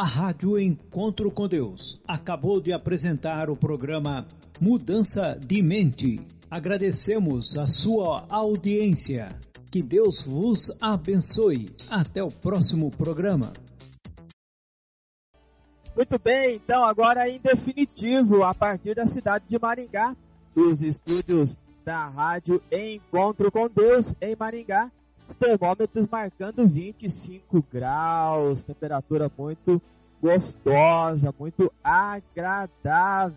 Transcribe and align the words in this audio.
A 0.00 0.06
Rádio 0.06 0.58
Encontro 0.58 1.30
com 1.30 1.46
Deus 1.46 2.00
acabou 2.08 2.58
de 2.58 2.72
apresentar 2.72 3.50
o 3.50 3.54
programa 3.54 4.26
Mudança 4.58 5.38
de 5.38 5.62
Mente. 5.62 6.18
Agradecemos 6.50 7.58
a 7.58 7.66
sua 7.66 8.24
audiência. 8.30 9.28
Que 9.70 9.82
Deus 9.82 10.22
vos 10.22 10.70
abençoe. 10.80 11.66
Até 11.90 12.22
o 12.22 12.28
próximo 12.28 12.90
programa. 12.90 13.52
Muito 15.94 16.18
bem, 16.18 16.56
então 16.56 16.82
agora 16.82 17.28
em 17.28 17.38
definitivo, 17.38 18.42
a 18.42 18.54
partir 18.54 18.94
da 18.94 19.06
cidade 19.06 19.44
de 19.46 19.58
Maringá, 19.58 20.16
os 20.56 20.82
estúdios 20.82 21.58
da 21.84 22.08
rádio 22.08 22.62
Encontro 22.72 23.52
com 23.52 23.68
Deus 23.68 24.14
em 24.18 24.34
Maringá, 24.34 24.90
termômetros 25.34 26.06
marcando 26.10 26.66
25 26.66 27.64
graus, 27.72 28.62
temperatura 28.62 29.30
muito 29.36 29.80
gostosa, 30.22 31.34
muito 31.38 31.72
agradável, 31.82 33.34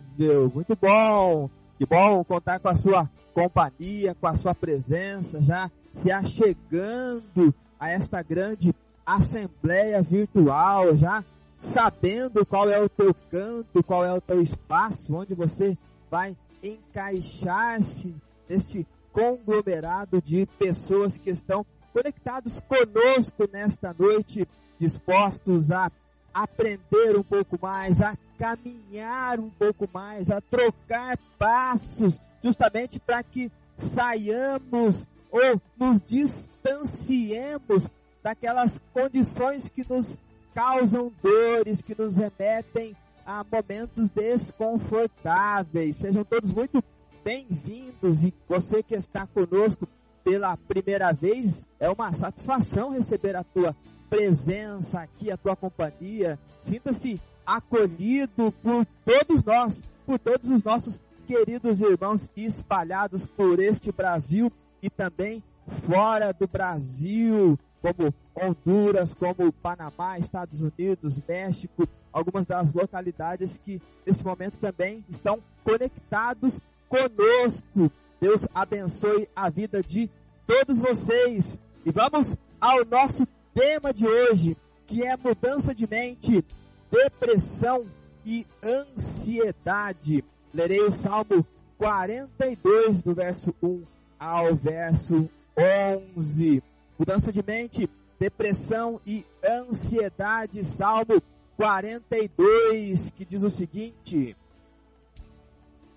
muito 0.54 0.76
bom. 0.76 1.48
Que 1.78 1.86
bom 1.86 2.22
contar 2.24 2.60
com 2.60 2.68
a 2.68 2.74
sua 2.74 3.10
companhia, 3.32 4.14
com 4.14 4.26
a 4.26 4.36
sua 4.36 4.54
presença, 4.54 5.42
já 5.42 5.70
se 5.94 6.10
achegando 6.10 7.54
a 7.80 7.90
esta 7.90 8.22
grande 8.22 8.74
assembleia 9.04 10.00
virtual, 10.00 10.96
já 10.96 11.24
sabendo 11.60 12.44
qual 12.46 12.68
é 12.70 12.80
o 12.80 12.88
teu 12.88 13.14
canto, 13.30 13.82
qual 13.82 14.04
é 14.04 14.12
o 14.12 14.20
teu 14.20 14.40
espaço, 14.40 15.14
onde 15.14 15.34
você 15.34 15.76
vai 16.10 16.36
encaixar-se 16.62 18.14
neste 18.48 18.86
conglomerado 19.12 20.20
de 20.20 20.46
pessoas 20.58 21.18
que 21.18 21.30
estão 21.30 21.64
conectados 21.94 22.60
conosco 22.60 23.48
nesta 23.52 23.94
noite, 23.96 24.48
dispostos 24.80 25.70
a 25.70 25.92
aprender 26.34 27.16
um 27.16 27.22
pouco 27.22 27.56
mais, 27.62 28.00
a 28.00 28.18
caminhar 28.36 29.38
um 29.38 29.48
pouco 29.48 29.88
mais, 29.94 30.28
a 30.28 30.40
trocar 30.40 31.16
passos, 31.38 32.20
justamente 32.42 32.98
para 32.98 33.22
que 33.22 33.50
saiamos 33.78 35.06
ou 35.30 35.62
nos 35.78 36.02
distanciemos 36.02 37.88
daquelas 38.24 38.82
condições 38.92 39.68
que 39.68 39.88
nos 39.88 40.18
causam 40.52 41.12
dores, 41.22 41.80
que 41.80 41.94
nos 41.96 42.16
remetem 42.16 42.96
a 43.24 43.44
momentos 43.44 44.10
desconfortáveis. 44.10 45.96
Sejam 45.96 46.24
todos 46.24 46.52
muito 46.52 46.82
bem-vindos 47.22 48.24
e 48.24 48.34
você 48.48 48.82
que 48.82 48.96
está 48.96 49.26
conosco 49.28 49.86
pela 50.24 50.56
primeira 50.56 51.12
vez, 51.12 51.64
é 51.78 51.88
uma 51.90 52.12
satisfação 52.14 52.90
receber 52.90 53.36
a 53.36 53.44
tua 53.44 53.76
presença 54.08 55.00
aqui, 55.00 55.30
a 55.30 55.36
tua 55.36 55.54
companhia. 55.54 56.38
Sinta-se 56.62 57.20
acolhido 57.46 58.52
por 58.62 58.86
todos 59.04 59.44
nós, 59.44 59.82
por 60.06 60.18
todos 60.18 60.50
os 60.50 60.64
nossos 60.64 60.98
queridos 61.26 61.80
irmãos 61.80 62.28
espalhados 62.36 63.26
por 63.26 63.60
este 63.60 63.92
Brasil 63.92 64.50
e 64.82 64.88
também 64.88 65.42
fora 65.86 66.32
do 66.32 66.46
Brasil, 66.46 67.58
como 67.80 68.14
Honduras, 68.34 69.12
como 69.14 69.52
Panamá, 69.52 70.18
Estados 70.18 70.60
Unidos, 70.60 71.18
México, 71.28 71.86
algumas 72.12 72.46
das 72.46 72.72
localidades 72.72 73.60
que 73.64 73.80
nesse 74.06 74.24
momento 74.24 74.58
também 74.58 75.04
estão 75.08 75.38
conectados 75.62 76.58
conosco. 76.88 77.90
Deus 78.20 78.46
abençoe 78.54 79.28
a 79.34 79.48
vida 79.50 79.82
de 79.82 80.10
todos 80.46 80.78
vocês. 80.78 81.58
E 81.84 81.90
vamos 81.90 82.36
ao 82.60 82.84
nosso 82.84 83.26
tema 83.54 83.92
de 83.92 84.06
hoje, 84.06 84.56
que 84.86 85.02
é 85.04 85.16
mudança 85.16 85.74
de 85.74 85.86
mente, 85.88 86.44
depressão 86.90 87.86
e 88.24 88.46
ansiedade. 88.62 90.24
Lerei 90.52 90.80
o 90.80 90.92
Salmo 90.92 91.46
42, 91.78 93.02
do 93.02 93.14
verso 93.14 93.54
1 93.62 93.82
ao 94.18 94.54
verso 94.54 95.28
11. 95.56 96.62
Mudança 96.98 97.32
de 97.32 97.42
mente, 97.42 97.88
depressão 98.18 99.00
e 99.06 99.24
ansiedade. 99.44 100.64
Salmo 100.64 101.20
42, 101.56 103.10
que 103.10 103.24
diz 103.24 103.42
o 103.42 103.50
seguinte: 103.50 104.36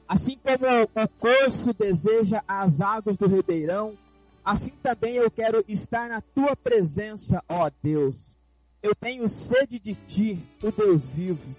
Assim 0.07 0.37
como 0.41 0.83
o 0.83 1.07
corso 1.19 1.73
deseja 1.73 2.41
as 2.47 2.79
águas 2.79 3.17
do 3.17 3.27
ribeirão, 3.27 3.97
assim 4.43 4.71
também 4.81 5.15
eu 5.15 5.29
quero 5.29 5.65
estar 5.67 6.07
na 6.07 6.21
tua 6.21 6.55
presença, 6.55 7.43
ó 7.49 7.69
Deus. 7.83 8.33
Eu 8.81 8.95
tenho 8.95 9.27
sede 9.27 9.77
de 9.79 9.95
ti, 9.95 10.39
o 10.63 10.71
Deus 10.71 11.03
vivo. 11.07 11.53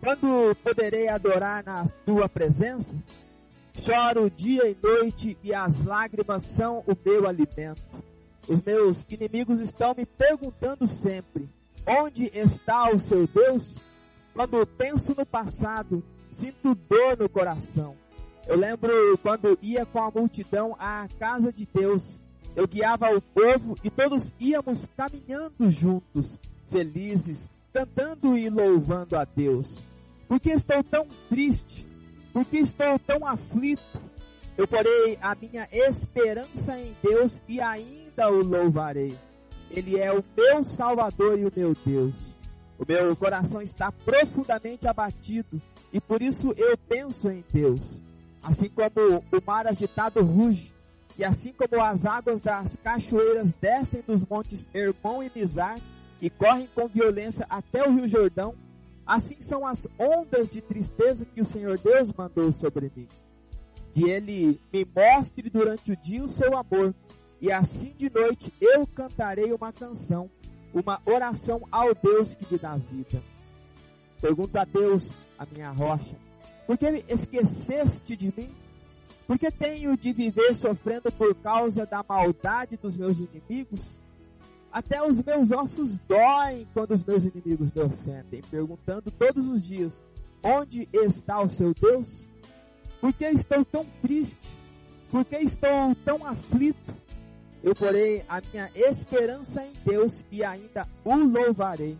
Quando 0.00 0.54
poderei 0.62 1.08
adorar 1.08 1.64
na 1.64 1.84
tua 2.06 2.28
presença? 2.28 2.96
Choro 3.74 4.30
dia 4.30 4.68
e 4.68 4.76
noite 4.80 5.36
e 5.42 5.52
as 5.52 5.84
lágrimas 5.84 6.42
são 6.42 6.84
o 6.86 6.96
meu 7.04 7.26
alimento. 7.26 7.82
Os 8.46 8.62
meus 8.62 9.04
inimigos 9.08 9.58
estão 9.58 9.94
me 9.96 10.06
perguntando 10.06 10.86
sempre: 10.86 11.48
onde 11.86 12.30
está 12.32 12.88
o 12.90 13.00
seu 13.00 13.26
Deus? 13.26 13.74
Quando 14.32 14.64
penso 14.64 15.14
no 15.16 15.26
passado, 15.26 16.04
sinto 16.30 16.74
dor 16.74 17.16
no 17.18 17.28
coração. 17.28 17.96
Eu 18.46 18.56
lembro 18.56 18.92
quando 19.22 19.58
ia 19.62 19.86
com 19.86 20.02
a 20.02 20.10
multidão 20.10 20.76
à 20.78 21.06
casa 21.18 21.52
de 21.52 21.68
Deus. 21.72 22.18
Eu 22.56 22.66
guiava 22.66 23.14
o 23.14 23.20
povo 23.20 23.76
e 23.84 23.90
todos 23.90 24.32
íamos 24.40 24.88
caminhando 24.96 25.70
juntos, 25.70 26.40
felizes, 26.68 27.48
cantando 27.72 28.36
e 28.36 28.48
louvando 28.48 29.16
a 29.16 29.24
Deus. 29.24 29.78
Por 30.26 30.40
que 30.40 30.50
estou 30.50 30.82
tão 30.82 31.06
triste? 31.28 31.86
Por 32.32 32.44
que 32.44 32.58
estou 32.58 32.98
tão 32.98 33.26
aflito? 33.26 34.00
Eu 34.56 34.66
porei 34.66 35.16
a 35.22 35.34
minha 35.34 35.68
esperança 35.72 36.78
em 36.78 36.94
Deus 37.02 37.42
e 37.48 37.60
ainda 37.60 38.30
o 38.30 38.42
louvarei. 38.42 39.16
Ele 39.70 39.98
é 39.98 40.12
o 40.12 40.24
meu 40.36 40.64
Salvador 40.64 41.38
e 41.38 41.46
o 41.46 41.52
meu 41.54 41.74
Deus. 41.86 42.34
O 42.78 42.84
meu 42.86 43.14
coração 43.14 43.62
está 43.62 43.92
profundamente 43.92 44.88
abatido 44.88 45.60
e 45.92 46.00
por 46.00 46.22
isso 46.22 46.54
eu 46.56 46.76
penso 46.76 47.30
em 47.30 47.44
Deus. 47.52 48.00
Assim 48.42 48.68
como 48.68 49.18
o 49.18 49.44
mar 49.44 49.66
agitado 49.66 50.22
ruge, 50.22 50.72
e 51.18 51.24
assim 51.24 51.52
como 51.52 51.82
as 51.82 52.06
águas 52.06 52.40
das 52.40 52.76
cachoeiras 52.76 53.52
descem 53.52 54.02
dos 54.06 54.24
montes 54.24 54.64
Hermon 54.72 55.22
e 55.22 55.30
Mizar 55.34 55.78
e 56.20 56.30
correm 56.30 56.68
com 56.74 56.88
violência 56.88 57.46
até 57.50 57.86
o 57.86 57.92
rio 57.92 58.08
Jordão, 58.08 58.54
assim 59.06 59.36
são 59.40 59.66
as 59.66 59.86
ondas 59.98 60.50
de 60.50 60.60
tristeza 60.60 61.26
que 61.26 61.40
o 61.40 61.44
Senhor 61.44 61.78
Deus 61.78 62.12
mandou 62.12 62.50
sobre 62.52 62.90
mim. 62.94 63.08
Que 63.92 64.08
ele 64.08 64.60
me 64.72 64.86
mostre 64.96 65.50
durante 65.50 65.92
o 65.92 65.96
dia 65.96 66.22
o 66.22 66.28
seu 66.28 66.56
amor, 66.56 66.94
e 67.40 67.50
assim 67.50 67.92
de 67.98 68.08
noite 68.08 68.52
eu 68.60 68.86
cantarei 68.86 69.52
uma 69.52 69.72
canção, 69.72 70.30
uma 70.72 71.02
oração 71.04 71.66
ao 71.70 71.94
Deus 71.94 72.34
que 72.34 72.50
me 72.50 72.58
dá 72.58 72.76
vida. 72.76 73.20
Pergunta 74.20 74.60
a 74.60 74.64
Deus, 74.64 75.12
a 75.38 75.46
minha 75.46 75.70
rocha, 75.70 76.16
por 76.66 76.76
que 76.76 77.04
esqueceste 77.08 78.14
de 78.14 78.32
mim? 78.36 78.54
Por 79.26 79.38
que 79.38 79.50
tenho 79.50 79.96
de 79.96 80.12
viver 80.12 80.54
sofrendo 80.56 81.10
por 81.12 81.34
causa 81.36 81.86
da 81.86 82.04
maldade 82.06 82.76
dos 82.76 82.96
meus 82.96 83.18
inimigos? 83.18 83.80
Até 84.72 85.02
os 85.02 85.22
meus 85.22 85.50
ossos 85.50 85.98
doem 86.00 86.66
quando 86.74 86.92
os 86.92 87.04
meus 87.04 87.24
inimigos 87.24 87.70
me 87.72 87.82
ofendem, 87.82 88.42
perguntando 88.50 89.10
todos 89.10 89.48
os 89.48 89.64
dias: 89.64 90.02
onde 90.42 90.88
está 90.92 91.40
o 91.40 91.48
seu 91.48 91.72
Deus? 91.74 92.28
Por 93.00 93.12
que 93.12 93.24
estou 93.24 93.64
tão 93.64 93.86
triste? 94.02 94.48
Por 95.10 95.24
que 95.24 95.36
estou 95.38 95.94
tão 96.04 96.26
aflito? 96.26 96.94
Eu 97.62 97.74
porei 97.74 98.24
a 98.28 98.40
minha 98.40 98.70
esperança 98.74 99.64
em 99.64 99.72
Deus 99.84 100.24
e 100.30 100.44
ainda 100.44 100.86
o 101.04 101.14
louvarei. 101.14 101.96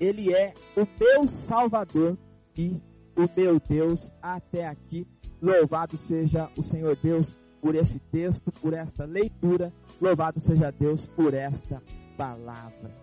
Ele 0.00 0.34
é 0.34 0.52
o 0.76 0.86
meu 0.98 1.26
Salvador 1.26 2.18
e 2.56 2.80
o 3.16 3.28
meu 3.36 3.60
Deus 3.60 4.12
até 4.20 4.66
aqui. 4.66 5.06
Louvado 5.40 5.96
seja 5.96 6.50
o 6.56 6.62
Senhor 6.62 6.96
Deus 6.96 7.36
por 7.60 7.74
esse 7.74 7.98
texto, 7.98 8.52
por 8.52 8.74
esta 8.74 9.04
leitura. 9.04 9.72
Louvado 10.00 10.38
seja 10.38 10.70
Deus 10.70 11.06
por 11.06 11.34
esta 11.34 11.82
palavra. 12.16 12.94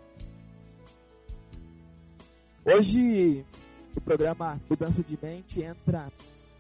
Hoje 2.65 3.45
o 3.95 4.01
programa 4.01 4.59
Mudança 4.69 5.03
de 5.03 5.17
Mente 5.21 5.61
entra 5.61 6.11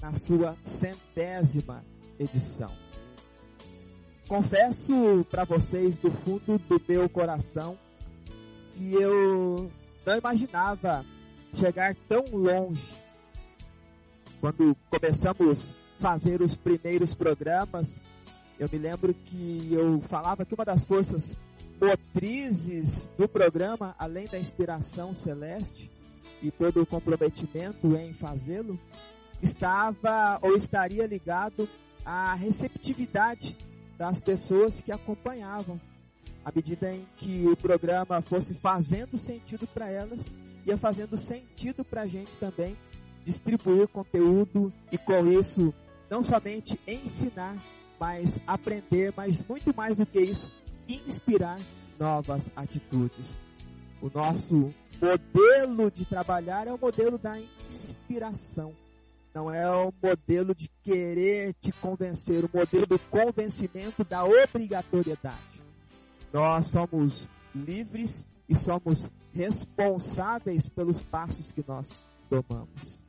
na 0.01 0.13
sua 0.13 0.55
centésima 0.63 1.83
edição. 2.19 2.69
Confesso 4.27 5.25
para 5.29 5.43
vocês 5.45 5.97
do 5.97 6.11
fundo 6.11 6.57
do 6.57 6.81
meu 6.87 7.07
coração 7.09 7.77
que 8.73 8.93
eu 8.93 9.71
não 10.05 10.17
imaginava 10.17 11.05
chegar 11.53 11.95
tão 12.07 12.23
longe 12.31 13.03
quando 14.43 14.75
começamos 14.89 15.71
a 15.71 16.01
fazer 16.01 16.41
os 16.41 16.53
primeiros 16.53 17.15
programas, 17.15 17.97
eu 18.59 18.67
me 18.69 18.77
lembro 18.77 19.13
que 19.13 19.69
eu 19.71 20.01
falava 20.01 20.43
que 20.43 20.53
uma 20.53 20.65
das 20.65 20.83
forças 20.83 21.33
motrizes 21.81 23.09
do 23.17 23.25
programa, 23.25 23.95
além 23.97 24.25
da 24.25 24.37
inspiração 24.37 25.13
celeste, 25.13 25.89
e 26.41 26.51
todo 26.51 26.81
o 26.81 26.85
comprometimento 26.85 27.95
em 27.95 28.13
fazê-lo 28.13 28.77
estava 29.41 30.39
ou 30.41 30.57
estaria 30.57 31.07
ligado 31.07 31.65
à 32.05 32.33
receptividade 32.33 33.55
das 33.97 34.19
pessoas 34.19 34.81
que 34.81 34.91
acompanhavam. 34.91 35.79
À 36.45 36.51
medida 36.53 36.93
em 36.93 37.05
que 37.15 37.47
o 37.47 37.55
programa 37.55 38.21
fosse 38.21 38.53
fazendo 38.53 39.17
sentido 39.17 39.65
para 39.67 39.89
elas, 39.89 40.25
ia 40.65 40.77
fazendo 40.77 41.17
sentido 41.17 41.83
para 41.83 42.01
a 42.01 42.07
gente 42.07 42.35
também 42.37 42.77
distribuir 43.23 43.87
conteúdo 43.87 44.71
e 44.91 44.97
com 44.97 45.27
isso 45.27 45.73
não 46.09 46.23
somente 46.23 46.79
ensinar, 46.87 47.55
mas 47.99 48.39
aprender, 48.45 49.13
mas 49.15 49.41
muito 49.47 49.75
mais 49.75 49.97
do 49.97 50.05
que 50.05 50.19
isso, 50.19 50.51
inspirar 50.87 51.57
novas 51.97 52.51
atitudes. 52.55 53.25
O 54.01 54.11
nosso 54.13 54.73
modelo 55.01 55.89
de 55.89 56.05
trabalhar 56.05 56.67
é 56.67 56.73
o 56.73 56.77
modelo 56.77 57.17
da 57.17 57.39
inspiração. 57.39 58.73
Não 59.33 59.51
é 59.51 59.67
o 59.67 59.91
modelo 60.03 60.53
de 60.53 60.69
querer 60.83 61.55
te 61.59 61.71
convencer, 61.71 62.43
o 62.43 62.49
modelo 62.53 62.85
do 62.85 62.99
convencimento 62.99 64.03
da 64.03 64.23
obrigatoriedade. 64.23 65.62
Nós 66.33 66.65
somos 66.65 67.29
livres 67.53 68.25
e 68.49 68.55
somos 68.55 69.07
responsáveis 69.31 70.67
pelos 70.67 70.99
passos 71.03 71.51
que 71.51 71.63
nós 71.67 71.91
tomamos. 72.27 72.99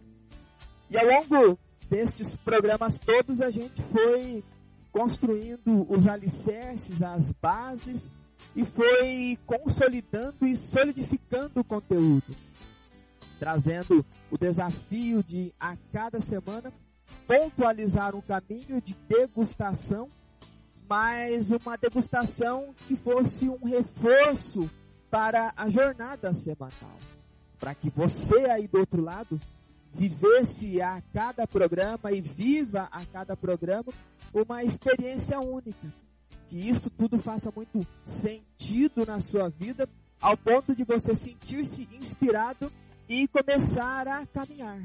E 0.91 0.99
ao 0.99 1.07
longo 1.07 1.59
destes 1.89 2.37
programas 2.37 2.99
todos 2.99 3.41
a 3.41 3.49
gente 3.49 3.83
foi 3.83 4.45
construindo 4.93 5.91
os 5.91 6.07
alicerces, 6.07 7.03
as 7.03 7.33
bases 7.33 8.13
e 8.55 8.63
foi 8.63 9.39
consolidando 9.47 10.47
e 10.47 10.55
solidificando 10.55 11.61
o 11.61 11.65
conteúdo, 11.65 12.37
trazendo 13.39 14.05
o 14.31 14.37
desafio 14.37 15.23
de 15.23 15.53
a 15.59 15.77
cada 15.91 16.21
semana 16.21 16.71
pontualizar 17.27 18.15
um 18.15 18.21
caminho 18.21 18.83
de 18.83 18.95
degustação, 19.09 20.11
mas 20.89 21.51
uma 21.51 21.77
degustação 21.77 22.75
que 22.87 22.97
fosse 22.97 23.49
um 23.49 23.65
reforço 23.65 24.69
para 25.11 25.53
a 25.57 25.69
jornada 25.69 26.33
semanal, 26.35 26.99
para 27.59 27.75
que 27.75 27.89
você 27.91 28.51
aí 28.51 28.67
do 28.67 28.79
outro 28.79 29.03
lado 29.03 29.41
vivesse 29.93 30.83
a 30.83 31.01
cada 31.13 31.47
programa 31.47 32.11
e 32.13 32.21
viva 32.21 32.89
a 32.91 33.05
cada 33.07 33.37
programa 33.37 33.93
uma 34.33 34.65
experiência 34.65 35.39
única. 35.39 35.93
Que 36.49 36.69
isso 36.69 36.91
tudo 36.91 37.19
faça 37.19 37.53
muito 37.55 37.87
sentido 38.05 39.07
na 39.07 39.21
sua 39.21 39.49
vida, 39.49 39.89
ao 40.21 40.37
ponto 40.37 40.75
de 40.75 40.85
você 40.85 41.15
sentir-se 41.15 41.89
inspirado 41.93 42.71
e 43.09 43.29
começar 43.29 44.09
a 44.09 44.27
caminhar. 44.27 44.83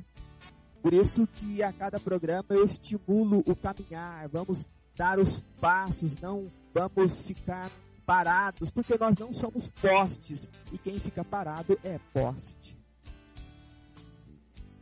Por 0.81 0.93
isso 0.93 1.27
que 1.27 1.61
a 1.61 1.73
cada 1.73 1.99
programa 1.99 2.45
eu 2.49 2.63
estimulo 2.63 3.43
o 3.45 3.55
caminhar, 3.55 4.29
vamos 4.29 4.65
dar 4.99 5.17
os 5.17 5.39
passos, 5.61 6.19
não 6.19 6.51
vamos 6.73 7.21
ficar 7.21 7.71
parados, 8.05 8.69
porque 8.69 8.97
nós 8.99 9.17
não 9.17 9.31
somos 9.31 9.69
postes 9.81 10.49
e 10.73 10.77
quem 10.77 10.99
fica 10.99 11.23
parado 11.23 11.79
é 11.85 11.97
poste. 12.11 12.77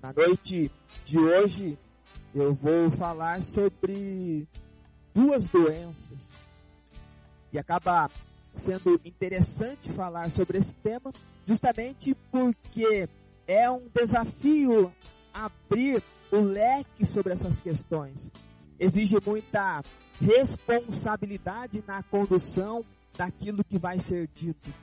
Na 0.01 0.11
noite 0.11 0.71
de 1.05 1.19
hoje 1.19 1.77
eu 2.33 2.55
vou 2.55 2.89
falar 2.89 3.43
sobre 3.43 4.47
duas 5.13 5.45
doenças. 5.45 6.17
E 7.53 7.59
acaba 7.59 8.09
sendo 8.55 8.99
interessante 9.05 9.91
falar 9.91 10.31
sobre 10.31 10.57
esse 10.57 10.73
tema, 10.77 11.13
justamente 11.45 12.15
porque 12.31 13.07
é 13.47 13.69
um 13.69 13.87
desafio 13.93 14.91
abrir 15.31 16.01
o 16.31 16.37
leque 16.37 17.05
sobre 17.05 17.33
essas 17.33 17.61
questões. 17.61 18.31
Exige 18.79 19.17
muita 19.25 19.81
responsabilidade 20.21 21.83
na 21.87 22.03
condução 22.03 22.85
daquilo 23.17 23.63
que 23.63 23.77
vai 23.77 23.99
ser 23.99 24.29
dito. 24.33 24.73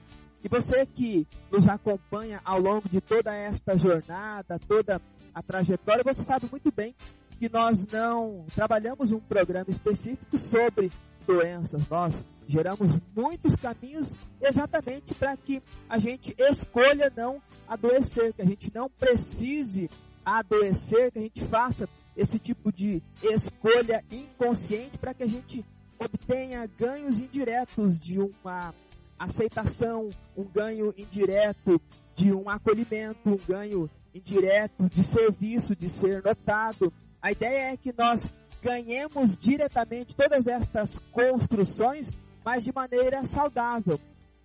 E 0.43 0.49
você 0.49 0.85
que 0.85 1.27
nos 1.51 1.67
acompanha 1.67 2.41
ao 2.45 2.61
longo 2.61 2.89
de 2.89 3.01
toda 3.01 3.35
esta 3.35 3.79
jornada, 3.79 4.59
toda 4.59 5.01
a 5.35 5.43
trajetória, 5.43 6.05
você 6.05 6.23
sabe 6.23 6.47
muito 6.51 6.71
bem 6.71 6.95
que 7.39 7.49
nós 7.49 7.87
não 7.87 8.45
trabalhamos 8.55 9.11
um 9.11 9.21
programa 9.21 9.71
específico 9.71 10.37
sobre 10.37 10.93
doenças. 11.27 11.89
Nós 11.89 12.25
geramos 12.47 12.99
muitos 13.17 13.57
caminhos 13.57 14.15
exatamente 14.41 15.15
para 15.15 15.37
que 15.37 15.63
a 15.89 15.99
gente 15.99 16.35
escolha 16.39 17.13
não 17.17 17.41
adoecer, 17.67 18.33
que 18.35 18.43
a 18.43 18.47
gente 18.47 18.71
não 18.75 18.89
precise 18.91 19.89
adoecer, 20.25 21.11
que 21.11 21.19
a 21.19 21.23
gente 21.23 21.45
faça 21.45 21.89
esse 22.17 22.39
tipo 22.39 22.73
de 22.73 23.03
escolha 23.23 24.05
inconsciente 24.11 24.99
para 24.99 25.15
que 25.15 25.23
a 25.23 25.27
gente 25.27 25.65
obtenha 25.99 26.69
ganhos 26.79 27.19
indiretos 27.19 27.99
de 27.99 28.21
uma 28.21 28.75
aceitação, 29.19 30.11
um 30.37 30.45
ganho 30.45 30.95
indireto 30.97 31.81
de 32.15 32.33
um 32.33 32.49
acolhimento, 32.49 33.31
um 33.31 33.39
ganho 33.49 33.91
indireto 34.15 34.89
de 34.89 35.03
serviço, 35.03 35.75
de 35.75 35.89
ser 35.89 36.23
notado. 36.23 36.93
A 37.21 37.33
ideia 37.33 37.73
é 37.73 37.77
que 37.77 37.95
nós 37.97 38.31
ganhemos 38.63 39.37
diretamente 39.37 40.15
todas 40.15 40.47
estas 40.47 40.99
construções, 41.13 42.11
mas 42.45 42.65
de 42.65 42.73
maneira 42.73 43.25
saudável, 43.25 43.99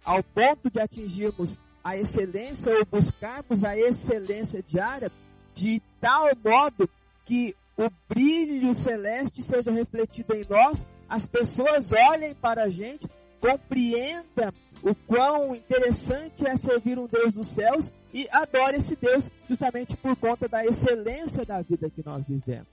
ao 0.04 0.24
ponto 0.24 0.70
de 0.70 0.80
atingirmos 0.80 1.58
a 1.84 1.98
excelência 1.98 2.78
ou 2.78 2.86
buscarmos 2.86 3.64
a 3.64 3.78
excelência 3.78 4.62
diária 4.62 5.12
de 5.54 5.82
tal 6.00 6.28
modo 6.44 6.90
que 7.26 7.56
o 7.80 7.90
brilho 8.10 8.76
celeste 8.76 9.42
seja 9.42 9.72
refletido 9.72 10.36
em 10.36 10.44
nós, 10.50 10.86
as 11.08 11.26
pessoas 11.26 11.94
olhem 11.94 12.36
para 12.36 12.64
a 12.64 12.70
gente 12.70 13.08
compreenda 13.40 14.54
o 14.84 14.94
quão 14.94 15.56
interessante 15.56 16.46
é 16.46 16.58
servir 16.58 17.00
um 17.00 17.08
Deus 17.08 17.34
dos 17.34 17.48
céus 17.48 17.90
e 18.14 18.28
adore 18.32 18.78
esse 18.78 18.98
Deus 18.98 19.32
justamente 19.48 19.96
por 19.96 20.14
conta 20.18 20.50
da 20.50 20.66
excelência 20.66 21.46
da 21.46 21.62
vida 21.62 21.90
que 21.90 22.04
nós 22.06 22.26
vivemos. 22.28 22.68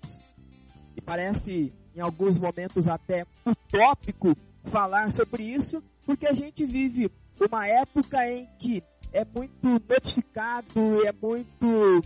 E 0.96 1.00
parece 1.00 1.72
em 1.94 2.00
alguns 2.00 2.36
momentos 2.36 2.88
até 2.88 3.24
utópico 3.46 4.36
falar 4.64 5.12
sobre 5.12 5.44
isso, 5.44 5.80
porque 6.04 6.26
a 6.26 6.32
gente 6.32 6.64
vive 6.64 7.12
uma 7.48 7.68
época 7.68 8.28
em 8.28 8.48
que 8.58 8.82
é 9.12 9.24
muito 9.24 9.82
notificado, 9.88 11.06
é 11.06 11.12
muito 11.12 12.02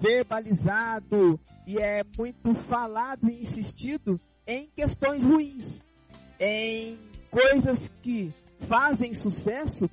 verbalizado 0.00 1.38
e 1.66 1.78
é 1.78 2.02
muito 2.16 2.54
falado 2.54 3.28
e 3.28 3.40
insistido 3.40 4.18
em 4.46 4.68
questões 4.74 5.24
ruins, 5.24 5.78
em 6.40 6.98
coisas 7.30 7.90
que 8.02 8.32
fazem 8.60 9.12
sucesso, 9.12 9.88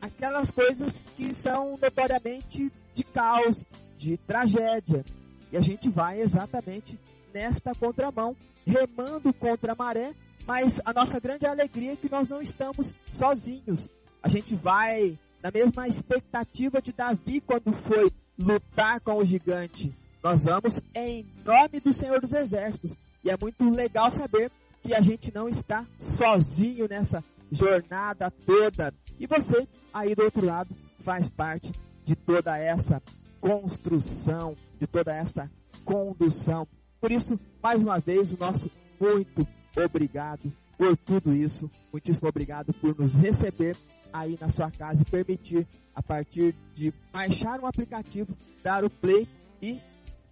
aquelas 0.00 0.50
coisas 0.50 1.02
que 1.16 1.32
são 1.34 1.78
notoriamente 1.80 2.72
de 2.94 3.04
caos, 3.04 3.64
de 3.98 4.16
tragédia. 4.16 5.04
E 5.52 5.56
a 5.56 5.60
gente 5.60 5.88
vai 5.88 6.20
exatamente 6.20 6.98
nesta 7.32 7.74
contramão, 7.74 8.34
remando 8.66 9.32
contra 9.34 9.72
a 9.72 9.76
maré, 9.76 10.14
mas 10.46 10.80
a 10.84 10.92
nossa 10.92 11.20
grande 11.20 11.46
alegria 11.46 11.92
é 11.92 11.96
que 11.96 12.10
nós 12.10 12.28
não 12.28 12.40
estamos 12.40 12.94
sozinhos. 13.12 13.88
A 14.22 14.28
gente 14.28 14.54
vai 14.54 15.18
na 15.42 15.50
mesma 15.50 15.86
expectativa 15.86 16.80
de 16.80 16.92
Davi 16.92 17.40
quando 17.40 17.72
foi 17.72 18.10
lutar 18.40 19.00
com 19.00 19.18
o 19.18 19.24
gigante. 19.24 19.94
Nós 20.22 20.44
vamos 20.44 20.82
em 20.94 21.26
nome 21.44 21.80
do 21.80 21.92
Senhor 21.92 22.20
dos 22.20 22.32
Exércitos. 22.32 22.96
E 23.22 23.30
é 23.30 23.36
muito 23.40 23.68
legal 23.68 24.10
saber 24.10 24.50
que 24.82 24.94
a 24.94 25.00
gente 25.00 25.32
não 25.34 25.48
está 25.48 25.86
sozinho 25.98 26.88
nessa 26.88 27.22
jornada 27.52 28.30
toda. 28.30 28.94
E 29.18 29.26
você, 29.26 29.68
aí 29.92 30.14
do 30.14 30.22
outro 30.22 30.44
lado, 30.44 30.74
faz 31.04 31.28
parte 31.28 31.70
de 32.04 32.16
toda 32.16 32.56
essa 32.56 33.02
construção, 33.40 34.56
de 34.78 34.86
toda 34.86 35.14
essa 35.14 35.50
condução. 35.84 36.66
Por 37.00 37.12
isso, 37.12 37.38
mais 37.62 37.82
uma 37.82 37.98
vez, 37.98 38.32
o 38.32 38.38
nosso 38.38 38.70
muito 38.98 39.46
obrigado 39.76 40.52
por 40.76 40.96
tudo 40.96 41.34
isso. 41.34 41.70
Muitíssimo 41.92 42.28
obrigado 42.28 42.72
por 42.72 42.98
nos 42.98 43.14
receber 43.14 43.76
aí 44.12 44.38
na 44.40 44.50
sua 44.50 44.70
casa 44.70 45.02
e 45.02 45.04
permitir, 45.04 45.66
a 45.94 46.02
partir 46.02 46.54
de 46.74 46.92
baixar 47.12 47.60
um 47.60 47.66
aplicativo, 47.66 48.36
dar 48.62 48.84
o 48.84 48.90
play 48.90 49.26
e 49.60 49.80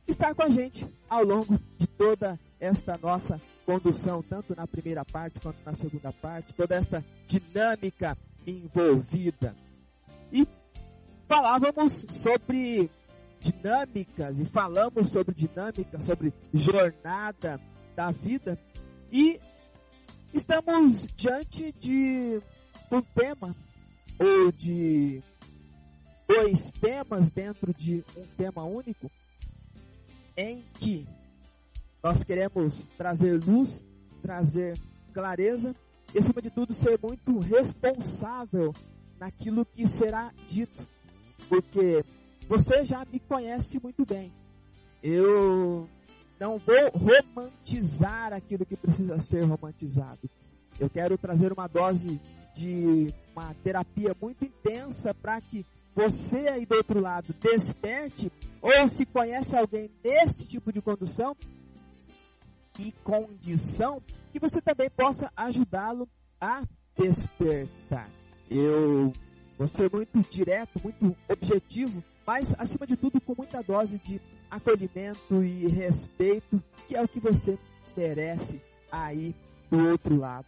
estar 0.07 0.35
com 0.35 0.43
a 0.43 0.49
gente 0.49 0.87
ao 1.09 1.25
longo 1.25 1.59
de 1.79 1.87
toda 1.87 2.39
esta 2.59 2.99
nossa 3.01 3.41
condução, 3.65 4.23
tanto 4.23 4.55
na 4.57 4.67
primeira 4.67 5.05
parte 5.05 5.41
quanto 5.41 5.59
na 5.65 5.75
segunda 5.75 6.13
parte, 6.13 6.55
toda 6.55 6.75
essa 6.75 7.05
dinâmica 7.27 8.17
envolvida. 8.47 9.55
E 10.33 10.47
falávamos 11.27 12.07
sobre 12.09 12.91
dinâmicas 13.41 14.39
e 14.39 14.45
falamos 14.45 15.11
sobre 15.11 15.35
dinâmica, 15.35 16.01
sobre 16.01 16.33
jornada 16.53 17.61
da 17.95 18.11
vida 18.11 18.59
e 19.13 19.39
estamos 20.33 21.07
diante 21.17 21.73
de 21.73 22.41
um 22.91 23.01
tema 23.01 23.55
ou 24.19 24.53
de 24.53 25.23
dois 26.27 26.71
temas 26.73 27.31
dentro 27.31 27.73
de 27.73 28.05
um 28.17 28.27
tema 28.37 28.65
único, 28.65 29.11
em 30.37 30.63
que 30.75 31.07
nós 32.03 32.23
queremos 32.23 32.87
trazer 32.97 33.43
luz, 33.43 33.85
trazer 34.23 34.79
clareza 35.13 35.75
e, 36.15 36.19
acima 36.19 36.41
de 36.41 36.51
tudo, 36.51 36.73
ser 36.73 36.99
muito 37.03 37.39
responsável 37.39 38.73
naquilo 39.19 39.65
que 39.65 39.87
será 39.87 40.33
dito. 40.47 40.87
Porque 41.49 42.05
você 42.49 42.85
já 42.85 43.05
me 43.11 43.19
conhece 43.21 43.81
muito 43.83 44.05
bem. 44.05 44.33
Eu 45.03 45.89
não 46.39 46.59
vou 46.59 46.91
romantizar 46.93 48.33
aquilo 48.33 48.65
que 48.65 48.77
precisa 48.77 49.19
ser 49.21 49.43
romantizado. 49.43 50.31
Eu 50.79 50.89
quero 50.89 51.19
trazer 51.19 51.53
uma 51.53 51.67
dose 51.67 52.21
de 52.55 53.13
uma 53.35 53.55
terapia 53.63 54.17
muito 54.21 54.45
intensa 54.45 55.15
para 55.15 55.41
que 55.41 55.65
você 55.95 56.49
aí 56.49 56.65
do 56.65 56.77
outro 56.77 57.01
lado 57.01 57.35
desperte 57.41 58.31
ou 58.61 58.89
se 58.89 59.05
conhece 59.07 59.57
alguém 59.57 59.91
nesse 60.05 60.47
tipo 60.47 60.73
de 60.73 60.81
condução 60.81 61.37
e 62.79 62.93
condição 63.03 64.01
que 64.33 64.39
você 64.39 64.61
também 64.61 64.89
possa 64.91 65.33
ajudá-lo 65.37 66.09
a 66.41 66.63
despertar. 66.97 68.09
Eu 68.51 69.13
vou 69.57 69.67
ser 69.67 69.91
muito 69.91 70.21
direto, 70.31 70.81
muito 70.83 71.17
objetivo, 71.29 72.03
mas 72.27 72.55
acima 72.59 72.87
de 72.87 72.97
tudo 72.97 73.21
com 73.21 73.35
muita 73.37 73.63
dose 73.63 73.99
de 73.99 74.21
acolhimento 74.51 75.43
e 75.43 75.67
respeito, 75.67 76.63
que 76.87 76.97
é 76.97 77.03
o 77.03 77.09
que 77.09 77.21
você 77.21 77.59
merece 77.97 78.61
aí 78.91 79.35
do 79.71 79.89
outro 79.89 80.17
lado. 80.17 80.47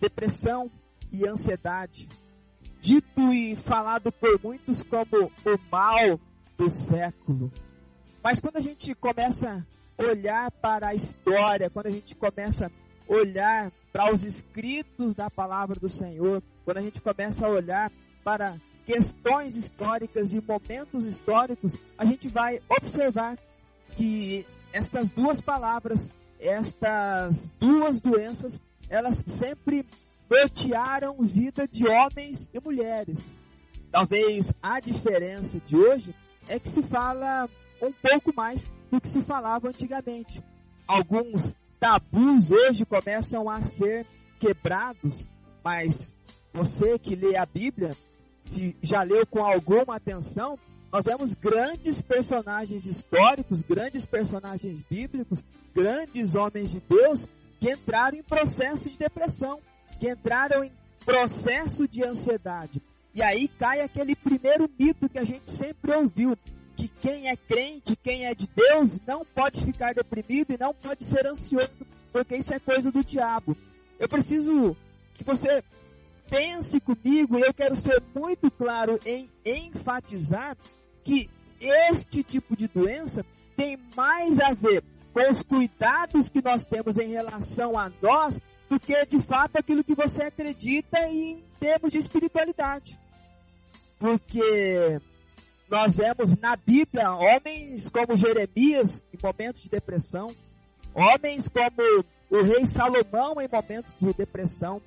Depressão 0.00 0.70
e 1.12 1.26
ansiedade, 1.26 2.08
dito 2.80 3.32
e 3.32 3.56
falado 3.56 4.12
por 4.12 4.40
muitos 4.42 4.82
como 4.82 5.26
o 5.26 5.58
mal 5.70 6.20
do 6.56 6.70
século. 6.70 7.52
Mas 8.22 8.40
quando 8.40 8.56
a 8.56 8.60
gente 8.60 8.94
começa 8.94 9.66
a 9.98 10.04
olhar 10.04 10.50
para 10.50 10.88
a 10.88 10.94
história, 10.94 11.70
quando 11.70 11.86
a 11.86 11.90
gente 11.90 12.14
começa 12.14 12.66
a 12.66 13.12
olhar 13.12 13.72
para 13.92 14.12
os 14.12 14.24
escritos 14.24 15.14
da 15.14 15.30
palavra 15.30 15.78
do 15.78 15.88
Senhor, 15.88 16.42
quando 16.64 16.78
a 16.78 16.82
gente 16.82 17.00
começa 17.00 17.46
a 17.46 17.48
olhar 17.48 17.90
para 18.24 18.56
questões 18.84 19.56
históricas 19.56 20.32
e 20.32 20.40
momentos 20.40 21.06
históricos, 21.06 21.74
a 21.96 22.04
gente 22.04 22.28
vai 22.28 22.60
observar 22.68 23.36
que 23.92 24.46
estas 24.72 25.08
duas 25.08 25.40
palavras, 25.40 26.10
estas 26.38 27.50
duas 27.58 28.00
doenças, 28.00 28.60
elas 28.88 29.24
sempre 29.26 29.86
nortearam 30.28 31.16
vida 31.22 31.66
de 31.66 31.86
homens 31.86 32.48
e 32.52 32.60
mulheres. 32.60 33.36
Talvez 33.90 34.52
a 34.62 34.80
diferença 34.80 35.60
de 35.64 35.76
hoje 35.76 36.14
é 36.48 36.58
que 36.58 36.68
se 36.68 36.82
fala 36.82 37.48
um 37.80 37.92
pouco 37.92 38.34
mais 38.34 38.68
do 38.90 39.00
que 39.00 39.08
se 39.08 39.22
falava 39.22 39.68
antigamente. 39.68 40.42
Alguns 40.86 41.54
tabus 41.78 42.50
hoje 42.50 42.84
começam 42.84 43.48
a 43.48 43.62
ser 43.62 44.06
quebrados, 44.38 45.28
mas 45.64 46.14
você 46.52 46.98
que 46.98 47.14
lê 47.14 47.36
a 47.36 47.46
Bíblia, 47.46 47.90
se 48.44 48.76
já 48.82 49.02
leu 49.02 49.26
com 49.26 49.44
alguma 49.44 49.96
atenção, 49.96 50.58
nós 50.92 51.04
vemos 51.04 51.34
grandes 51.34 52.00
personagens 52.00 52.86
históricos, 52.86 53.62
grandes 53.62 54.06
personagens 54.06 54.80
bíblicos, 54.82 55.42
grandes 55.74 56.34
homens 56.34 56.70
de 56.70 56.80
Deus 56.80 57.26
que 57.60 57.70
entraram 57.70 58.18
em 58.18 58.22
processo 58.22 58.88
de 58.88 58.96
depressão, 58.96 59.60
que 59.98 60.10
entraram 60.10 60.64
em 60.64 60.72
processo 61.04 61.86
de 61.86 62.04
ansiedade. 62.04 62.82
E 63.14 63.22
aí 63.22 63.48
cai 63.48 63.80
aquele 63.80 64.14
primeiro 64.14 64.70
mito 64.78 65.08
que 65.08 65.18
a 65.18 65.24
gente 65.24 65.50
sempre 65.54 65.94
ouviu, 65.94 66.36
que 66.76 66.88
quem 66.88 67.28
é 67.28 67.36
crente, 67.36 67.96
quem 67.96 68.26
é 68.26 68.34
de 68.34 68.46
Deus, 68.48 69.00
não 69.06 69.24
pode 69.24 69.64
ficar 69.64 69.94
deprimido 69.94 70.52
e 70.52 70.58
não 70.58 70.74
pode 70.74 71.04
ser 71.04 71.26
ansioso, 71.26 71.70
porque 72.12 72.36
isso 72.36 72.52
é 72.52 72.58
coisa 72.58 72.92
do 72.92 73.02
diabo. 73.02 73.56
Eu 73.98 74.08
preciso 74.08 74.76
que 75.14 75.24
você 75.24 75.64
pense 76.28 76.78
comigo, 76.80 77.38
e 77.38 77.42
eu 77.42 77.54
quero 77.54 77.74
ser 77.76 78.02
muito 78.14 78.50
claro 78.50 78.98
em 79.06 79.30
enfatizar 79.44 80.56
que 81.02 81.30
este 81.60 82.22
tipo 82.22 82.54
de 82.54 82.68
doença 82.68 83.24
tem 83.56 83.78
mais 83.96 84.38
a 84.40 84.52
ver 84.52 84.84
com 85.14 85.30
os 85.30 85.42
cuidados 85.42 86.28
que 86.28 86.42
nós 86.42 86.66
temos 86.66 86.98
em 86.98 87.08
relação 87.08 87.78
a 87.78 87.90
nós 88.02 88.38
do 88.68 88.80
que 88.80 89.04
de 89.06 89.18
fato 89.20 89.56
aquilo 89.56 89.84
que 89.84 89.94
você 89.94 90.24
acredita 90.24 91.00
em 91.08 91.42
termos 91.60 91.92
de 91.92 91.98
espiritualidade. 91.98 92.98
Porque 93.98 95.00
nós 95.68 95.96
vemos 95.96 96.30
na 96.38 96.56
Bíblia 96.56 97.12
homens 97.12 97.88
como 97.88 98.16
Jeremias 98.16 99.02
em 99.12 99.18
momentos 99.22 99.62
de 99.62 99.68
depressão, 99.68 100.28
homens 100.94 101.48
como 101.48 102.04
o 102.30 102.42
rei 102.42 102.66
Salomão 102.66 103.40
em 103.40 103.48
momentos 103.48 103.94
de 103.98 104.12
depressão, 104.12 104.82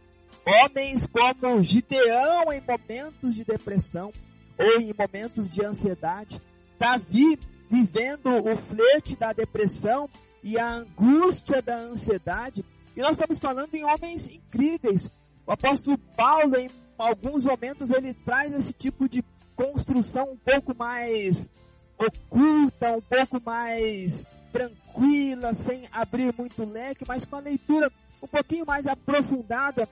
homens 0.46 1.08
como 1.08 1.62
Gideão 1.62 2.52
em 2.52 2.62
momentos 2.62 3.34
de 3.34 3.44
depressão 3.44 4.12
ou 4.58 4.82
em 4.82 4.94
momentos 4.94 5.50
de 5.50 5.64
ansiedade, 5.64 6.42
Davi 6.78 7.40
vivendo 7.70 8.30
o 8.30 8.58
flerte 8.58 9.16
da 9.16 9.32
depressão 9.32 10.10
e 10.44 10.58
a 10.58 10.76
angústia 10.76 11.62
da 11.62 11.78
ansiedade, 11.78 12.66
e 12.96 13.02
nós 13.02 13.12
estamos 13.12 13.40
falando 13.40 13.74
em 13.74 13.84
homens 13.84 14.28
incríveis. 14.28 15.10
O 15.46 15.52
apóstolo 15.52 15.98
Paulo, 15.98 16.56
em 16.58 16.70
alguns 16.98 17.46
momentos, 17.46 17.90
ele 17.90 18.14
traz 18.14 18.54
esse 18.54 18.74
tipo 18.74 19.08
de 19.08 19.24
construção 19.56 20.32
um 20.32 20.38
pouco 20.38 20.76
mais 20.76 21.50
oculta, 21.98 22.92
um 22.98 23.02
pouco 23.02 23.42
mais 23.44 24.26
tranquila, 24.52 25.54
sem 25.54 25.88
abrir 25.92 26.34
muito 26.38 26.64
leque, 26.64 27.04
mas 27.08 27.26
com 27.26 27.36
a 27.36 27.40
leitura 27.40 27.92
um 28.22 28.28
pouquinho 28.28 28.66
mais 28.66 28.88
aprofundada, 28.88 29.88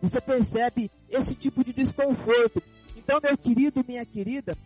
você 0.00 0.20
percebe 0.20 0.90
esse 1.08 1.34
tipo 1.34 1.64
de 1.64 1.72
desconforto. 1.72 2.62
Então, 2.96 3.20
meu 3.22 3.36
querido, 3.36 3.84
minha 3.86 4.04
querida, 4.04 4.56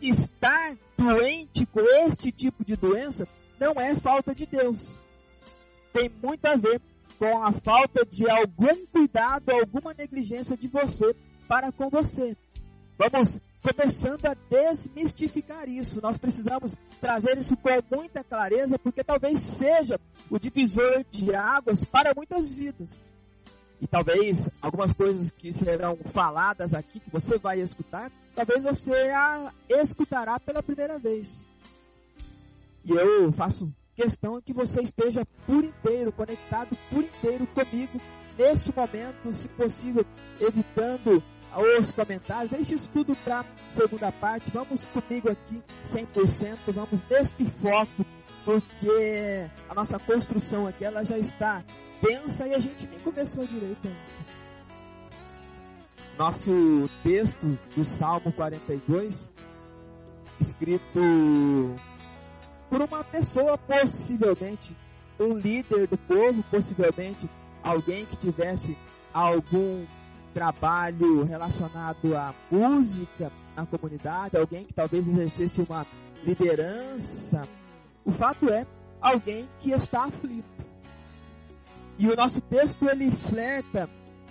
estar 0.00 0.76
doente 0.96 1.66
com 1.66 1.80
este 2.06 2.32
tipo 2.32 2.64
de 2.64 2.76
doença 2.76 3.26
não 3.58 3.80
é 3.80 3.94
falta 3.94 4.34
de 4.34 4.44
Deus. 4.44 4.90
Tem 5.92 6.10
muito 6.22 6.44
a 6.46 6.56
ver 6.56 6.80
com 7.18 7.42
a 7.42 7.52
falta 7.52 8.04
de 8.04 8.28
algum 8.28 8.86
cuidado, 8.86 9.50
alguma 9.50 9.94
negligência 9.94 10.56
de 10.56 10.68
você 10.68 11.14
para 11.48 11.70
com 11.72 11.88
você. 11.88 12.36
Vamos 12.98 13.40
começando 13.62 14.26
a 14.26 14.34
desmistificar 14.50 15.68
isso. 15.68 16.00
Nós 16.02 16.18
precisamos 16.18 16.74
trazer 17.00 17.38
isso 17.38 17.56
com 17.56 17.96
muita 17.96 18.24
clareza, 18.24 18.78
porque 18.78 19.04
talvez 19.04 19.40
seja 19.40 20.00
o 20.30 20.38
divisor 20.38 21.04
de 21.10 21.34
águas 21.34 21.84
para 21.84 22.12
muitas 22.14 22.48
vidas. 22.48 22.98
E 23.80 23.86
talvez 23.86 24.48
algumas 24.60 24.92
coisas 24.92 25.30
que 25.30 25.52
serão 25.52 25.96
faladas 25.96 26.74
aqui, 26.74 27.00
que 27.00 27.10
você 27.10 27.38
vai 27.38 27.60
escutar, 27.60 28.12
talvez 28.34 28.62
você 28.62 28.92
a 29.10 29.52
escutará 29.68 30.38
pela 30.38 30.62
primeira 30.62 30.98
vez. 30.98 31.44
E 32.84 32.92
eu 32.92 33.32
faço 33.32 33.72
questão 33.94 34.40
que 34.40 34.52
você 34.52 34.82
esteja 34.82 35.26
por 35.46 35.64
inteiro, 35.64 36.12
conectado 36.12 36.76
por 36.90 37.02
inteiro 37.02 37.46
comigo 37.48 38.00
neste 38.36 38.74
momento, 38.74 39.32
se 39.32 39.48
possível, 39.48 40.04
evitando 40.40 41.22
os 41.78 41.92
comentários. 41.92 42.50
Deixe 42.50 42.74
isso 42.74 42.90
tudo 42.90 43.14
para 43.16 43.44
segunda 43.70 44.10
parte. 44.10 44.50
Vamos 44.50 44.84
comigo 44.86 45.30
aqui 45.30 45.62
100%, 45.86 46.56
vamos 46.68 47.02
neste 47.10 47.44
foco, 47.44 48.06
porque 48.44 49.46
a 49.68 49.74
nossa 49.74 49.98
construção 49.98 50.66
aqui 50.66 50.84
ela 50.84 51.04
já 51.04 51.18
está 51.18 51.62
densa 52.00 52.46
e 52.46 52.54
a 52.54 52.58
gente 52.58 52.86
nem 52.86 52.98
começou 53.00 53.46
direito 53.46 53.86
ainda. 53.86 54.22
Nosso 56.18 56.90
texto 57.02 57.58
do 57.74 57.84
Salmo 57.84 58.32
42, 58.32 59.32
escrito 60.40 61.00
por 62.72 62.80
uma 62.80 63.04
pessoa, 63.04 63.58
possivelmente 63.58 64.74
um 65.20 65.36
líder 65.36 65.86
do 65.86 65.98
povo, 65.98 66.42
possivelmente 66.44 67.28
alguém 67.62 68.06
que 68.06 68.16
tivesse 68.16 68.78
algum 69.12 69.84
trabalho 70.32 71.22
relacionado 71.22 72.16
à 72.16 72.34
música 72.50 73.30
na 73.54 73.66
comunidade, 73.66 74.38
alguém 74.38 74.64
que 74.64 74.72
talvez 74.72 75.06
exercesse 75.06 75.60
uma 75.60 75.86
liderança. 76.24 77.42
O 78.06 78.10
fato 78.10 78.48
é 78.48 78.66
alguém 79.02 79.46
que 79.60 79.72
está 79.72 80.04
aflito. 80.04 80.64
E 81.98 82.08
o 82.08 82.16
nosso 82.16 82.40
texto 82.40 82.88
ele 82.88 83.10
flerta 83.10 83.86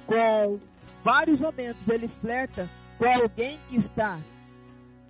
com 0.08 0.58
vários 1.04 1.40
momentos, 1.40 1.88
ele 1.88 2.08
flerta 2.08 2.68
com 2.98 3.06
alguém 3.06 3.60
que 3.70 3.76
está 3.76 4.20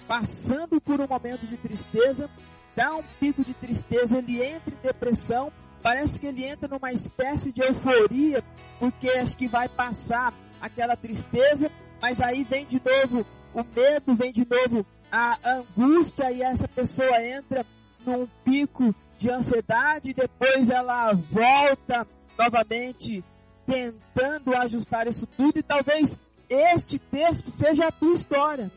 passando 0.06 0.82
por 0.82 1.00
um 1.00 1.08
momento 1.08 1.48
de 1.48 1.56
tristeza, 1.56 2.30
dá 2.76 2.96
um 2.96 3.04
pico 3.20 3.44
de 3.44 3.54
tristeza, 3.54 4.18
ele 4.18 4.42
entra 4.42 4.74
em 4.74 4.88
depressão, 4.88 5.52
parece 5.82 6.20
que 6.20 6.28
ele 6.28 6.46
entra 6.46 6.68
numa 6.68 6.92
espécie 6.92 7.52
de 7.52 7.62
euforia, 7.62 8.44
porque 8.80 9.10
acho 9.10 9.38
que 9.38 9.48
vai 9.48 9.68
passar 9.68 10.34
aquela 10.62 10.96
tristeza, 10.96 11.72
mas 12.02 12.22
aí 12.22 12.44
vem 12.44 12.66
de 12.66 12.82
novo 12.84 13.26
o 13.54 13.64
medo, 13.76 14.16
vem 14.16 14.32
de 14.32 14.48
novo 14.50 14.86
a 15.12 15.38
angústia 15.44 16.32
e 16.32 16.42
essa 16.42 16.68
pessoa 16.68 17.22
entra 17.26 17.66
num 18.06 18.28
pico 18.46 18.96
de 19.18 19.30
ansiedade, 19.30 20.14
depois 20.14 20.70
ela 20.70 21.12
volta 21.14 22.08
novamente 22.38 23.24
tentando 23.66 24.56
ajustar 24.56 25.08
isso 25.08 25.28
tudo 25.28 25.60
e 25.60 25.64
talvez 25.64 26.18
este 26.50 26.98
texto 26.98 27.52
seja 27.52 27.88
a 27.88 27.92
tua 27.92 28.14
história. 28.14 28.72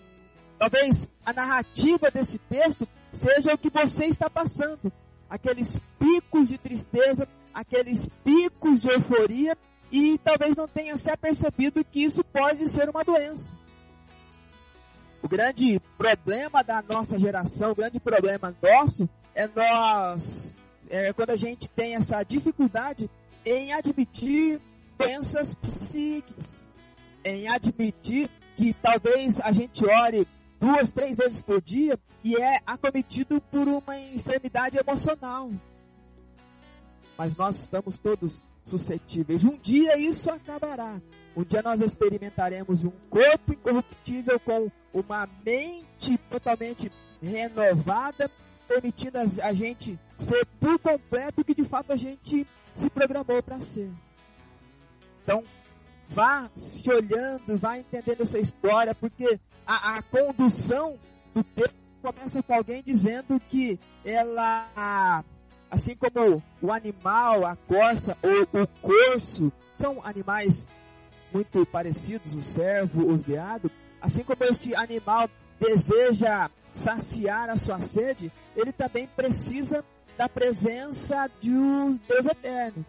Talvez 0.58 1.08
a 1.24 1.32
narrativa 1.32 2.10
desse 2.10 2.38
texto 2.38 2.86
seja 3.14 3.54
o 3.54 3.58
que 3.58 3.70
você 3.70 4.06
está 4.06 4.28
passando. 4.28 4.92
Aqueles 5.28 5.80
picos 5.98 6.48
de 6.48 6.58
tristeza, 6.58 7.26
aqueles 7.52 8.08
picos 8.22 8.82
de 8.82 8.90
euforia 8.90 9.56
e 9.90 10.18
talvez 10.18 10.56
não 10.56 10.68
tenha 10.68 10.96
se 10.96 11.10
apercebido 11.10 11.84
que 11.84 12.04
isso 12.04 12.22
pode 12.24 12.68
ser 12.68 12.88
uma 12.88 13.04
doença. 13.04 13.54
O 15.22 15.28
grande 15.28 15.80
problema 15.96 16.62
da 16.62 16.82
nossa 16.82 17.18
geração, 17.18 17.70
o 17.72 17.74
grande 17.74 17.98
problema 17.98 18.54
nosso 18.62 19.08
é 19.34 19.48
nós, 19.48 20.54
é 20.90 21.12
quando 21.12 21.30
a 21.30 21.36
gente 21.36 21.70
tem 21.70 21.94
essa 21.94 22.22
dificuldade 22.22 23.08
em 23.44 23.72
admitir 23.72 24.60
doenças 24.98 25.54
psíquicas, 25.54 26.62
em 27.24 27.48
admitir 27.48 28.28
que 28.56 28.74
talvez 28.74 29.40
a 29.40 29.50
gente 29.50 29.84
ore 29.84 30.26
duas, 30.64 30.90
três 30.90 31.18
vezes 31.18 31.42
por 31.42 31.60
dia 31.60 31.98
e 32.22 32.36
é 32.36 32.62
acometido 32.66 33.38
por 33.38 33.68
uma 33.68 33.98
enfermidade 33.98 34.78
emocional. 34.78 35.50
Mas 37.18 37.36
nós 37.36 37.58
estamos 37.58 37.98
todos 37.98 38.42
suscetíveis. 38.64 39.44
Um 39.44 39.58
dia 39.58 39.98
isso 39.98 40.30
acabará. 40.30 41.02
Um 41.36 41.44
dia 41.44 41.60
nós 41.60 41.80
experimentaremos 41.82 42.82
um 42.82 42.92
corpo 43.10 43.52
incorruptível 43.52 44.40
com 44.40 44.70
uma 44.92 45.28
mente 45.44 46.16
totalmente 46.30 46.90
renovada, 47.22 48.30
permitindo 48.66 49.18
a 49.18 49.52
gente 49.52 49.98
ser 50.18 50.46
por 50.58 50.78
completo 50.78 51.42
o 51.42 51.44
que 51.44 51.54
de 51.54 51.64
fato 51.64 51.92
a 51.92 51.96
gente 51.96 52.46
se 52.74 52.88
programou 52.88 53.42
para 53.42 53.60
ser. 53.60 53.90
Então, 55.22 55.44
vá 56.08 56.50
se 56.56 56.90
olhando, 56.90 57.58
vá 57.58 57.78
entendendo 57.78 58.22
essa 58.22 58.38
história, 58.38 58.94
porque 58.94 59.38
a, 59.66 59.98
a 59.98 60.02
condução 60.02 60.98
do 61.34 61.42
texto 61.42 61.74
começa 62.02 62.42
com 62.42 62.54
alguém 62.54 62.82
dizendo 62.82 63.40
que 63.48 63.78
ela, 64.04 65.24
assim 65.70 65.96
como 65.96 66.42
o 66.60 66.72
animal, 66.72 67.46
a 67.46 67.56
corça 67.56 68.16
ou 68.22 68.62
o 68.62 68.66
corso, 68.82 69.52
são 69.76 70.04
animais 70.04 70.68
muito 71.32 71.64
parecidos, 71.66 72.34
o 72.34 72.42
servo, 72.42 73.10
o 73.10 73.16
veado, 73.16 73.70
assim 74.00 74.22
como 74.22 74.44
esse 74.44 74.74
animal 74.74 75.28
deseja 75.58 76.50
saciar 76.74 77.48
a 77.48 77.56
sua 77.56 77.80
sede, 77.80 78.30
ele 78.54 78.72
também 78.72 79.06
precisa 79.06 79.84
da 80.16 80.28
presença 80.28 81.28
de 81.40 81.50
um 81.50 81.96
Deus 82.08 82.26
eterno. 82.26 82.84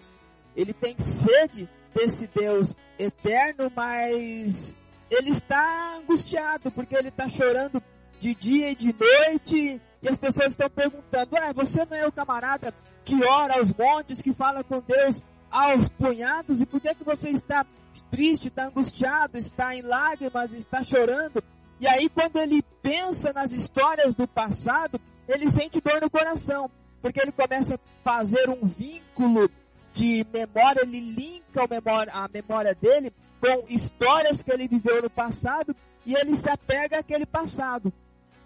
Ele 0.56 0.74
tem 0.74 0.96
sede 1.00 1.70
desse 1.94 2.28
Deus 2.28 2.76
eterno, 3.00 3.72
mas 3.76 4.76
ele 5.10 5.32
está 5.32 5.98
angustiado 5.98 6.72
porque 6.72 6.96
ele 6.96 7.10
está 7.10 7.28
chorando 7.28 7.82
de 8.20 8.34
dia 8.34 8.72
e 8.72 8.76
de 8.76 8.96
noite 8.98 9.82
e 10.02 10.10
as 10.10 10.18
pessoas 10.18 10.48
estão 10.48 10.70
perguntando: 10.70 11.38
é, 11.38 11.54
você 11.54 11.86
não 11.86 11.98
é 11.98 12.08
o 12.08 12.12
camarada 12.12 12.74
que 13.04 13.24
ora 13.24 13.56
aos 13.58 13.74
montes, 13.74 14.22
que 14.22 14.34
fala 14.34 14.64
com 14.64 14.80
Deus 14.80 15.24
aos 15.52 15.88
punhados 15.88 16.62
e 16.62 16.66
por 16.66 16.82
que, 16.82 16.94
que 16.96 17.04
você 17.04 17.30
está 17.30 17.66
triste, 18.12 18.48
está 18.48 18.68
angustiado, 18.68 19.38
está 19.38 19.76
em 19.76 19.82
lágrimas, 19.82 20.54
está 20.54 20.84
chorando? 20.84 21.44
E 21.80 21.88
aí, 21.88 22.10
quando 22.10 22.38
ele 22.38 22.64
pensa 22.82 23.34
nas 23.34 23.52
histórias 23.52 24.16
do 24.16 24.28
passado, 24.28 25.00
ele 25.28 25.50
sente 25.50 25.82
dor 25.82 26.02
no 26.02 26.10
coração, 26.10 26.70
porque 27.02 27.22
ele 27.22 27.32
começa 27.32 27.76
a 27.76 27.80
fazer 28.04 28.50
um 28.50 28.66
vínculo 28.66 29.50
de 29.92 30.26
memória, 30.32 30.82
ele 30.82 31.00
linka 31.00 31.64
a 32.12 32.28
memória 32.28 32.76
dele 32.76 33.14
com 33.46 33.66
histórias 33.70 34.42
que 34.42 34.52
ele 34.52 34.68
viveu 34.68 35.04
no 35.04 35.10
passado 35.10 35.76
e 36.06 36.16
ele 36.16 36.36
se 36.36 36.50
apega 36.50 37.00
àquele 37.00 37.26
passado. 37.26 37.94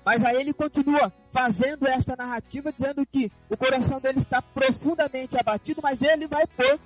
Mas 0.05 0.23
aí 0.23 0.37
ele 0.37 0.53
continua 0.53 1.13
fazendo 1.31 1.87
esta 1.87 2.15
narrativa, 2.15 2.71
dizendo 2.71 3.05
que 3.05 3.31
o 3.49 3.55
coração 3.55 3.99
dele 3.99 4.19
está 4.19 4.41
profundamente 4.41 5.37
abatido, 5.37 5.81
mas 5.81 6.01
ele 6.01 6.27
vai 6.27 6.45
pôr 6.47 6.79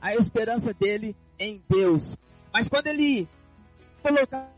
a 0.00 0.14
esperança 0.14 0.72
dele 0.72 1.16
em 1.38 1.62
Deus. 1.68 2.16
Mas 2.52 2.68
quando 2.68 2.86
ele 2.88 3.28
colocar 4.02 4.52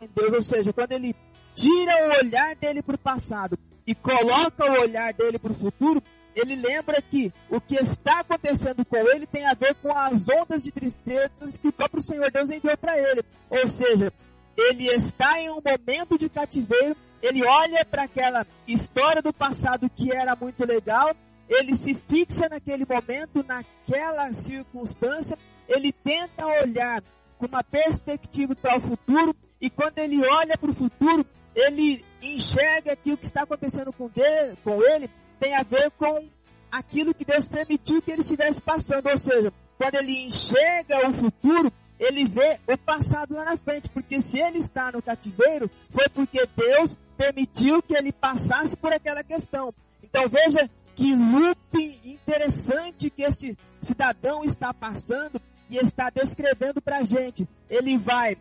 em 0.00 0.08
Deus, 0.14 0.32
ou 0.32 0.42
seja, 0.42 0.72
quando 0.72 0.92
ele 0.92 1.14
tira 1.54 2.08
o 2.08 2.24
olhar 2.24 2.54
dele 2.56 2.82
para 2.82 2.94
o 2.94 2.98
passado 2.98 3.58
e 3.86 3.94
coloca 3.94 4.70
o 4.70 4.80
olhar 4.80 5.12
dele 5.12 5.38
para 5.38 5.52
o 5.52 5.54
futuro, 5.54 6.02
ele 6.40 6.54
lembra 6.54 7.02
que 7.02 7.32
o 7.50 7.60
que 7.60 7.74
está 7.76 8.20
acontecendo 8.20 8.84
com 8.84 8.96
ele 8.96 9.26
tem 9.26 9.44
a 9.46 9.54
ver 9.54 9.74
com 9.76 9.96
as 9.96 10.28
ondas 10.28 10.62
de 10.62 10.70
tristezas 10.70 11.56
que 11.56 11.68
o 11.68 11.72
próprio 11.72 12.02
Senhor 12.02 12.30
Deus 12.30 12.50
enviou 12.50 12.76
para 12.76 12.98
ele. 12.98 13.24
Ou 13.50 13.66
seja, 13.66 14.12
ele 14.56 14.86
está 14.86 15.40
em 15.40 15.50
um 15.50 15.60
momento 15.60 16.16
de 16.18 16.28
cativeiro, 16.28 16.96
ele 17.22 17.44
olha 17.44 17.84
para 17.84 18.04
aquela 18.04 18.46
história 18.66 19.20
do 19.20 19.32
passado 19.32 19.90
que 19.90 20.12
era 20.12 20.36
muito 20.36 20.64
legal, 20.64 21.14
ele 21.48 21.74
se 21.74 21.94
fixa 21.94 22.48
naquele 22.48 22.84
momento, 22.84 23.44
naquela 23.44 24.32
circunstância, 24.32 25.36
ele 25.68 25.92
tenta 25.92 26.46
olhar 26.46 27.02
com 27.38 27.46
uma 27.46 27.64
perspectiva 27.64 28.54
para 28.54 28.76
o 28.76 28.80
futuro, 28.80 29.34
e 29.60 29.68
quando 29.70 29.98
ele 29.98 30.24
olha 30.26 30.56
para 30.56 30.70
o 30.70 30.74
futuro, 30.74 31.26
ele 31.54 32.04
enxerga 32.22 32.94
que 32.94 33.12
o 33.12 33.16
que 33.16 33.24
está 33.24 33.42
acontecendo 33.42 33.92
com, 33.92 34.08
dele, 34.08 34.56
com 34.62 34.82
ele 34.82 35.10
tem 35.38 35.54
a 35.54 35.62
ver 35.62 35.90
com 35.92 36.28
aquilo 36.70 37.14
que 37.14 37.24
Deus 37.24 37.46
permitiu 37.46 38.02
que 38.02 38.10
ele 38.10 38.22
estivesse 38.22 38.60
passando. 38.60 39.08
Ou 39.08 39.18
seja, 39.18 39.52
quando 39.76 39.94
ele 39.94 40.22
enxerga 40.22 41.08
o 41.08 41.12
futuro, 41.12 41.72
ele 41.98 42.24
vê 42.24 42.58
o 42.66 42.76
passado 42.76 43.34
lá 43.34 43.44
na 43.44 43.56
frente. 43.56 43.88
Porque 43.88 44.20
se 44.20 44.38
ele 44.38 44.58
está 44.58 44.92
no 44.92 45.02
cativeiro, 45.02 45.70
foi 45.90 46.08
porque 46.08 46.46
Deus 46.56 46.96
permitiu 47.16 47.82
que 47.82 47.94
ele 47.94 48.12
passasse 48.12 48.76
por 48.76 48.92
aquela 48.92 49.24
questão. 49.24 49.74
Então 50.02 50.28
veja 50.28 50.70
que 50.94 51.14
loop 51.14 52.00
interessante 52.04 53.10
que 53.10 53.22
este 53.22 53.56
cidadão 53.80 54.44
está 54.44 54.72
passando 54.74 55.40
e 55.70 55.76
está 55.76 56.10
descrevendo 56.10 56.80
para 56.80 56.98
a 56.98 57.02
gente. 57.02 57.46
Ele 57.68 57.96
vai 57.96 58.36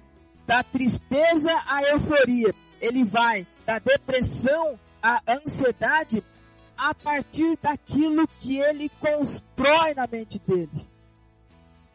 da 0.45 0.63
tristeza 0.63 1.51
à 1.67 1.83
euforia, 1.83 2.53
ele 2.79 3.03
vai 3.03 3.45
da 3.65 3.79
depressão 3.79 4.79
à 5.03 5.21
ansiedade 5.27 6.23
a 6.77 6.93
partir 6.93 7.57
daquilo 7.61 8.27
que 8.39 8.59
ele 8.59 8.89
constrói 8.99 9.93
na 9.95 10.05
mente 10.05 10.39
dele. 10.39 10.69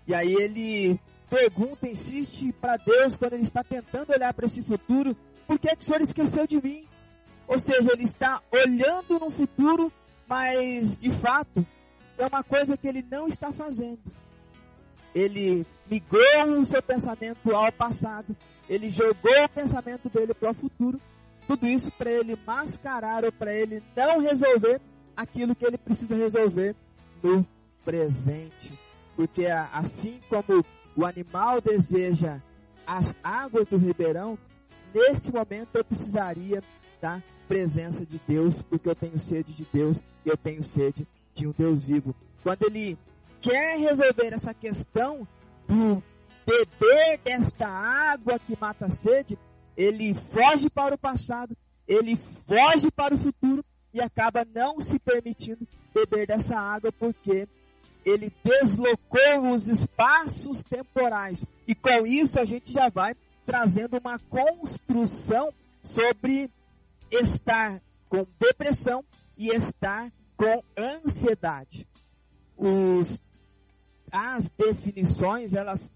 E 0.06 0.14
aí 0.14 0.34
ele 0.34 1.00
pergunta, 1.30 1.88
insiste 1.88 2.52
para 2.52 2.76
Deus 2.76 3.16
quando 3.16 3.34
ele 3.34 3.44
está 3.44 3.62
tentando 3.62 4.12
olhar 4.12 4.34
para 4.34 4.46
esse 4.46 4.62
futuro, 4.62 5.16
por 5.46 5.58
que, 5.58 5.74
que 5.76 5.82
o 5.82 5.84
Senhor 5.84 6.02
esqueceu 6.02 6.46
de 6.46 6.60
mim? 6.60 6.86
Ou 7.46 7.58
seja, 7.58 7.92
ele 7.92 8.02
está 8.02 8.42
olhando 8.50 9.18
no 9.18 9.30
futuro, 9.30 9.92
mas 10.26 10.98
de 10.98 11.10
fato 11.10 11.64
é 12.18 12.26
uma 12.26 12.42
coisa 12.42 12.76
que 12.76 12.88
ele 12.88 13.04
não 13.08 13.28
está 13.28 13.52
fazendo. 13.52 14.00
Ele 15.14 15.64
migrou 15.90 16.58
o 16.60 16.66
seu 16.66 16.82
pensamento 16.82 17.54
ao 17.54 17.70
passado, 17.70 18.36
ele 18.68 18.88
jogou 18.88 19.44
o 19.44 19.48
pensamento 19.48 20.08
dele 20.08 20.34
para 20.34 20.50
o 20.50 20.54
futuro 20.54 21.00
tudo 21.46 21.66
isso 21.66 21.90
para 21.92 22.10
ele 22.10 22.38
mascarar 22.46 23.24
ou 23.24 23.32
para 23.32 23.54
ele 23.54 23.82
não 23.96 24.20
resolver 24.20 24.80
aquilo 25.16 25.54
que 25.54 25.64
ele 25.64 25.78
precisa 25.78 26.14
resolver 26.14 26.74
no 27.22 27.46
presente. 27.84 28.72
Porque 29.16 29.46
assim 29.46 30.20
como 30.28 30.64
o 30.96 31.04
animal 31.04 31.60
deseja 31.60 32.40
as 32.86 33.14
águas 33.22 33.68
do 33.68 33.76
ribeirão, 33.76 34.38
neste 34.94 35.32
momento 35.32 35.74
eu 35.74 35.84
precisaria 35.84 36.62
da 37.00 37.22
presença 37.48 38.06
de 38.06 38.20
Deus, 38.26 38.62
porque 38.62 38.88
eu 38.88 38.94
tenho 38.94 39.18
sede 39.18 39.52
de 39.52 39.66
Deus 39.72 40.00
eu 40.24 40.36
tenho 40.36 40.62
sede 40.62 41.06
de 41.34 41.46
um 41.46 41.54
Deus 41.56 41.84
vivo. 41.84 42.14
Quando 42.42 42.64
ele 42.64 42.98
quer 43.40 43.78
resolver 43.78 44.32
essa 44.32 44.54
questão 44.54 45.26
do 45.66 46.02
beber 46.46 47.18
desta 47.24 47.68
água 47.68 48.38
que 48.38 48.56
mata 48.60 48.86
a 48.86 48.90
sede, 48.90 49.38
ele 49.76 50.14
foge 50.14 50.68
para 50.68 50.94
o 50.94 50.98
passado, 50.98 51.56
ele 51.86 52.16
foge 52.46 52.90
para 52.90 53.14
o 53.14 53.18
futuro 53.18 53.64
e 53.92 54.00
acaba 54.00 54.46
não 54.54 54.80
se 54.80 54.98
permitindo 54.98 55.66
beber 55.94 56.26
dessa 56.26 56.58
água 56.58 56.90
porque 56.92 57.46
ele 58.04 58.32
deslocou 58.42 59.52
os 59.52 59.68
espaços 59.68 60.62
temporais. 60.64 61.46
E 61.66 61.74
com 61.74 62.06
isso 62.06 62.40
a 62.40 62.44
gente 62.44 62.72
já 62.72 62.88
vai 62.88 63.14
trazendo 63.44 63.98
uma 63.98 64.18
construção 64.18 65.52
sobre 65.82 66.50
estar 67.10 67.80
com 68.08 68.26
depressão 68.38 69.04
e 69.36 69.48
estar 69.48 70.10
com 70.36 70.62
ansiedade. 70.76 71.86
Os, 72.56 73.22
as 74.10 74.50
definições, 74.50 75.54
elas 75.54 75.90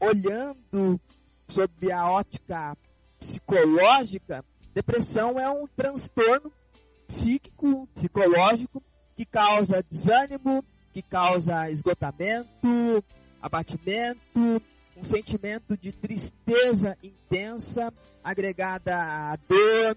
olhando 0.00 1.00
sob 1.48 1.92
a 1.92 2.10
ótica 2.10 2.76
psicológica, 3.22 4.44
Depressão 4.74 5.38
é 5.38 5.48
um 5.50 5.66
transtorno 5.66 6.50
psíquico, 7.06 7.86
psicológico, 7.94 8.82
que 9.14 9.26
causa 9.26 9.82
desânimo, 9.82 10.64
que 10.92 11.02
causa 11.02 11.70
esgotamento, 11.70 13.04
abatimento, 13.40 14.62
um 14.96 15.04
sentimento 15.04 15.76
de 15.76 15.92
tristeza 15.92 16.96
intensa, 17.02 17.92
agregada 18.24 18.96
à 18.96 19.36
dor, 19.36 19.96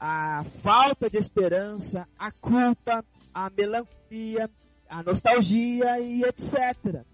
à 0.00 0.42
falta 0.62 1.10
de 1.10 1.18
esperança, 1.18 2.08
à 2.18 2.32
culpa, 2.32 3.04
à 3.32 3.50
melancolia, 3.50 4.50
à 4.88 5.02
nostalgia 5.02 6.00
e 6.00 6.22
etc. 6.22 7.04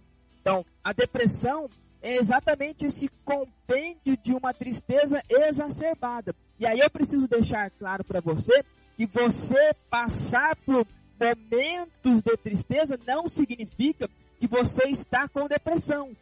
Então, 0.41 0.65
a 0.83 0.93
depressão 0.93 1.69
é 2.03 2.17
exatamente 2.17 2.87
esse 2.87 3.09
compêndio 3.25 4.17
de 4.17 4.33
uma 4.33 4.55
tristeza 4.55 5.23
exacerbada. 5.29 6.35
E 6.59 6.67
aí 6.67 6.81
eu 6.81 6.91
preciso 6.91 7.29
deixar 7.29 7.71
claro 7.71 8.05
para 8.05 8.21
você 8.21 8.65
que 8.97 9.07
você 9.07 9.75
passar 9.89 10.57
por 10.57 10.87
momentos 11.21 12.23
de 12.23 12.37
tristeza 12.39 12.99
não 13.07 13.29
significa 13.29 14.09
que 14.39 14.47
você 14.47 14.89
está 14.89 15.29
com 15.29 15.47
depressão. 15.47 16.17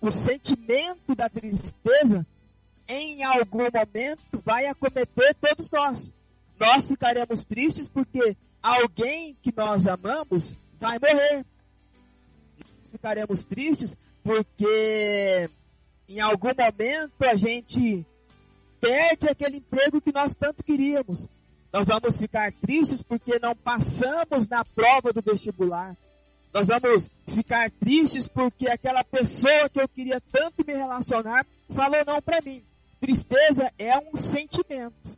O 0.00 0.10
sentimento 0.10 1.14
da 1.14 1.28
tristeza, 1.28 2.24
em 2.88 3.24
algum 3.24 3.64
momento, 3.64 4.42
vai 4.44 4.66
acometer 4.66 5.34
todos 5.34 5.68
nós. 5.70 6.14
Nós 6.58 6.88
ficaremos 6.88 7.44
tristes 7.44 7.88
porque 7.88 8.36
alguém 8.62 9.36
que 9.42 9.52
nós 9.54 9.86
amamos 9.86 10.56
vai 10.78 10.98
morrer. 10.98 11.44
Ficaremos 12.92 13.44
tristes 13.44 13.96
porque 14.22 15.48
em 16.08 16.20
algum 16.20 16.48
momento 16.48 17.22
a 17.22 17.34
gente 17.34 18.06
perde 18.80 19.28
aquele 19.28 19.58
emprego 19.58 20.00
que 20.00 20.12
nós 20.12 20.34
tanto 20.34 20.64
queríamos. 20.64 21.28
Nós 21.72 21.86
vamos 21.86 22.16
ficar 22.16 22.52
tristes 22.52 23.02
porque 23.02 23.38
não 23.38 23.54
passamos 23.54 24.48
na 24.48 24.64
prova 24.64 25.12
do 25.12 25.22
vestibular. 25.22 25.96
Nós 26.52 26.66
vamos 26.66 27.08
ficar 27.28 27.70
tristes 27.70 28.26
porque 28.26 28.68
aquela 28.68 29.04
pessoa 29.04 29.68
que 29.68 29.80
eu 29.80 29.88
queria 29.88 30.20
tanto 30.32 30.66
me 30.66 30.74
relacionar 30.74 31.46
falou 31.68 32.04
não 32.04 32.20
para 32.20 32.40
mim. 32.40 32.64
Tristeza 33.00 33.72
é 33.78 33.96
um 33.98 34.16
sentimento. 34.16 35.16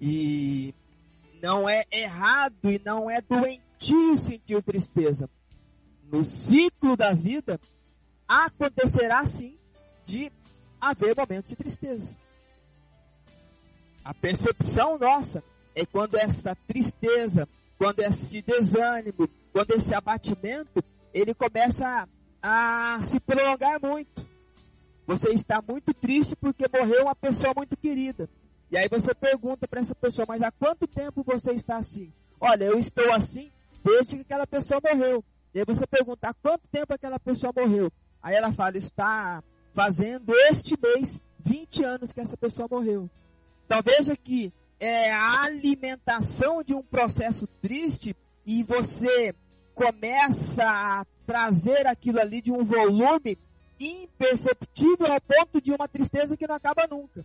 E 0.00 0.74
não 1.40 1.68
é 1.68 1.84
errado 1.92 2.70
e 2.70 2.80
não 2.84 3.08
é 3.08 3.20
doentio 3.20 4.18
sentir 4.18 4.60
tristeza. 4.64 5.30
No 6.10 6.24
ciclo 6.24 6.96
da 6.96 7.14
vida, 7.14 7.60
acontecerá 8.32 9.24
sim 9.26 9.58
de 10.04 10.32
haver 10.80 11.14
momentos 11.14 11.50
de 11.50 11.56
tristeza. 11.56 12.16
A 14.02 14.14
percepção 14.14 14.98
nossa 14.98 15.44
é 15.74 15.84
quando 15.84 16.16
essa 16.16 16.56
tristeza, 16.66 17.46
quando 17.78 18.00
esse 18.00 18.40
desânimo, 18.42 19.28
quando 19.52 19.72
esse 19.72 19.94
abatimento, 19.94 20.82
ele 21.12 21.34
começa 21.34 22.08
a, 22.42 23.00
se 23.04 23.20
prolongar 23.20 23.80
muito. 23.80 24.26
Você 25.06 25.30
está 25.32 25.62
muito 25.62 25.92
triste 25.92 26.34
porque 26.34 26.64
morreu 26.72 27.04
uma 27.04 27.14
pessoa 27.14 27.52
muito 27.54 27.76
querida. 27.76 28.28
E 28.70 28.78
aí 28.78 28.88
você 28.88 29.14
pergunta 29.14 29.68
para 29.68 29.80
essa 29.80 29.94
pessoa, 29.94 30.24
mas 30.26 30.40
há 30.42 30.50
quanto 30.50 30.86
tempo 30.86 31.22
você 31.22 31.52
está 31.52 31.76
assim? 31.76 32.10
Olha, 32.40 32.64
eu 32.64 32.78
estou 32.78 33.12
assim 33.12 33.52
desde 33.84 34.16
que 34.16 34.22
aquela 34.22 34.46
pessoa 34.46 34.80
morreu. 34.82 35.22
E 35.54 35.58
aí 35.58 35.64
você 35.66 35.86
pergunta, 35.86 36.28
há 36.28 36.34
quanto 36.34 36.66
tempo 36.68 36.94
aquela 36.94 37.20
pessoa 37.20 37.52
morreu? 37.54 37.92
Aí 38.22 38.34
ela 38.34 38.52
fala, 38.52 38.76
está 38.76 39.42
fazendo 39.74 40.32
este 40.50 40.78
mês 40.80 41.20
20 41.40 41.84
anos 41.84 42.12
que 42.12 42.20
essa 42.20 42.36
pessoa 42.36 42.68
morreu. 42.70 43.10
Então 43.66 43.80
veja 43.82 44.16
que 44.16 44.52
é 44.78 45.10
a 45.12 45.42
alimentação 45.42 46.62
de 46.62 46.74
um 46.74 46.82
processo 46.82 47.46
triste 47.60 48.16
e 48.46 48.62
você 48.62 49.34
começa 49.74 50.64
a 50.64 51.06
trazer 51.26 51.86
aquilo 51.86 52.20
ali 52.20 52.40
de 52.40 52.52
um 52.52 52.64
volume 52.64 53.38
imperceptível 53.80 55.12
ao 55.12 55.20
ponto 55.20 55.60
de 55.60 55.72
uma 55.72 55.88
tristeza 55.88 56.36
que 56.36 56.46
não 56.46 56.54
acaba 56.54 56.86
nunca. 56.86 57.24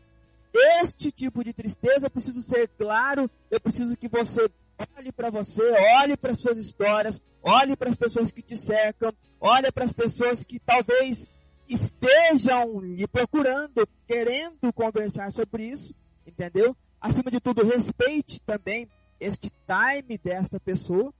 Este 0.82 1.12
tipo 1.12 1.44
de 1.44 1.54
tristeza 1.54 2.08
eu 2.08 2.10
preciso 2.10 2.42
ser 2.42 2.70
claro, 2.78 3.30
eu 3.52 3.60
preciso 3.60 3.98
que 3.98 4.08
você 4.08 4.50
olhe 4.96 5.12
para 5.12 5.30
você, 5.30 5.64
olhe 6.02 6.18
para 6.18 6.34
suas 6.34 6.58
histórias, 6.58 7.22
olhe 7.42 7.76
para 7.76 7.90
as 7.90 7.96
pessoas 7.96 8.32
que 8.32 8.42
te 8.42 8.56
cercam, 8.56 9.14
olhe 9.40 9.72
para 9.72 9.86
as 9.86 9.94
pessoas 9.94 10.44
que 10.44 10.60
talvez 10.60 11.28
estejam 11.68 12.80
lhe 12.80 13.08
procurando, 13.08 13.88
querendo 14.06 14.72
conversar 14.74 15.32
sobre 15.32 15.70
isso, 15.70 15.94
entendeu? 16.26 16.76
Acima 17.00 17.30
de 17.30 17.40
tudo, 17.40 17.66
respeite 17.66 18.42
também 18.42 18.88
este 19.20 19.52
time 19.66 20.18
desta 20.18 20.60
pessoa 20.60 21.14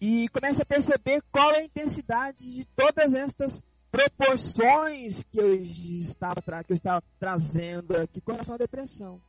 e 0.00 0.28
comece 0.28 0.62
a 0.62 0.66
perceber 0.66 1.22
qual 1.30 1.52
é 1.52 1.58
a 1.58 1.64
intensidade 1.64 2.38
de 2.38 2.64
todas 2.76 3.14
estas 3.14 3.62
proporções 3.90 5.22
que 5.24 5.38
eu 5.38 5.54
estava, 5.54 6.40
que 6.64 6.72
eu 6.72 6.74
estava 6.74 7.02
trazendo 7.18 7.96
aqui 7.96 8.20
com 8.20 8.32
relação 8.32 8.54
à 8.54 8.58
depressão. 8.58 9.20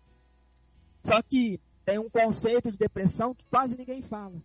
Só 1.04 1.22
que 1.22 1.60
tem 1.86 2.00
um 2.00 2.10
conceito 2.10 2.72
de 2.72 2.78
depressão 2.78 3.34
que 3.34 3.44
quase 3.46 3.78
ninguém 3.78 4.02
fala. 4.02 4.42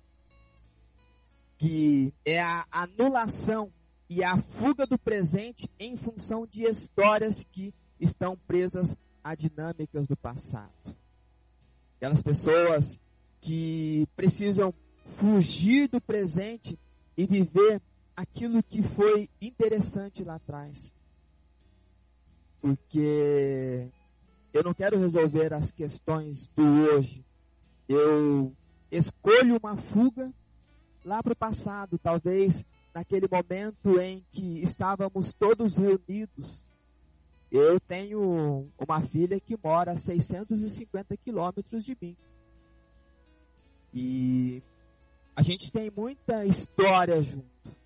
Que 1.59 2.13
é 2.25 2.41
a 2.41 2.67
anulação 2.71 3.73
e 4.09 4.23
a 4.23 4.37
fuga 4.37 4.87
do 4.87 4.99
presente 4.99 5.71
em 5.79 5.97
função 5.97 6.47
de 6.47 6.65
histórias 6.65 7.45
que 7.51 7.75
estão 7.99 8.37
presas 8.37 8.97
a 9.23 9.35
dinâmicas 9.35 10.07
do 10.07 10.17
passado. 10.17 10.97
Aquelas 11.97 12.23
pessoas 12.23 13.01
que 13.41 14.07
precisam 14.15 14.73
fugir 15.05 15.89
do 15.89 16.01
presente 16.01 16.79
e 17.17 17.27
viver 17.27 17.81
aquilo 18.15 18.63
que 18.63 18.83
foi 18.83 19.29
interessante 19.41 20.23
lá 20.23 20.37
atrás. 20.37 20.93
Porque 22.61 23.89
eu 24.57 24.65
não 24.65 24.73
quero 24.73 24.99
resolver 24.99 25.53
as 25.53 25.71
questões 25.71 26.49
do 26.57 26.63
hoje. 26.63 27.23
Eu 27.87 28.53
escolho 28.91 29.59
uma 29.63 29.77
fuga 29.77 30.33
lá 31.05 31.23
para 31.23 31.35
o 31.35 31.37
passado, 31.37 31.99
talvez 31.99 32.65
naquele 32.95 33.29
momento 33.31 34.01
em 34.01 34.25
que 34.33 34.63
estávamos 34.63 35.35
todos 35.35 35.77
reunidos. 35.77 36.65
Eu 37.53 37.79
tenho 37.79 38.67
uma 38.79 39.01
filha 39.03 39.39
que 39.39 39.59
mora 39.63 39.93
a 39.93 39.97
650 39.97 41.17
quilômetros 41.19 41.85
de 41.85 41.97
mim. 42.01 42.17
E 43.93 44.63
a 45.37 45.43
gente 45.43 45.71
tem 45.71 45.91
muita 45.95 46.47
história 46.47 47.21
junto. 47.21 47.77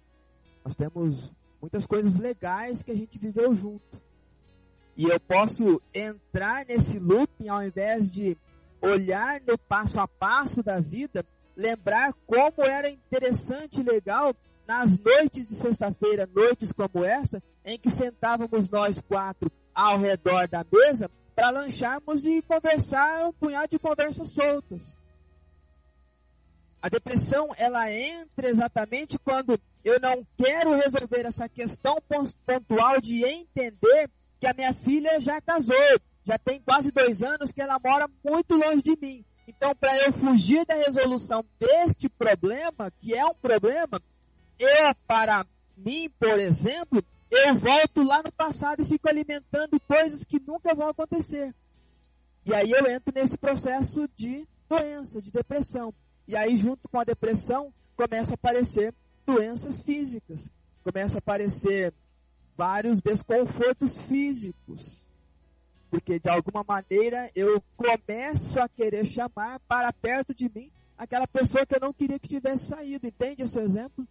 Nós 0.64 0.76
temos 0.76 1.33
muitas 1.61 1.85
coisas 1.85 2.16
legais 2.16 2.83
que 2.83 2.92
a 2.92 2.96
gente 2.96 3.18
viveu 3.18 3.54
junto. 3.54 4.00
E 5.00 5.04
eu 5.04 5.18
posso 5.18 5.80
entrar 5.94 6.66
nesse 6.66 6.98
looping 6.98 7.48
ao 7.48 7.62
invés 7.62 8.10
de 8.10 8.36
olhar 8.82 9.40
no 9.48 9.56
passo 9.56 9.98
a 9.98 10.06
passo 10.06 10.62
da 10.62 10.78
vida, 10.78 11.24
lembrar 11.56 12.12
como 12.26 12.62
era 12.62 12.90
interessante 12.90 13.80
e 13.80 13.82
legal 13.82 14.36
nas 14.66 14.98
noites 14.98 15.46
de 15.46 15.54
sexta-feira, 15.54 16.28
noites 16.30 16.70
como 16.70 17.02
essa, 17.02 17.42
em 17.64 17.78
que 17.78 17.88
sentávamos 17.88 18.68
nós 18.68 19.00
quatro 19.00 19.50
ao 19.74 19.98
redor 19.98 20.46
da 20.46 20.66
mesa 20.70 21.10
para 21.34 21.48
lancharmos 21.48 22.26
e 22.26 22.42
conversar 22.42 23.24
um 23.24 23.32
punhado 23.32 23.68
de 23.68 23.78
conversas 23.78 24.28
soltas. 24.34 25.00
A 26.82 26.90
depressão, 26.90 27.54
ela 27.56 27.90
entra 27.90 28.50
exatamente 28.50 29.18
quando 29.18 29.58
eu 29.82 29.98
não 29.98 30.26
quero 30.36 30.74
resolver 30.74 31.24
essa 31.24 31.48
questão 31.48 31.96
pontual 32.46 33.00
de 33.00 33.24
entender 33.24 34.10
que 34.40 34.46
a 34.46 34.55
minha 34.55 34.72
filha 34.72 35.20
já 35.20 35.40
casou, 35.40 35.76
já 36.24 36.38
tem 36.38 36.61
quase 36.61 36.90
dois 36.90 37.22
anos 37.22 37.53
que 37.53 37.61
ela 37.61 37.79
mora 37.79 38.09
muito 38.24 38.57
longe 38.57 38.83
de 38.83 38.96
mim. 39.00 39.24
Então, 39.46 39.74
para 39.74 39.98
eu 39.98 40.12
fugir 40.12 40.64
da 40.64 40.74
resolução 40.74 41.44
deste 41.59 42.09
problema, 42.09 42.90
que 42.98 43.14
é 43.14 43.24
um 43.24 43.35
problema, 43.35 44.00
eu, 44.59 44.94
para 45.07 45.44
mim, 45.76 46.09
por 46.18 46.38
exemplo, 46.38 47.05
eu 47.31 47.55
volto 47.55 48.03
lá 48.03 48.22
no 48.24 48.33
passado 48.33 48.81
e 48.83 48.87
fico 48.87 49.09
alimentando 49.09 49.79
coisas 49.81 50.24
que 50.24 50.40
nunca 50.40 50.74
vão 50.74 50.88
acontecer. 50.88 51.55
E 52.46 52.55
aí 52.55 52.70
eu 52.70 52.87
entro 52.87 53.12
nesse 53.14 53.37
processo 53.37 54.09
de 54.16 54.46
doença, 54.68 55.20
de 55.20 55.31
depressão. 55.31 55.92
E 56.26 56.35
aí, 56.35 56.57
junto 56.57 56.88
com 56.88 56.98
a 56.98 57.05
depressão, 57.05 57.72
começam 57.96 58.33
a 58.33 58.35
aparecer 58.35 58.94
doenças 59.26 59.81
físicas. 59.81 60.48
Começam 60.83 61.16
a 61.16 61.18
aparecer 61.18 61.92
vários 62.61 63.01
desconfortos 63.01 63.99
físicos. 64.03 65.03
Porque 65.90 66.18
de 66.18 66.29
alguma 66.29 66.62
maneira 66.62 67.31
eu 67.35 67.64
começo 67.75 68.61
a 68.61 68.68
querer 68.68 69.07
chamar 69.07 69.59
para 69.61 69.90
perto 69.94 70.35
de 70.35 70.51
mim 70.55 70.70
aquela 70.99 71.27
pessoa 71.27 71.64
que 71.64 71.75
eu 71.75 71.81
não 71.81 71.90
queria 71.90 72.18
que 72.18 72.29
tivesse 72.29 72.66
saído. 72.66 73.07
Entende 73.07 73.42
esse 73.44 73.59
exemplo? 73.59 74.07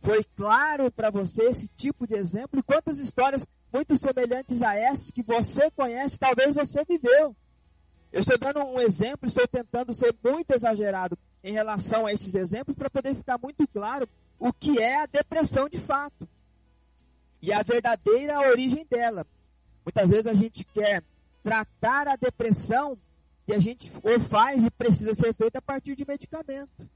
Foi 0.00 0.24
claro 0.34 0.90
para 0.90 1.10
você 1.10 1.42
esse 1.42 1.68
tipo 1.68 2.06
de 2.06 2.14
exemplo? 2.14 2.58
E 2.58 2.62
quantas 2.62 2.98
histórias 2.98 3.46
muito 3.70 3.94
semelhantes 3.98 4.62
a 4.62 4.74
essas 4.74 5.10
que 5.10 5.22
você 5.22 5.70
conhece, 5.70 6.18
talvez 6.18 6.54
você 6.54 6.86
viveu. 6.86 7.36
Eu 8.10 8.20
estou 8.20 8.38
dando 8.38 8.64
um 8.64 8.80
exemplo, 8.80 9.26
estou 9.26 9.46
tentando 9.46 9.92
ser 9.92 10.16
muito 10.24 10.52
exagerado 10.52 11.18
em 11.42 11.52
relação 11.52 12.06
a 12.06 12.12
esses 12.14 12.34
exemplos 12.34 12.78
para 12.78 12.88
poder 12.88 13.14
ficar 13.14 13.36
muito 13.36 13.68
claro 13.68 14.08
o 14.38 14.54
que 14.54 14.80
é 14.80 15.02
a 15.02 15.06
depressão 15.06 15.68
de 15.68 15.78
fato 15.78 16.26
e 17.44 17.52
a 17.52 17.62
verdadeira 17.62 18.40
origem 18.40 18.86
dela. 18.86 19.26
Muitas 19.84 20.08
vezes 20.08 20.26
a 20.26 20.32
gente 20.32 20.64
quer 20.64 21.04
tratar 21.42 22.08
a 22.08 22.16
depressão 22.16 22.96
e 23.46 23.52
a 23.52 23.58
gente 23.58 23.92
ou 24.02 24.18
faz 24.18 24.64
e 24.64 24.70
precisa 24.70 25.12
ser 25.12 25.34
feito 25.34 25.56
a 25.56 25.60
partir 25.60 25.94
de 25.94 26.06
medicamento. 26.08 26.88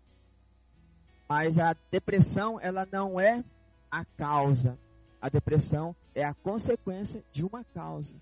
Mas 1.28 1.58
a 1.58 1.76
depressão, 1.90 2.58
ela 2.58 2.88
não 2.90 3.20
é 3.20 3.44
a 3.90 4.06
causa. 4.06 4.78
A 5.20 5.28
depressão 5.28 5.94
é 6.14 6.24
a 6.24 6.32
consequência 6.32 7.22
de 7.30 7.44
uma 7.44 7.62
causa. 7.74 8.16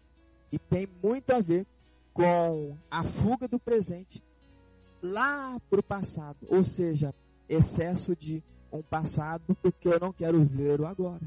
E 0.50 0.58
tem 0.58 0.88
muito 1.00 1.30
a 1.30 1.40
ver 1.40 1.64
com 2.12 2.76
a 2.90 3.04
fuga 3.04 3.46
do 3.46 3.60
presente 3.60 4.20
lá 5.00 5.60
para 5.70 5.78
o 5.78 5.84
passado. 5.84 6.38
Ou 6.48 6.64
seja, 6.64 7.14
excesso 7.48 8.16
de 8.16 8.42
um 8.72 8.82
passado 8.82 9.56
porque 9.62 9.86
eu 9.86 10.00
não 10.00 10.12
quero 10.12 10.44
ver 10.44 10.80
o 10.80 10.86
agora. 10.86 11.22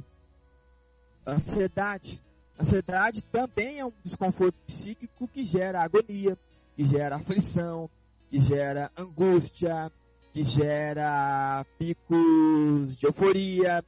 Ansiedade. 1.25 2.21
Ansiedade 2.59 3.21
também 3.23 3.79
é 3.79 3.85
um 3.85 3.93
desconforto 4.03 4.55
psíquico 4.67 5.27
que 5.27 5.43
gera 5.43 5.81
agonia, 5.81 6.37
que 6.75 6.83
gera 6.83 7.15
aflição, 7.15 7.89
que 8.29 8.39
gera 8.39 8.91
angústia, 8.97 9.91
que 10.33 10.43
gera 10.43 11.65
picos 11.77 12.97
de 12.97 13.05
euforia, 13.05 13.83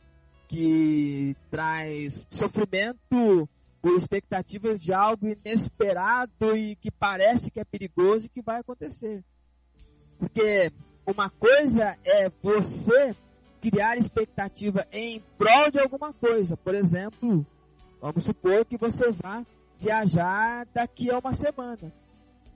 que 0.48 1.36
traz 1.50 2.28
sofrimento 2.30 3.50
por 3.82 3.96
expectativas 3.96 4.80
de 4.80 4.94
algo 4.94 5.28
inesperado 5.28 6.56
e 6.56 6.76
que 6.76 6.91
parece 6.91 7.50
que 7.50 7.60
é 7.60 7.65
perigoso 7.65 8.26
e 8.26 8.30
que 8.30 8.41
vai 8.41 8.60
acontecer. 8.60 9.24
Porque 10.20 10.72
uma 11.06 11.30
coisa 11.30 11.98
é 12.04 12.30
você 12.41 13.15
criar 13.62 13.97
expectativa 13.97 14.88
em 14.91 15.24
prol 15.38 15.69
de 15.69 15.80
alguma 15.80 16.12
coisa. 16.12 16.58
Por 16.58 16.74
exemplo, 16.74 17.45
vamos 18.02 18.24
supor 18.24 18.65
que 18.65 18.76
você 18.76 19.12
vá 19.12 19.45
viajar 19.80 20.65
daqui 20.74 21.12
a 21.12 21.19
uma 21.19 21.34
semana. 21.34 21.93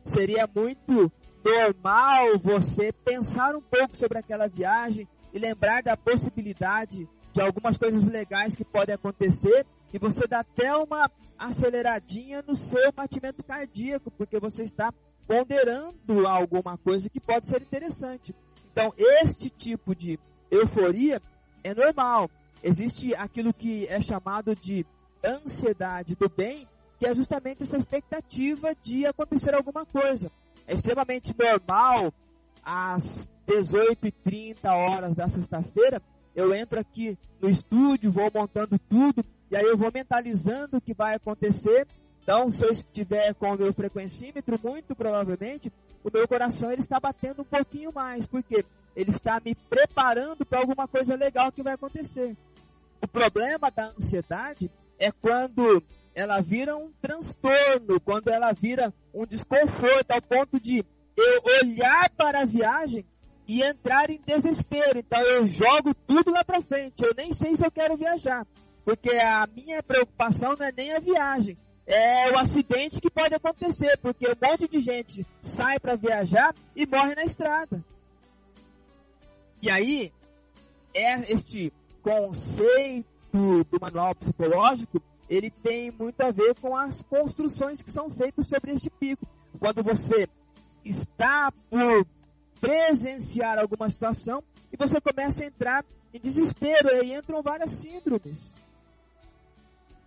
Seria 0.04 0.50
muito 0.54 1.12
normal 1.44 2.40
você 2.40 2.92
pensar 2.92 3.56
um 3.56 3.62
pouco 3.62 3.96
sobre 3.96 4.18
aquela 4.18 4.48
viagem 4.48 5.08
e 5.32 5.38
lembrar 5.38 5.84
da 5.84 5.96
possibilidade 5.96 7.08
de 7.32 7.42
algumas 7.42 7.78
coisas 7.78 8.06
legais 8.06 8.56
que 8.56 8.66
podem 8.66 8.96
acontecer 8.96 9.66
e 9.94 10.00
você 10.00 10.28
dá 10.28 10.40
até 10.40 10.76
uma 10.76 11.10
aceleradinha 11.38 12.44
no 12.46 12.56
seu 12.56 12.92
batimento 12.92 13.44
cardíaco, 13.44 14.12
porque 14.12 14.40
você 14.40 14.64
está 14.64 14.94
ponderando 15.28 16.28
alguma 16.28 16.78
coisa 16.78 17.10
que 17.10 17.20
pode 17.20 17.48
ser 17.48 17.62
interessante. 17.62 18.36
Então, 18.72 18.94
este 18.98 19.50
tipo 19.50 19.96
de 19.96 20.20
euforia 20.56 21.22
é 21.64 21.74
normal. 21.74 22.30
Existe 22.64 23.14
aquilo 23.16 23.54
que 23.54 23.88
é 23.88 24.00
chamado 24.02 24.56
de 24.56 24.86
ansiedade 25.24 26.16
do 26.16 26.30
bem, 26.30 26.68
que 26.98 27.06
é 27.06 27.14
justamente 27.14 27.64
essa 27.64 27.78
expectativa 27.78 28.76
de 28.82 29.06
acontecer 29.06 29.54
alguma 29.54 29.86
coisa. 29.86 30.32
É 30.68 30.74
extremamente 30.74 31.36
normal, 31.38 32.14
às 32.64 33.28
18h30 33.48 34.66
horas 34.66 35.14
da 35.14 35.28
sexta-feira, 35.28 36.02
eu 36.36 36.54
entro 36.54 36.80
aqui 36.80 37.18
no 37.42 37.50
estúdio, 37.50 38.12
vou 38.12 38.30
montando 38.34 38.78
tudo, 38.90 39.24
e 39.50 39.56
aí 39.56 39.64
eu 39.64 39.78
vou 39.78 39.92
mentalizando 39.94 40.78
o 40.78 40.82
que 40.82 40.94
vai 40.94 41.16
acontecer. 41.16 41.88
Então, 42.22 42.50
se 42.50 42.64
eu 42.64 42.72
estiver 42.72 43.34
com 43.36 43.54
o 43.54 43.58
meu 43.58 43.72
frequencímetro, 43.72 44.60
muito 44.64 44.96
provavelmente, 44.96 45.72
o 46.06 46.12
meu 46.14 46.28
coração 46.28 46.72
ele 46.72 46.82
está 46.82 47.00
batendo 47.00 47.42
um 47.42 47.46
pouquinho 47.46 47.92
mais, 47.92 48.28
porque 48.28 48.64
ele 48.96 49.10
está 49.10 49.42
me 49.44 49.56
preparando 49.56 50.46
para 50.46 50.60
alguma 50.60 50.88
coisa 50.88 51.16
legal 51.16 51.52
que 51.52 51.64
vai 51.64 51.74
acontecer. 51.74 52.38
O 53.02 53.08
problema 53.08 53.72
da 53.72 53.88
ansiedade 53.88 54.70
é 55.00 55.12
quando 55.12 55.82
ela 56.14 56.40
vira 56.42 56.78
um 56.78 56.92
transtorno, 57.02 58.00
quando 58.00 58.28
ela 58.28 58.54
vira 58.54 58.94
um 59.12 59.26
desconforto 59.26 60.12
ao 60.12 60.22
ponto 60.22 60.60
de 60.60 60.86
eu 61.18 61.42
olhar 61.64 62.12
para 62.12 62.42
a 62.42 62.46
viagem 62.46 63.04
e 63.48 63.64
entrar 63.64 64.12
em 64.12 64.22
desespero. 64.24 65.00
Então 65.00 65.22
eu 65.22 65.48
jogo 65.48 65.94
tudo 66.06 66.30
lá 66.30 66.44
para 66.44 66.62
frente. 66.62 67.04
Eu 67.04 67.16
nem 67.18 67.34
sei 67.34 67.56
se 67.56 67.66
eu 67.66 67.72
quero 67.72 67.98
viajar, 67.98 68.46
porque 68.84 69.10
a 69.10 69.48
minha 69.48 69.82
preocupação 69.82 70.56
não 70.56 70.68
é 70.68 70.72
nem 70.72 70.94
a 70.94 71.00
viagem, 71.00 71.58
é 71.86 72.32
o 72.32 72.38
acidente 72.38 73.00
que 73.00 73.10
pode 73.10 73.36
acontecer, 73.36 73.98
porque 73.98 74.28
um 74.28 74.48
monte 74.50 74.68
de 74.68 74.80
gente 74.80 75.26
sai 75.42 75.80
para 75.80 75.96
viajar 75.96 76.54
e 76.76 76.86
morre 76.86 77.16
na 77.16 77.24
estrada. 77.24 77.84
E 79.62 79.70
aí, 79.70 80.12
é 80.94 81.32
este 81.32 81.72
conceito 82.02 83.06
do 83.34 83.80
manual 83.80 84.16
psicológico, 84.16 85.02
ele 85.30 85.50
tem 85.50 85.92
muito 85.92 86.22
a 86.22 86.32
ver 86.32 86.56
com 86.60 86.76
as 86.76 87.02
construções 87.04 87.82
que 87.82 87.92
são 87.92 88.10
feitas 88.10 88.48
sobre 88.48 88.72
este 88.72 88.90
pico. 88.90 89.26
Quando 89.60 89.84
você 89.84 90.28
está 90.84 91.52
por 91.70 92.06
presenciar 92.60 93.60
alguma 93.60 93.90
situação 93.90 94.44
e 94.72 94.78
você 94.78 95.02
começa 95.02 95.44
a 95.44 95.48
entrar 95.48 95.86
em 96.14 96.20
desespero, 96.20 96.90
aí 96.90 97.14
entram 97.14 97.42
várias 97.42 97.72
síndromes. 97.72 98.54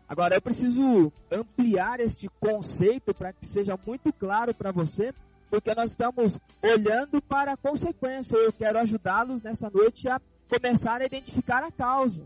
Agora, 0.09 0.37
eu 0.37 0.41
preciso 0.41 1.13
ampliar 1.31 2.01
este 2.01 2.29
conceito 2.41 3.13
para 3.13 3.33
que 3.33 3.47
seja 3.47 3.79
muito 3.87 4.11
claro 4.13 4.55
para 4.55 4.73
você, 4.73 5.13
porque 5.51 5.75
nós 5.75 5.91
estamos 5.91 6.41
olhando 6.63 7.21
para 7.21 7.53
a 7.53 7.57
consequência. 7.57 8.37
Eu 8.37 8.53
quero 8.53 8.79
ajudá-los 8.79 9.43
nessa 9.43 9.69
noite 9.69 10.09
a 10.09 10.19
começar 10.49 11.03
a 11.03 11.05
identificar 11.05 11.63
a 11.63 11.71
causa. 11.71 12.25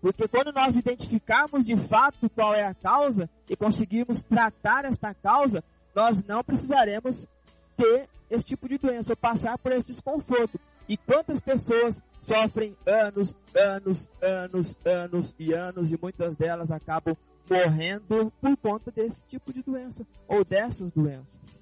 Porque 0.00 0.26
quando 0.26 0.52
nós 0.52 0.76
identificarmos 0.76 1.64
de 1.64 1.76
fato 1.76 2.28
qual 2.30 2.54
é 2.54 2.64
a 2.64 2.74
causa 2.74 3.30
e 3.48 3.56
conseguirmos 3.56 4.20
tratar 4.22 4.84
esta 4.84 5.14
causa, 5.14 5.62
nós 5.94 6.22
não 6.24 6.42
precisaremos 6.42 7.28
ter 7.76 8.08
esse 8.28 8.44
tipo 8.44 8.68
de 8.68 8.78
doença 8.78 9.12
ou 9.12 9.16
passar 9.16 9.56
por 9.58 9.70
esse 9.72 9.86
desconforto. 9.86 10.60
E 10.88 10.96
quantas 10.96 11.40
pessoas 11.40 12.02
sofrem 12.20 12.76
anos, 12.86 13.34
anos, 13.54 14.08
anos, 14.20 14.76
anos 14.84 15.34
e 15.38 15.52
anos 15.52 15.92
e 15.92 15.98
muitas 16.00 16.36
delas 16.36 16.70
acabam 16.70 17.16
morrendo 17.48 18.32
por 18.40 18.56
conta 18.56 18.90
desse 18.90 19.24
tipo 19.26 19.52
de 19.52 19.62
doença 19.62 20.06
ou 20.26 20.44
dessas 20.44 20.90
doenças. 20.90 21.60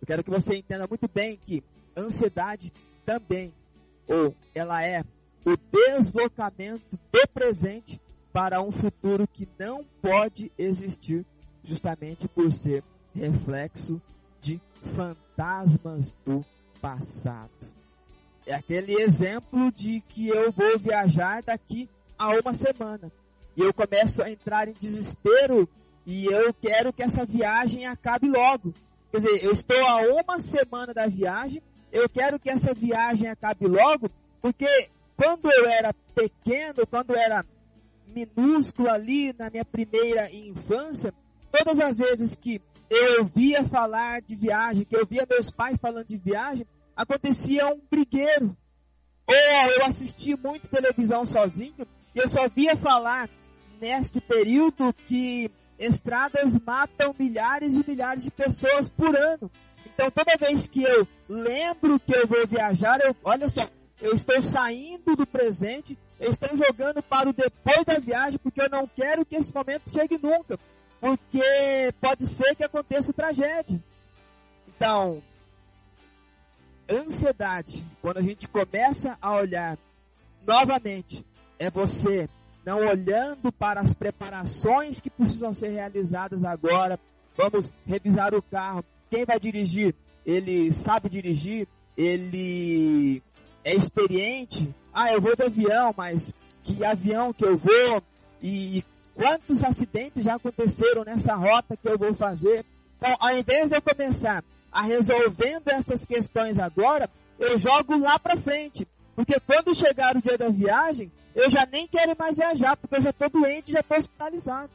Eu 0.00 0.06
quero 0.06 0.24
que 0.24 0.30
você 0.30 0.56
entenda 0.56 0.86
muito 0.86 1.08
bem 1.08 1.38
que 1.46 1.62
ansiedade 1.96 2.72
também, 3.06 3.52
ou 4.06 4.34
ela 4.54 4.84
é 4.84 5.02
o 5.44 5.56
deslocamento 5.56 6.98
do 7.12 7.28
presente 7.32 8.00
para 8.32 8.60
um 8.60 8.72
futuro 8.72 9.28
que 9.28 9.48
não 9.58 9.84
pode 10.02 10.50
existir, 10.58 11.24
justamente 11.62 12.26
por 12.26 12.52
ser 12.52 12.82
reflexo 13.14 14.00
de 14.40 14.60
fantasmas 14.94 16.12
do 16.26 16.44
passado. 16.80 17.73
É 18.46 18.54
aquele 18.54 19.00
exemplo 19.00 19.72
de 19.72 20.02
que 20.08 20.28
eu 20.28 20.52
vou 20.52 20.78
viajar 20.78 21.42
daqui 21.42 21.88
a 22.18 22.28
uma 22.38 22.52
semana. 22.52 23.10
E 23.56 23.62
eu 23.62 23.72
começo 23.72 24.22
a 24.22 24.30
entrar 24.30 24.68
em 24.68 24.74
desespero 24.78 25.68
e 26.06 26.26
eu 26.26 26.52
quero 26.52 26.92
que 26.92 27.02
essa 27.02 27.24
viagem 27.24 27.86
acabe 27.86 28.28
logo. 28.28 28.74
Quer 29.10 29.18
dizer, 29.18 29.44
eu 29.44 29.52
estou 29.52 29.86
a 29.86 30.00
uma 30.20 30.38
semana 30.38 30.92
da 30.92 31.06
viagem, 31.06 31.62
eu 31.90 32.08
quero 32.08 32.38
que 32.38 32.50
essa 32.50 32.74
viagem 32.74 33.28
acabe 33.28 33.66
logo, 33.66 34.10
porque 34.42 34.88
quando 35.16 35.50
eu 35.50 35.66
era 35.66 35.94
pequeno, 36.14 36.86
quando 36.86 37.10
eu 37.10 37.16
era 37.16 37.46
minúsculo 38.08 38.90
ali 38.90 39.32
na 39.38 39.48
minha 39.48 39.64
primeira 39.64 40.30
infância, 40.30 41.14
todas 41.50 41.78
as 41.80 41.96
vezes 41.96 42.34
que 42.34 42.60
eu 42.90 43.20
ouvia 43.20 43.64
falar 43.64 44.20
de 44.20 44.34
viagem, 44.34 44.84
que 44.84 44.96
eu 44.96 45.06
via 45.06 45.26
meus 45.28 45.50
pais 45.50 45.78
falando 45.80 46.06
de 46.06 46.16
viagem, 46.16 46.66
acontecia 46.96 47.66
um 47.66 47.80
brigueiro. 47.90 48.56
Ou 49.26 49.34
eu 49.70 49.84
assisti 49.84 50.36
muito 50.36 50.68
televisão 50.68 51.24
sozinho 51.24 51.86
e 52.14 52.18
eu 52.18 52.28
só 52.28 52.48
via 52.48 52.76
falar 52.76 53.28
neste 53.80 54.20
período 54.20 54.92
que 55.06 55.50
estradas 55.78 56.58
matam 56.58 57.14
milhares 57.18 57.72
e 57.72 57.84
milhares 57.88 58.24
de 58.24 58.30
pessoas 58.30 58.88
por 58.88 59.16
ano. 59.16 59.50
Então 59.86 60.10
toda 60.10 60.36
vez 60.36 60.68
que 60.68 60.82
eu 60.82 61.06
lembro 61.28 61.98
que 61.98 62.14
eu 62.14 62.26
vou 62.26 62.46
viajar, 62.46 63.00
eu, 63.00 63.16
olha 63.24 63.48
só, 63.48 63.66
eu 64.00 64.12
estou 64.12 64.40
saindo 64.40 65.16
do 65.16 65.26
presente, 65.26 65.98
eu 66.20 66.30
estou 66.30 66.54
jogando 66.56 67.02
para 67.02 67.28
o 67.28 67.32
depois 67.32 67.84
da 67.84 67.98
viagem, 67.98 68.38
porque 68.38 68.60
eu 68.60 68.68
não 68.68 68.86
quero 68.86 69.24
que 69.24 69.36
esse 69.36 69.54
momento 69.54 69.90
chegue 69.90 70.18
nunca 70.22 70.58
porque 71.04 71.92
pode 72.00 72.24
ser 72.24 72.56
que 72.56 72.64
aconteça 72.64 73.12
tragédia. 73.12 73.78
Então, 74.66 75.22
ansiedade, 76.90 77.84
quando 78.00 78.18
a 78.18 78.22
gente 78.22 78.48
começa 78.48 79.16
a 79.20 79.34
olhar 79.34 79.78
novamente, 80.46 81.24
é 81.58 81.70
você 81.70 82.28
não 82.64 82.78
olhando 82.86 83.52
para 83.52 83.80
as 83.80 83.94
preparações 83.94 85.00
que 85.00 85.10
precisam 85.10 85.52
ser 85.52 85.68
realizadas 85.68 86.44
agora. 86.44 86.98
Vamos 87.36 87.72
revisar 87.86 88.34
o 88.34 88.42
carro, 88.42 88.84
quem 89.10 89.24
vai 89.24 89.38
dirigir, 89.38 89.94
ele 90.24 90.72
sabe 90.72 91.08
dirigir, 91.08 91.68
ele 91.96 93.22
é 93.62 93.74
experiente. 93.74 94.74
Ah, 94.92 95.12
eu 95.12 95.20
vou 95.20 95.34
de 95.36 95.42
avião, 95.42 95.94
mas 95.96 96.32
que 96.62 96.84
avião 96.84 97.32
que 97.32 97.44
eu 97.44 97.56
vou 97.56 98.02
e 98.42 98.84
quantos 99.14 99.62
acidentes 99.62 100.24
já 100.24 100.34
aconteceram 100.34 101.04
nessa 101.04 101.34
rota 101.34 101.76
que 101.76 101.88
eu 101.88 101.98
vou 101.98 102.14
fazer. 102.14 102.64
Então, 102.96 103.16
ao 103.18 103.36
invés 103.36 103.70
de 103.70 103.76
eu 103.76 103.82
começar 103.82 104.44
a 104.74 104.82
resolvendo 104.82 105.68
essas 105.68 106.04
questões 106.04 106.58
agora, 106.58 107.08
eu 107.38 107.56
jogo 107.56 107.96
lá 107.96 108.18
para 108.18 108.36
frente. 108.36 108.88
Porque 109.14 109.38
quando 109.38 109.72
chegar 109.72 110.16
o 110.16 110.20
dia 110.20 110.36
da 110.36 110.48
viagem, 110.48 111.12
eu 111.32 111.48
já 111.48 111.64
nem 111.64 111.86
quero 111.86 112.16
mais 112.18 112.36
viajar, 112.36 112.76
porque 112.76 112.96
eu 112.96 113.02
já 113.02 113.10
estou 113.10 113.30
doente, 113.30 113.70
já 113.70 113.78
estou 113.78 113.96
hospitalizado. 113.96 114.70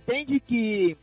Entende 0.00 0.40
que 0.40 0.96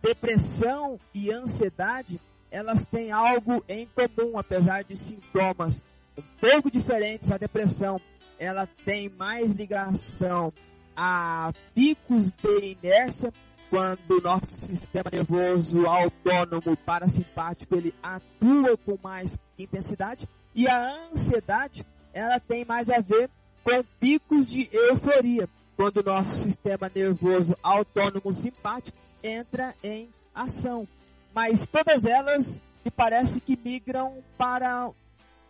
depressão 0.00 1.00
e 1.12 1.28
ansiedade, 1.32 2.20
elas 2.52 2.86
têm 2.86 3.10
algo 3.10 3.64
em 3.68 3.88
comum, 3.88 4.38
apesar 4.38 4.84
de 4.84 4.94
sintomas 4.94 5.82
um 6.16 6.22
pouco 6.40 6.70
diferentes. 6.70 7.32
A 7.32 7.36
depressão, 7.36 8.00
ela 8.38 8.68
tem 8.84 9.08
mais 9.08 9.50
ligação 9.50 10.52
a 10.96 11.52
picos 11.74 12.30
de 12.30 12.76
inércia, 12.80 13.32
quando 13.74 14.18
o 14.18 14.20
nosso 14.20 14.52
sistema 14.52 15.10
nervoso 15.12 15.84
autônomo 15.84 16.76
parasimpático 16.76 17.74
ele 17.74 17.92
atua 18.00 18.76
com 18.76 18.96
mais 19.02 19.36
intensidade 19.58 20.28
e 20.54 20.68
a 20.68 21.08
ansiedade 21.10 21.84
ela 22.12 22.38
tem 22.38 22.64
mais 22.64 22.88
a 22.88 23.00
ver 23.00 23.28
com 23.64 23.82
picos 23.98 24.46
de 24.46 24.68
euforia, 24.72 25.48
quando 25.76 25.96
o 25.96 26.02
nosso 26.04 26.36
sistema 26.36 26.88
nervoso 26.94 27.56
autônomo 27.60 28.32
simpático 28.32 28.96
entra 29.20 29.74
em 29.82 30.08
ação. 30.32 30.86
Mas 31.34 31.66
todas 31.66 32.04
elas 32.04 32.62
me 32.84 32.92
parece 32.92 33.40
que 33.40 33.56
migram 33.56 34.22
para 34.38 34.88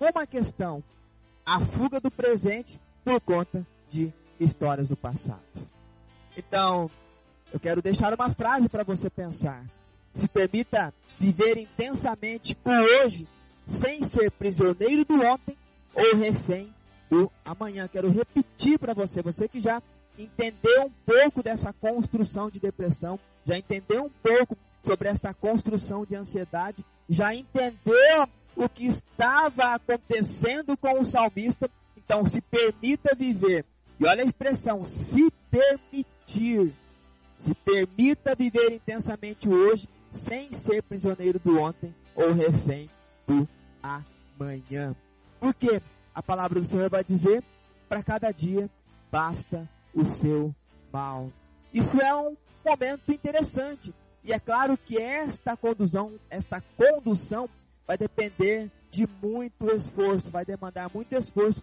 uma 0.00 0.26
questão: 0.26 0.82
a 1.44 1.60
fuga 1.60 2.00
do 2.00 2.10
presente 2.10 2.80
por 3.04 3.20
conta 3.20 3.66
de 3.90 4.10
histórias 4.40 4.88
do 4.88 4.96
passado. 4.96 5.42
Então, 6.38 6.90
eu 7.54 7.60
quero 7.60 7.80
deixar 7.80 8.12
uma 8.12 8.30
frase 8.30 8.68
para 8.68 8.82
você 8.82 9.08
pensar. 9.08 9.64
Se 10.12 10.26
permita 10.26 10.92
viver 11.20 11.56
intensamente 11.56 12.58
o 12.64 12.70
hoje, 12.70 13.28
sem 13.64 14.02
ser 14.02 14.32
prisioneiro 14.32 15.04
do 15.04 15.24
ontem 15.24 15.56
ou 15.94 16.16
refém 16.16 16.74
do 17.08 17.30
amanhã. 17.44 17.86
Quero 17.86 18.10
repetir 18.10 18.76
para 18.76 18.92
você, 18.92 19.22
você 19.22 19.46
que 19.46 19.60
já 19.60 19.80
entendeu 20.18 20.86
um 20.86 20.90
pouco 21.06 21.44
dessa 21.44 21.72
construção 21.72 22.50
de 22.50 22.58
depressão, 22.58 23.20
já 23.46 23.56
entendeu 23.56 24.06
um 24.06 24.10
pouco 24.20 24.58
sobre 24.82 25.08
essa 25.08 25.32
construção 25.32 26.04
de 26.04 26.16
ansiedade, 26.16 26.84
já 27.08 27.32
entendeu 27.32 28.28
o 28.56 28.68
que 28.68 28.84
estava 28.84 29.76
acontecendo 29.76 30.76
com 30.76 30.98
o 30.98 31.04
salmista, 31.04 31.70
então 31.96 32.26
se 32.26 32.40
permita 32.40 33.14
viver 33.14 33.64
e 34.00 34.06
olha 34.06 34.24
a 34.24 34.26
expressão, 34.26 34.84
se 34.84 35.32
permitir. 35.52 36.74
Se 37.44 37.54
permita 37.54 38.34
viver 38.34 38.72
intensamente 38.72 39.46
hoje, 39.46 39.86
sem 40.10 40.50
ser 40.54 40.82
prisioneiro 40.82 41.38
do 41.38 41.60
ontem 41.60 41.94
ou 42.14 42.32
refém 42.32 42.88
do 43.26 43.46
amanhã. 43.82 44.96
Porque 45.38 45.82
a 46.14 46.22
palavra 46.22 46.58
do 46.58 46.64
Senhor 46.64 46.88
vai 46.88 47.04
dizer: 47.04 47.44
para 47.86 48.02
cada 48.02 48.32
dia 48.32 48.70
basta 49.12 49.68
o 49.92 50.06
seu 50.06 50.54
mal. 50.90 51.30
Isso 51.70 52.00
é 52.00 52.16
um 52.16 52.34
momento 52.64 53.12
interessante. 53.12 53.94
E 54.24 54.32
é 54.32 54.40
claro 54.40 54.78
que 54.78 54.96
esta 54.96 55.54
condução, 55.54 56.18
esta 56.30 56.62
condução 56.78 57.46
vai 57.86 57.98
depender 57.98 58.70
de 58.90 59.06
muito 59.22 59.70
esforço, 59.70 60.30
vai 60.30 60.46
demandar 60.46 60.90
muito 60.94 61.12
esforço 61.14 61.62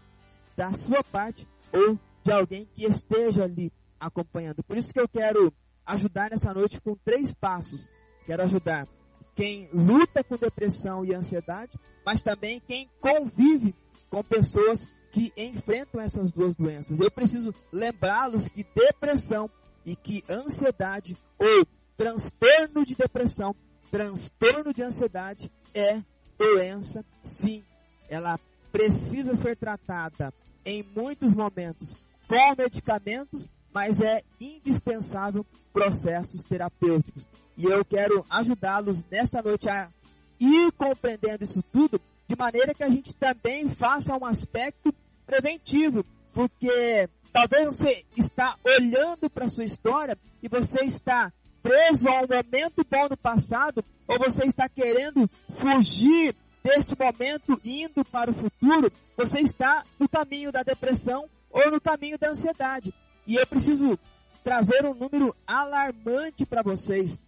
da 0.55 0.71
sua 0.73 1.03
parte 1.03 1.47
ou 1.73 1.97
de 2.23 2.31
alguém 2.31 2.67
que 2.75 2.85
esteja 2.85 3.45
ali 3.45 3.73
acompanhando. 3.99 4.61
Por 4.61 4.77
isso 4.77 4.93
que 4.93 4.99
eu 4.99 5.09
quero 5.09 5.51
ajudar 5.91 6.31
nessa 6.31 6.53
noite 6.53 6.81
com 6.81 6.95
três 6.95 7.33
passos. 7.33 7.89
Quero 8.25 8.43
ajudar 8.43 8.87
quem 9.35 9.69
luta 9.73 10.23
com 10.23 10.37
depressão 10.37 11.05
e 11.05 11.13
ansiedade, 11.13 11.77
mas 12.05 12.23
também 12.23 12.59
quem 12.59 12.89
convive 12.99 13.75
com 14.09 14.23
pessoas 14.23 14.87
que 15.11 15.31
enfrentam 15.35 16.01
essas 16.01 16.31
duas 16.31 16.55
doenças. 16.55 16.99
Eu 16.99 17.11
preciso 17.11 17.53
lembrá-los 17.71 18.47
que 18.47 18.65
depressão 18.75 19.49
e 19.85 19.95
que 19.95 20.23
ansiedade 20.29 21.17
ou 21.37 21.65
transtorno 21.97 22.85
de 22.85 22.95
depressão, 22.95 23.55
transtorno 23.89 24.73
de 24.73 24.83
ansiedade 24.83 25.51
é 25.73 26.01
doença, 26.37 27.05
sim. 27.23 27.63
Ela 28.09 28.39
precisa 28.71 29.35
ser 29.35 29.57
tratada 29.57 30.33
em 30.65 30.83
muitos 30.83 31.33
momentos 31.33 31.95
com 32.27 32.55
medicamentos, 32.57 33.49
mas 33.73 34.01
é 34.01 34.23
indispensável 34.39 35.45
processos 35.71 36.43
terapêuticos. 36.43 37.27
E 37.57 37.65
eu 37.65 37.83
quero 37.85 38.25
ajudá-los 38.29 39.03
nesta 39.09 39.41
noite 39.41 39.69
a 39.69 39.89
ir 40.39 40.71
compreendendo 40.73 41.43
isso 41.43 41.63
tudo, 41.71 42.01
de 42.27 42.35
maneira 42.35 42.73
que 42.73 42.83
a 42.83 42.89
gente 42.89 43.15
também 43.15 43.69
faça 43.69 44.15
um 44.15 44.25
aspecto 44.25 44.93
preventivo, 45.25 46.05
porque 46.33 47.09
talvez 47.31 47.65
você 47.67 48.03
está 48.17 48.57
olhando 48.63 49.29
para 49.29 49.45
a 49.45 49.49
sua 49.49 49.63
história 49.63 50.17
e 50.41 50.47
você 50.47 50.83
está 50.83 51.31
preso 51.61 52.07
a 52.07 52.21
um 52.21 52.27
momento 52.27 52.85
bom 52.89 53.09
no 53.09 53.17
passado, 53.17 53.83
ou 54.07 54.17
você 54.17 54.45
está 54.45 54.67
querendo 54.67 55.29
fugir 55.49 56.35
deste 56.63 56.95
momento 56.97 57.59
indo 57.63 58.03
para 58.05 58.31
o 58.31 58.33
futuro, 58.33 58.91
você 59.15 59.41
está 59.41 59.83
no 59.99 60.07
caminho 60.07 60.51
da 60.51 60.63
depressão 60.63 61.27
ou 61.49 61.71
no 61.71 61.81
caminho 61.81 62.17
da 62.17 62.29
ansiedade. 62.29 62.93
E 63.25 63.35
eu 63.35 63.45
preciso 63.45 63.97
trazer 64.43 64.85
um 64.85 64.93
número 64.93 65.35
alarmante 65.45 66.45
para 66.45 66.61
vocês. 66.61 67.21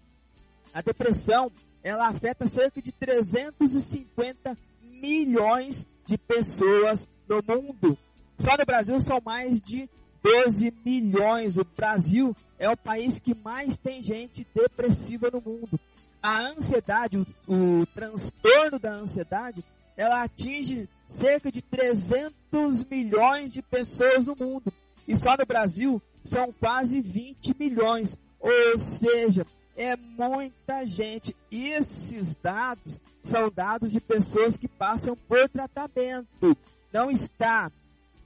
A 0.73 0.81
depressão, 0.81 1.51
ela 1.83 2.07
afeta 2.07 2.47
cerca 2.47 2.81
de 2.81 2.91
350 2.91 4.57
milhões 4.81 5.87
de 6.05 6.17
pessoas 6.17 7.07
no 7.27 7.43
mundo. 7.47 7.97
Só 8.39 8.57
no 8.57 8.65
Brasil 8.65 8.99
são 8.99 9.21
mais 9.23 9.61
de 9.61 9.87
12 10.23 10.73
milhões. 10.83 11.57
O 11.57 11.63
Brasil 11.63 12.35
é 12.57 12.69
o 12.69 12.77
país 12.77 13.19
que 13.19 13.35
mais 13.35 13.77
tem 13.77 14.01
gente 14.01 14.47
depressiva 14.53 15.29
no 15.31 15.41
mundo. 15.41 15.79
A 16.21 16.47
ansiedade, 16.47 17.17
o, 17.17 17.81
o 17.81 17.85
transtorno 17.87 18.79
da 18.79 18.93
ansiedade, 18.93 19.63
ela 19.95 20.23
atinge 20.23 20.89
cerca 21.07 21.51
de 21.51 21.61
300 21.61 22.85
milhões 22.85 23.53
de 23.53 23.61
pessoas 23.61 24.25
no 24.25 24.35
mundo. 24.35 24.73
E 25.07 25.15
só 25.15 25.35
no 25.37 25.45
Brasil 25.45 26.01
são 26.23 26.51
quase 26.51 27.01
20 27.01 27.55
milhões. 27.59 28.17
Ou 28.39 28.79
seja, 28.79 29.45
é 29.75 29.95
muita 29.95 30.85
gente. 30.85 31.35
Esses 31.51 32.35
dados 32.35 33.01
são 33.21 33.49
dados 33.49 33.91
de 33.91 33.99
pessoas 33.99 34.57
que 34.57 34.67
passam 34.67 35.15
por 35.15 35.49
tratamento. 35.49 36.57
Não 36.91 37.09
está 37.09 37.71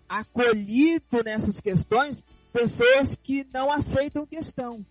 acolhido 0.07 1.23
nessas 1.23 1.59
questões 1.59 2.23
pessoas 2.51 3.15
que 3.15 3.45
não 3.53 3.71
aceitam 3.71 4.25
questão. 4.25 4.85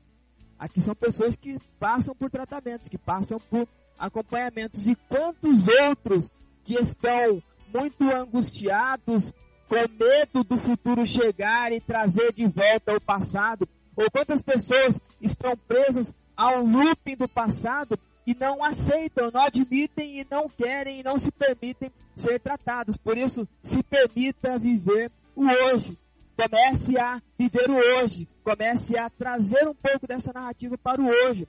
Aqui 0.58 0.80
são 0.80 0.94
pessoas 0.94 1.36
que 1.36 1.58
passam 1.78 2.14
por 2.14 2.30
tratamentos, 2.30 2.88
que 2.88 2.96
passam 2.98 3.38
por 3.38 3.68
acompanhamentos. 3.98 4.86
E 4.86 4.94
quantos 5.08 5.66
outros 5.68 6.30
que 6.64 6.74
estão 6.74 7.42
muito 7.72 8.08
angustiados, 8.10 9.32
com 9.68 10.04
medo 10.04 10.44
do 10.44 10.56
futuro 10.56 11.04
chegar 11.04 11.72
e 11.72 11.80
trazer 11.80 12.32
de 12.32 12.46
volta 12.46 12.94
o 12.94 13.00
passado? 13.00 13.68
Ou 13.96 14.10
quantas 14.10 14.42
pessoas 14.42 15.00
estão 15.20 15.56
presas 15.56 16.14
ao 16.36 16.62
looping 16.62 17.16
do 17.16 17.28
passado 17.28 17.98
e 18.26 18.34
não 18.34 18.62
aceitam, 18.62 19.30
não 19.30 19.40
admitem 19.40 20.20
e 20.20 20.26
não 20.30 20.48
querem 20.48 21.00
e 21.00 21.02
não 21.02 21.18
se 21.18 21.30
permitem 21.30 21.90
ser 22.14 22.38
tratados? 22.40 22.96
Por 22.96 23.16
isso, 23.16 23.48
se 23.62 23.82
permita 23.82 24.58
viver 24.58 25.10
o 25.34 25.46
hoje. 25.46 25.98
Comece 26.36 26.98
a 26.98 27.20
viver 27.38 27.70
o 27.70 27.76
hoje. 27.76 28.28
Comece 28.44 28.98
a 28.98 29.08
trazer 29.08 29.66
um 29.66 29.74
pouco 29.74 30.06
dessa 30.06 30.32
narrativa 30.32 30.76
para 30.76 31.00
o 31.00 31.06
hoje. 31.06 31.48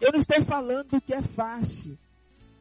Eu 0.00 0.12
não 0.12 0.18
estou 0.18 0.42
falando 0.42 1.00
que 1.00 1.14
é 1.14 1.22
fácil. 1.22 1.98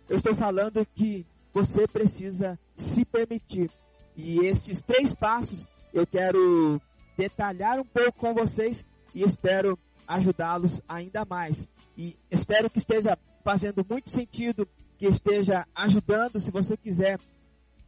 Eu 0.09 0.17
estou 0.17 0.35
falando 0.35 0.85
que 0.93 1.25
você 1.53 1.87
precisa 1.87 2.59
se 2.75 3.05
permitir. 3.05 3.71
E 4.15 4.45
estes 4.45 4.81
três 4.81 5.13
passos 5.13 5.67
eu 5.93 6.05
quero 6.05 6.81
detalhar 7.17 7.79
um 7.79 7.85
pouco 7.85 8.13
com 8.13 8.33
vocês 8.33 8.85
e 9.13 9.23
espero 9.23 9.77
ajudá-los 10.07 10.81
ainda 10.87 11.25
mais. 11.25 11.69
E 11.97 12.15
espero 12.29 12.69
que 12.69 12.77
esteja 12.77 13.17
fazendo 13.43 13.85
muito 13.89 14.09
sentido, 14.09 14.67
que 14.97 15.05
esteja 15.05 15.65
ajudando. 15.73 16.39
Se 16.39 16.51
você 16.51 16.75
quiser 16.75 17.19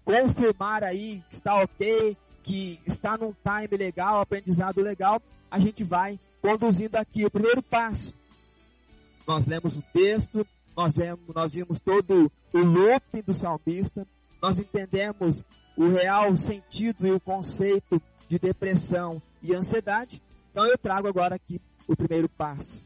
confirmar 0.05 0.83
aí 0.83 1.23
que 1.29 1.35
está 1.35 1.61
ok, 1.61 2.17
que 2.43 2.79
está 2.85 3.17
num 3.17 3.33
time 3.43 3.77
legal, 3.77 4.21
aprendizado 4.21 4.81
legal, 4.81 5.21
a 5.51 5.59
gente 5.59 5.83
vai 5.83 6.19
conduzindo 6.41 6.95
aqui. 6.95 7.25
O 7.25 7.31
primeiro 7.31 7.61
passo, 7.61 8.13
nós 9.27 9.45
lemos 9.45 9.75
o 9.75 9.81
texto, 9.93 10.47
nós 10.75 10.95
vemos, 10.95 11.19
nós 11.35 11.53
vimos 11.53 11.79
todo 11.79 12.31
o 12.53 12.57
looping 12.57 13.21
do 13.21 13.33
salmista, 13.33 14.07
nós 14.41 14.57
entendemos 14.59 15.43
o 15.77 15.89
real 15.89 16.35
sentido 16.35 17.05
e 17.05 17.11
o 17.11 17.19
conceito 17.19 18.01
de 18.27 18.39
depressão 18.39 19.21
e 19.43 19.53
ansiedade. 19.53 20.21
Então 20.51 20.65
eu 20.65 20.77
trago 20.77 21.07
agora 21.07 21.35
aqui 21.35 21.61
o 21.87 21.95
primeiro 21.95 22.27
passo. 22.27 22.81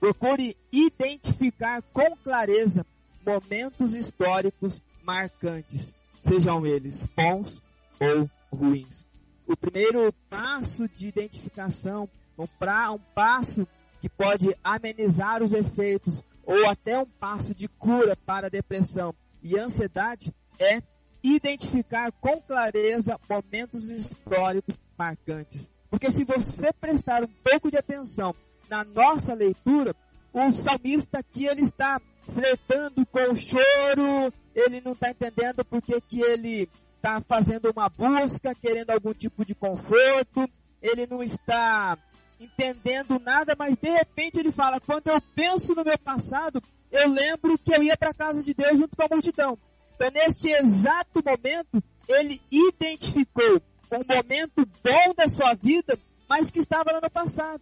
Procure 0.00 0.56
identificar 0.72 1.82
com 1.92 2.16
clareza 2.16 2.86
momentos 3.24 3.94
históricos 3.94 4.80
marcantes, 5.04 5.92
sejam 6.22 6.66
eles 6.66 7.06
bons 7.14 7.62
ou 8.00 8.28
ruins. 8.50 9.04
O 9.46 9.54
primeiro 9.54 10.10
passo 10.30 10.88
de 10.88 11.08
identificação, 11.08 12.08
um, 12.38 12.46
pra, 12.46 12.92
um 12.92 12.98
passo 13.14 13.68
que 14.00 14.08
pode 14.08 14.56
amenizar 14.64 15.42
os 15.42 15.52
efeitos 15.52 16.24
ou 16.46 16.66
até 16.66 16.98
um 16.98 17.04
passo 17.04 17.54
de 17.54 17.68
cura 17.68 18.16
para 18.16 18.46
a 18.46 18.50
depressão 18.50 19.14
e 19.42 19.58
ansiedade 19.58 20.32
é 20.58 20.82
identificar 21.22 22.12
com 22.12 22.40
clareza 22.40 23.18
momentos 23.28 23.90
históricos 23.90 24.78
marcantes. 24.98 25.70
Porque 25.90 26.10
se 26.10 26.24
você 26.24 26.72
prestar 26.72 27.24
um 27.24 27.28
pouco 27.42 27.70
de 27.70 27.76
atenção 27.76 28.34
na 28.68 28.84
nossa 28.84 29.34
leitura, 29.34 29.94
o 30.32 30.52
salmista 30.52 31.18
aqui 31.18 31.46
ele 31.46 31.62
está 31.62 32.00
flertando 32.32 33.04
com 33.06 33.32
o 33.32 33.36
choro, 33.36 34.32
ele 34.54 34.80
não 34.80 34.92
está 34.92 35.10
entendendo 35.10 35.64
porque 35.64 36.00
que 36.00 36.20
ele 36.20 36.68
está 36.96 37.20
fazendo 37.20 37.70
uma 37.70 37.88
busca, 37.88 38.54
querendo 38.54 38.90
algum 38.90 39.12
tipo 39.12 39.44
de 39.44 39.54
conforto, 39.54 40.48
ele 40.80 41.06
não 41.06 41.22
está 41.22 41.98
entendendo 42.38 43.18
nada, 43.18 43.54
mas 43.58 43.76
de 43.76 43.90
repente 43.90 44.38
ele 44.38 44.52
fala: 44.52 44.80
quando 44.80 45.08
eu 45.08 45.20
penso 45.34 45.74
no 45.74 45.84
meu 45.84 45.98
passado, 45.98 46.62
eu 46.90 47.08
lembro 47.08 47.58
que 47.58 47.74
eu 47.74 47.82
ia 47.82 47.96
para 47.96 48.10
a 48.10 48.14
casa 48.14 48.42
de 48.42 48.54
Deus 48.54 48.78
junto 48.78 48.96
com 48.96 49.02
a 49.02 49.08
multidão. 49.10 49.58
Então, 50.00 50.10
neste 50.12 50.50
exato 50.50 51.22
momento, 51.22 51.84
ele 52.08 52.40
identificou 52.50 53.60
um 53.92 53.98
momento 53.98 54.66
bom 54.82 55.14
da 55.14 55.28
sua 55.28 55.52
vida, 55.52 55.98
mas 56.26 56.48
que 56.48 56.58
estava 56.58 56.98
no 56.98 57.10
passado. 57.10 57.60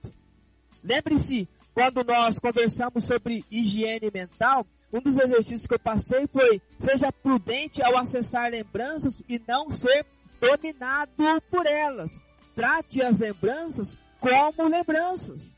Lembre-se, 0.85 1.49
quando 1.75 2.05
nós 2.05 2.39
conversamos 2.39 3.05
sobre 3.05 3.45
higiene 3.51 4.09
mental, 4.15 4.65
um 4.93 5.01
dos 5.01 5.19
exercícios 5.19 5.67
que 5.67 5.75
eu 5.75 5.81
passei 5.81 6.29
foi: 6.29 6.63
seja 6.79 7.11
prudente 7.11 7.83
ao 7.83 7.99
acessar 7.99 8.53
lembranças 8.53 9.21
e 9.29 9.43
não 9.45 9.73
ser 9.73 10.07
dominado 10.41 11.11
por 11.51 11.67
elas. 11.67 12.23
Trate 12.55 13.03
as 13.03 13.19
lembranças 13.19 13.99
como 14.21 14.69
lembranças. 14.69 15.57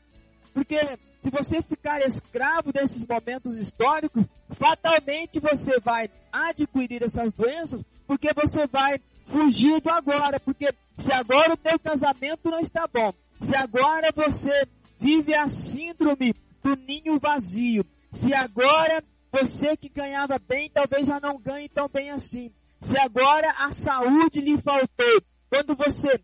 Porque 0.51 0.97
se 1.21 1.29
você 1.29 1.61
ficar 1.61 2.01
escravo 2.01 2.73
desses 2.73 3.05
momentos 3.05 3.55
históricos, 3.55 4.27
fatalmente 4.49 5.39
você 5.39 5.79
vai 5.79 6.09
adquirir 6.31 7.03
essas 7.03 7.31
doenças, 7.31 7.83
porque 8.07 8.33
você 8.33 8.65
vai 8.65 8.99
fugir 9.25 9.79
do 9.81 9.89
agora. 9.91 10.39
Porque 10.39 10.73
se 10.97 11.13
agora 11.13 11.53
o 11.53 11.57
teu 11.57 11.77
casamento 11.79 12.49
não 12.49 12.59
está 12.59 12.87
bom, 12.87 13.13
se 13.39 13.55
agora 13.55 14.11
você 14.15 14.67
vive 14.97 15.35
a 15.35 15.47
síndrome 15.47 16.33
do 16.63 16.75
ninho 16.75 17.19
vazio, 17.19 17.85
se 18.11 18.33
agora 18.33 19.03
você 19.31 19.77
que 19.77 19.89
ganhava 19.89 20.39
bem, 20.39 20.69
talvez 20.69 21.07
já 21.07 21.19
não 21.19 21.37
ganhe 21.37 21.69
tão 21.69 21.87
bem 21.87 22.09
assim. 22.09 22.51
Se 22.81 22.97
agora 22.97 23.51
a 23.59 23.71
saúde 23.71 24.41
lhe 24.41 24.57
faltou, 24.57 25.21
quando 25.49 25.75
você 25.75 26.19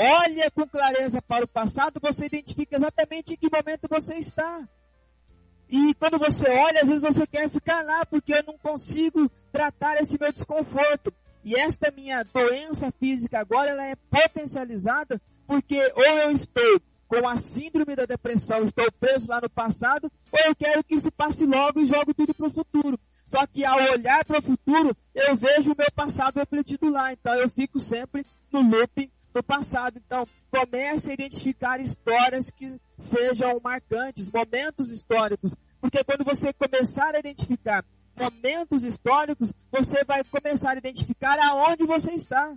olha 0.00 0.50
com 0.50 0.66
clareza 0.66 1.20
para 1.20 1.44
o 1.44 1.48
passado, 1.48 2.00
você 2.00 2.26
identifica 2.26 2.76
exatamente 2.76 3.34
em 3.34 3.36
que 3.36 3.50
momento 3.50 3.86
você 3.88 4.14
está. 4.14 4.66
E 5.68 5.94
quando 5.94 6.18
você 6.18 6.48
olha, 6.48 6.80
às 6.80 6.88
vezes 6.88 7.02
você 7.02 7.26
quer 7.26 7.48
ficar 7.48 7.84
lá 7.84 8.04
porque 8.06 8.32
eu 8.32 8.42
não 8.44 8.58
consigo 8.58 9.30
tratar 9.52 10.00
esse 10.00 10.18
meu 10.18 10.32
desconforto. 10.32 11.12
E 11.44 11.54
esta 11.54 11.90
minha 11.90 12.22
doença 12.24 12.90
física 12.98 13.38
agora 13.38 13.70
ela 13.70 13.86
é 13.86 13.94
potencializada 13.94 15.20
porque 15.46 15.92
ou 15.94 16.04
eu 16.04 16.32
estou 16.32 16.80
com 17.06 17.28
a 17.28 17.36
síndrome 17.36 17.96
da 17.96 18.04
depressão, 18.04 18.62
estou 18.62 18.90
preso 18.92 19.28
lá 19.28 19.40
no 19.40 19.50
passado, 19.50 20.10
ou 20.30 20.40
eu 20.46 20.54
quero 20.54 20.84
que 20.84 20.94
isso 20.94 21.10
passe 21.10 21.44
logo 21.44 21.80
e 21.80 21.86
jogo 21.86 22.14
tudo 22.14 22.32
para 22.32 22.46
o 22.46 22.50
futuro. 22.50 22.98
Só 23.26 23.46
que 23.46 23.64
ao 23.64 23.78
olhar 23.92 24.24
para 24.24 24.38
o 24.38 24.42
futuro, 24.42 24.96
eu 25.14 25.36
vejo 25.36 25.72
o 25.72 25.76
meu 25.76 25.90
passado 25.94 26.38
refletido 26.38 26.90
lá. 26.90 27.12
Então 27.12 27.34
eu 27.34 27.48
fico 27.48 27.78
sempre 27.78 28.24
no 28.52 28.60
looping 28.60 29.10
do 29.32 29.42
passado. 29.42 30.00
Então, 30.04 30.26
comece 30.50 31.10
a 31.10 31.14
identificar 31.14 31.80
histórias 31.80 32.50
que 32.50 32.80
sejam 32.98 33.60
marcantes, 33.62 34.30
momentos 34.30 34.90
históricos. 34.90 35.54
Porque 35.80 36.04
quando 36.04 36.24
você 36.24 36.52
começar 36.52 37.14
a 37.14 37.18
identificar 37.18 37.84
momentos 38.16 38.84
históricos, 38.84 39.52
você 39.70 40.04
vai 40.04 40.22
começar 40.24 40.72
a 40.72 40.78
identificar 40.78 41.38
aonde 41.38 41.86
você 41.86 42.12
está. 42.12 42.54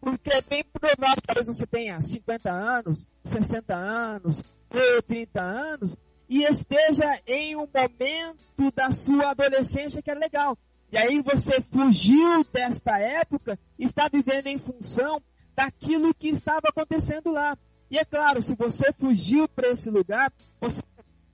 Porque 0.00 0.30
é 0.30 0.42
bem 0.42 0.64
provável 0.64 1.16
que 1.16 1.26
talvez 1.26 1.46
você 1.46 1.66
tenha 1.66 2.00
50 2.00 2.50
anos, 2.50 3.06
60 3.24 3.74
anos, 3.74 4.42
ou 4.70 5.02
30 5.02 5.40
anos, 5.40 5.96
e 6.28 6.44
esteja 6.44 7.20
em 7.26 7.56
um 7.56 7.68
momento 7.72 8.70
da 8.74 8.90
sua 8.90 9.30
adolescência 9.30 10.02
que 10.02 10.10
é 10.10 10.14
legal. 10.14 10.56
E 10.92 10.98
aí 10.98 11.20
você 11.20 11.60
fugiu 11.60 12.44
desta 12.52 12.98
época, 12.98 13.58
está 13.78 14.08
vivendo 14.08 14.46
em 14.46 14.58
função 14.58 15.20
daquilo 15.56 16.14
que 16.14 16.28
estava 16.28 16.68
acontecendo 16.68 17.32
lá. 17.32 17.56
E 17.90 17.98
é 17.98 18.04
claro, 18.04 18.42
se 18.42 18.54
você 18.54 18.92
fugiu 18.92 19.48
para 19.48 19.68
esse 19.68 19.88
lugar, 19.90 20.32
você 20.60 20.82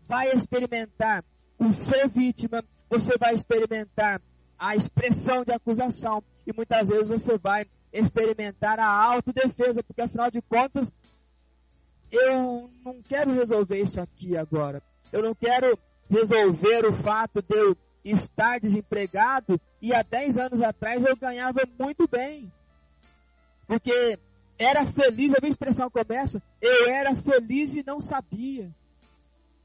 vai 0.06 0.30
experimentar 0.32 1.24
o 1.58 1.72
ser 1.72 2.08
vítima, 2.08 2.64
você 2.88 3.18
vai 3.18 3.34
experimentar 3.34 4.22
a 4.58 4.76
expressão 4.76 5.44
de 5.44 5.52
acusação 5.52 6.22
e 6.46 6.52
muitas 6.52 6.86
vezes 6.86 7.08
você 7.08 7.36
vai 7.36 7.66
experimentar 7.92 8.78
a 8.78 8.86
autodefesa, 8.86 9.82
porque 9.82 10.02
afinal 10.02 10.30
de 10.30 10.40
contas 10.42 10.92
eu 12.10 12.70
não 12.84 13.02
quero 13.02 13.32
resolver 13.32 13.80
isso 13.80 14.00
aqui 14.00 14.36
agora. 14.36 14.82
Eu 15.10 15.22
não 15.22 15.34
quero 15.34 15.78
resolver 16.08 16.86
o 16.86 16.92
fato 16.92 17.42
de 17.42 17.56
eu 17.56 17.76
estar 18.04 18.60
desempregado 18.60 19.60
e 19.80 19.94
há 19.94 20.02
10 20.02 20.38
anos 20.38 20.60
atrás 20.60 21.04
eu 21.04 21.16
ganhava 21.16 21.60
muito 21.78 22.06
bem. 22.06 22.52
Porque 23.72 24.18
era 24.58 24.84
feliz, 24.84 25.32
a 25.32 25.48
expressão 25.48 25.90
começa, 25.90 26.42
eu 26.60 26.90
era 26.90 27.16
feliz 27.16 27.74
e 27.74 27.82
não 27.82 28.00
sabia. 28.00 28.70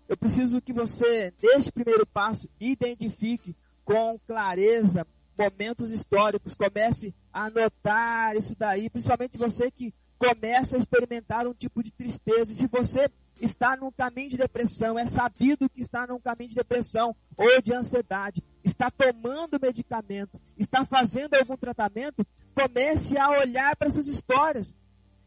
Eu 0.07 0.15
preciso 0.15 0.61
que 0.61 0.71
você, 0.71 1.33
neste 1.43 1.73
primeiro 1.73 2.07
passo, 2.07 2.47
identifique 2.57 3.53
com 3.83 4.17
clareza 4.25 5.05
momentos 5.37 5.91
históricos, 5.91 6.55
comece 6.55 7.13
a 7.33 7.47
anotar 7.47 8.37
isso 8.37 8.55
daí, 8.57 8.89
principalmente 8.89 9.37
você 9.37 9.69
que 9.69 9.93
começa 10.17 10.75
a 10.75 10.79
experimentar 10.79 11.47
um 11.47 11.53
tipo 11.53 11.81
de 11.83 11.91
tristeza. 11.91 12.51
E 12.51 12.55
se 12.55 12.67
você 12.67 13.09
está 13.39 13.75
num 13.75 13.91
caminho 13.91 14.29
de 14.29 14.37
depressão, 14.37 14.97
é 14.97 15.07
sabido 15.07 15.69
que 15.69 15.81
está 15.81 16.07
num 16.07 16.19
caminho 16.19 16.49
de 16.49 16.55
depressão 16.55 17.15
ou 17.35 17.61
de 17.61 17.73
ansiedade, 17.73 18.43
está 18.63 18.89
tomando 18.89 19.59
medicamento, 19.61 20.39
está 20.57 20.85
fazendo 20.85 21.35
algum 21.35 21.55
tratamento, 21.55 22.25
comece 22.55 23.17
a 23.17 23.29
olhar 23.29 23.75
para 23.75 23.87
essas 23.87 24.07
histórias. 24.07 24.77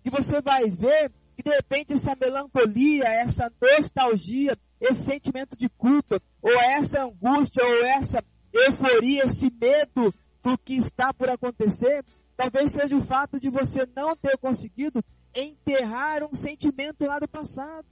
E 0.04 0.10
você 0.10 0.40
vai 0.40 0.68
ver 0.68 1.12
que 1.36 1.42
de 1.42 1.50
repente 1.50 1.92
essa 1.92 2.16
melancolia, 2.20 3.04
essa 3.04 3.52
nostalgia, 3.60 4.58
esse 4.80 5.04
sentimento 5.04 5.56
de 5.56 5.68
culpa, 5.68 6.20
ou 6.42 6.52
essa 6.52 7.04
angústia, 7.04 7.64
ou 7.64 7.84
essa 7.86 8.24
euforia, 8.52 9.24
esse 9.24 9.52
medo 9.60 10.12
do 10.42 10.58
que 10.58 10.74
está 10.74 11.12
por 11.12 11.28
acontecer, 11.28 12.04
talvez 12.40 12.72
seja 12.72 12.96
o 12.96 13.02
fato 13.02 13.38
de 13.38 13.50
você 13.50 13.86
não 13.94 14.16
ter 14.16 14.38
conseguido 14.38 15.04
enterrar 15.34 16.24
um 16.24 16.34
sentimento 16.34 17.04
lá 17.04 17.18
do 17.18 17.28
passado. 17.28 17.84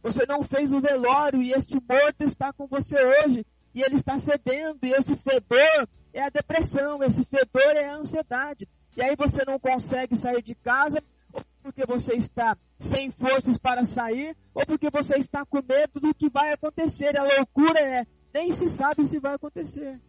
Você 0.00 0.24
não 0.26 0.44
fez 0.44 0.72
o 0.72 0.80
velório 0.80 1.42
e 1.42 1.52
este 1.52 1.74
morto 1.74 2.22
está 2.22 2.52
com 2.52 2.68
você 2.68 2.94
hoje 2.94 3.44
e 3.74 3.82
ele 3.82 3.96
está 3.96 4.20
fedendo 4.20 4.78
e 4.84 4.92
esse 4.92 5.16
fedor 5.16 5.88
é 6.12 6.22
a 6.22 6.28
depressão, 6.28 7.02
esse 7.02 7.24
fedor 7.24 7.74
é 7.74 7.86
a 7.86 7.96
ansiedade. 7.96 8.68
E 8.96 9.02
aí 9.02 9.16
você 9.16 9.44
não 9.44 9.58
consegue 9.58 10.14
sair 10.14 10.40
de 10.40 10.54
casa 10.54 11.02
ou 11.32 11.42
porque 11.64 11.84
você 11.84 12.14
está 12.14 12.56
sem 12.78 13.10
forças 13.10 13.58
para 13.58 13.84
sair 13.84 14.36
ou 14.54 14.64
porque 14.64 14.88
você 14.88 15.18
está 15.18 15.44
com 15.44 15.60
medo 15.68 15.98
do 15.98 16.14
que 16.14 16.30
vai 16.30 16.52
acontecer. 16.52 17.18
A 17.18 17.24
loucura 17.24 17.80
é 17.80 18.06
nem 18.32 18.52
se 18.52 18.68
sabe 18.68 19.04
se 19.04 19.18
vai 19.18 19.34
acontecer. 19.34 20.00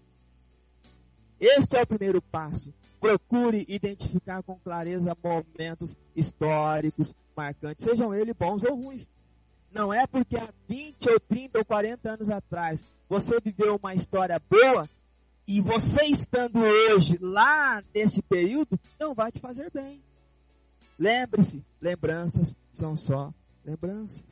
Este 1.40 1.78
é 1.78 1.82
o 1.82 1.88
primeiro 1.88 2.22
passo. 2.22 2.72
Procure 3.00 3.66
identificar 3.68 4.42
com 4.44 4.58
clareza 4.60 5.16
momentos 5.24 5.96
históricos 6.16 7.14
marcantes, 7.36 7.86
sejam 7.86 8.14
eles 8.14 8.36
bons 8.36 8.64
ou 8.64 8.76
ruins. 8.76 9.08
Não 9.72 9.94
é 9.94 10.08
porque 10.08 10.38
há 10.38 10.48
20 10.68 11.10
ou 11.10 11.20
30 11.20 11.60
ou 11.60 11.66
40 11.66 12.10
anos 12.10 12.30
atrás 12.30 12.82
você 13.08 13.40
viveu 13.40 13.76
uma 13.76 13.94
história 13.94 14.42
boa 14.50 14.90
e 15.48 15.62
você 15.62 16.06
estando 16.06 16.60
hoje 16.60 17.18
lá 17.22 17.84
nesse 17.94 18.22
período 18.22 18.80
não 19.00 19.14
vai 19.14 19.32
te 19.32 19.40
fazer 19.40 19.72
bem. 19.72 20.02
Lembre-se, 20.98 21.64
lembranças 21.80 22.56
são 22.74 22.98
só 22.98 23.32
lembranças. 23.64 24.24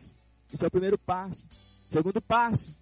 Esse 0.53 0.63
é 0.63 0.67
o 0.67 0.71
primeiro 0.71 0.97
passo. 0.97 1.45
Segundo 1.89 2.21
passo, 2.21 2.75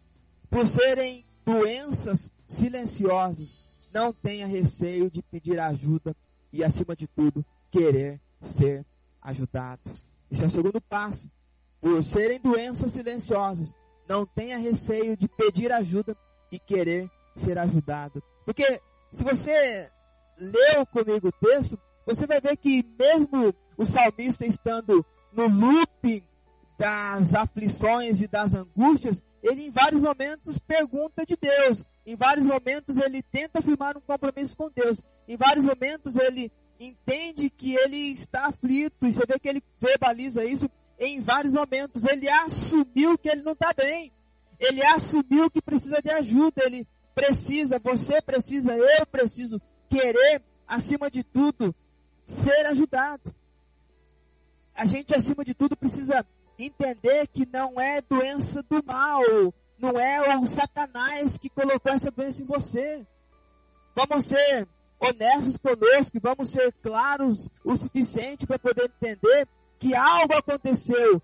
por 0.50 0.66
serem 0.68 1.26
doenças 1.46 2.32
silenciosas, 2.48 3.58
não 3.94 4.12
tenha 4.12 4.48
receio 4.48 5.10
de 5.10 5.22
pedir 5.22 5.60
ajuda 5.60 6.16
e, 6.52 6.64
acima 6.64 6.96
de 6.96 7.08
tudo, 7.08 7.46
querer 7.70 8.20
ser 8.42 8.86
ajudado. 9.22 9.82
Esse 10.32 10.44
é 10.44 10.48
o 10.48 10.50
segundo 10.50 10.82
passo. 10.82 11.30
Por 11.80 12.04
serem 12.04 12.40
doenças 12.40 12.92
silenciosas, 12.92 13.76
não 14.08 14.26
tenha 14.26 14.58
receio 14.58 15.16
de 15.16 15.28
pedir 15.28 15.72
ajuda 15.72 16.18
e 16.52 16.58
querer 16.58 17.10
ser 17.36 17.58
ajudado. 17.58 18.24
Porque 18.46 18.82
se 19.12 19.24
você 19.24 19.92
leu 20.38 20.86
comigo 20.86 21.28
o 21.28 21.32
texto, 21.32 21.78
você 22.06 22.26
vai 22.26 22.42
ver 22.42 22.58
que 22.58 22.84
mesmo 22.98 23.54
o 23.78 23.86
salmista 23.86 24.46
estando 24.46 25.06
no 25.32 25.48
looping 25.48 26.24
das 26.78 27.34
aflições 27.34 28.22
e 28.22 28.28
das 28.28 28.54
angústias, 28.54 29.22
ele 29.42 29.64
em 29.64 29.72
vários 29.72 30.02
momentos 30.02 30.58
pergunta 30.58 31.26
de 31.26 31.36
Deus, 31.36 31.86
em 32.06 32.16
vários 32.16 32.46
momentos 32.46 32.98
ele 32.98 33.24
tenta 33.24 33.62
firmar 33.62 33.98
um 33.98 34.02
compromisso 34.02 34.56
com 34.58 34.70
Deus, 34.70 35.02
em 35.28 35.38
vários 35.38 35.66
momentos 35.66 36.16
ele 36.16 36.52
entende 36.80 37.50
que 37.50 37.76
ele 37.76 38.12
está 38.12 38.48
aflito, 38.48 39.06
e 39.06 39.12
você 39.12 39.26
vê 39.26 39.40
que 39.40 39.48
ele 39.48 39.64
verbaliza 39.80 40.44
isso 40.44 40.70
em 41.00 41.20
vários 41.20 41.54
momentos. 41.54 42.04
Ele 42.04 42.30
assumiu 42.30 43.18
que 43.18 43.30
ele 43.30 43.42
não 43.42 43.54
está 43.54 43.74
bem, 43.74 44.12
ele 44.60 44.86
assumiu 44.86 45.50
que 45.50 45.62
precisa 45.62 46.02
de 46.02 46.10
ajuda, 46.10 46.64
ele 46.66 46.88
precisa, 47.16 47.80
você 47.80 48.22
precisa, 48.22 48.76
eu 48.76 49.06
preciso 49.06 49.62
querer, 49.90 50.42
acima 50.68 51.10
de 51.10 51.24
tudo, 51.24 51.74
ser 52.28 52.66
ajudado. 52.68 53.34
A 54.76 54.86
gente, 54.86 55.14
acima 55.14 55.44
de 55.46 55.54
tudo, 55.54 55.78
precisa 55.78 56.26
entender 56.58 57.28
que 57.28 57.46
não 57.46 57.80
é 57.80 58.02
doença 58.02 58.64
do 58.64 58.84
mal, 58.84 59.22
não 59.84 60.00
é 60.00 60.38
o 60.40 60.48
Satanás 60.48 61.38
que 61.38 61.50
colocou 61.50 61.92
essa 61.92 62.10
doença 62.10 62.42
em 62.42 62.46
você. 62.46 63.06
Vamos 63.94 64.24
ser 64.24 64.66
honestos 64.98 65.58
conosco, 65.58 66.18
vamos 66.22 66.52
ser 66.52 66.72
claros 66.82 67.50
o 67.66 67.76
suficiente 67.76 68.48
para 68.48 68.58
poder 68.58 68.86
entender 68.86 69.46
que 69.78 69.94
algo 69.94 70.34
aconteceu 70.34 71.22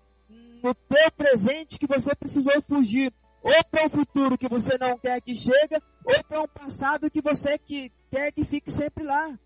no 0.62 0.74
teu 0.74 1.10
presente 1.12 1.78
que 1.78 1.86
você 1.86 2.14
precisou 2.14 2.60
fugir, 2.60 3.10
ou 3.42 3.64
para 3.64 3.86
um 3.86 3.88
futuro 3.88 4.36
que 4.36 4.46
você 4.46 4.76
não 4.76 4.98
quer 4.98 5.22
que 5.22 5.34
chegue, 5.34 5.80
ou 6.04 6.22
para 6.24 6.42
um 6.42 6.48
passado 6.48 7.10
que 7.10 7.22
você 7.22 7.56
que, 7.56 7.90
quer 8.10 8.30
que 8.30 8.44
fique 8.44 8.70
sempre 8.70 9.04
lá. 9.04 9.38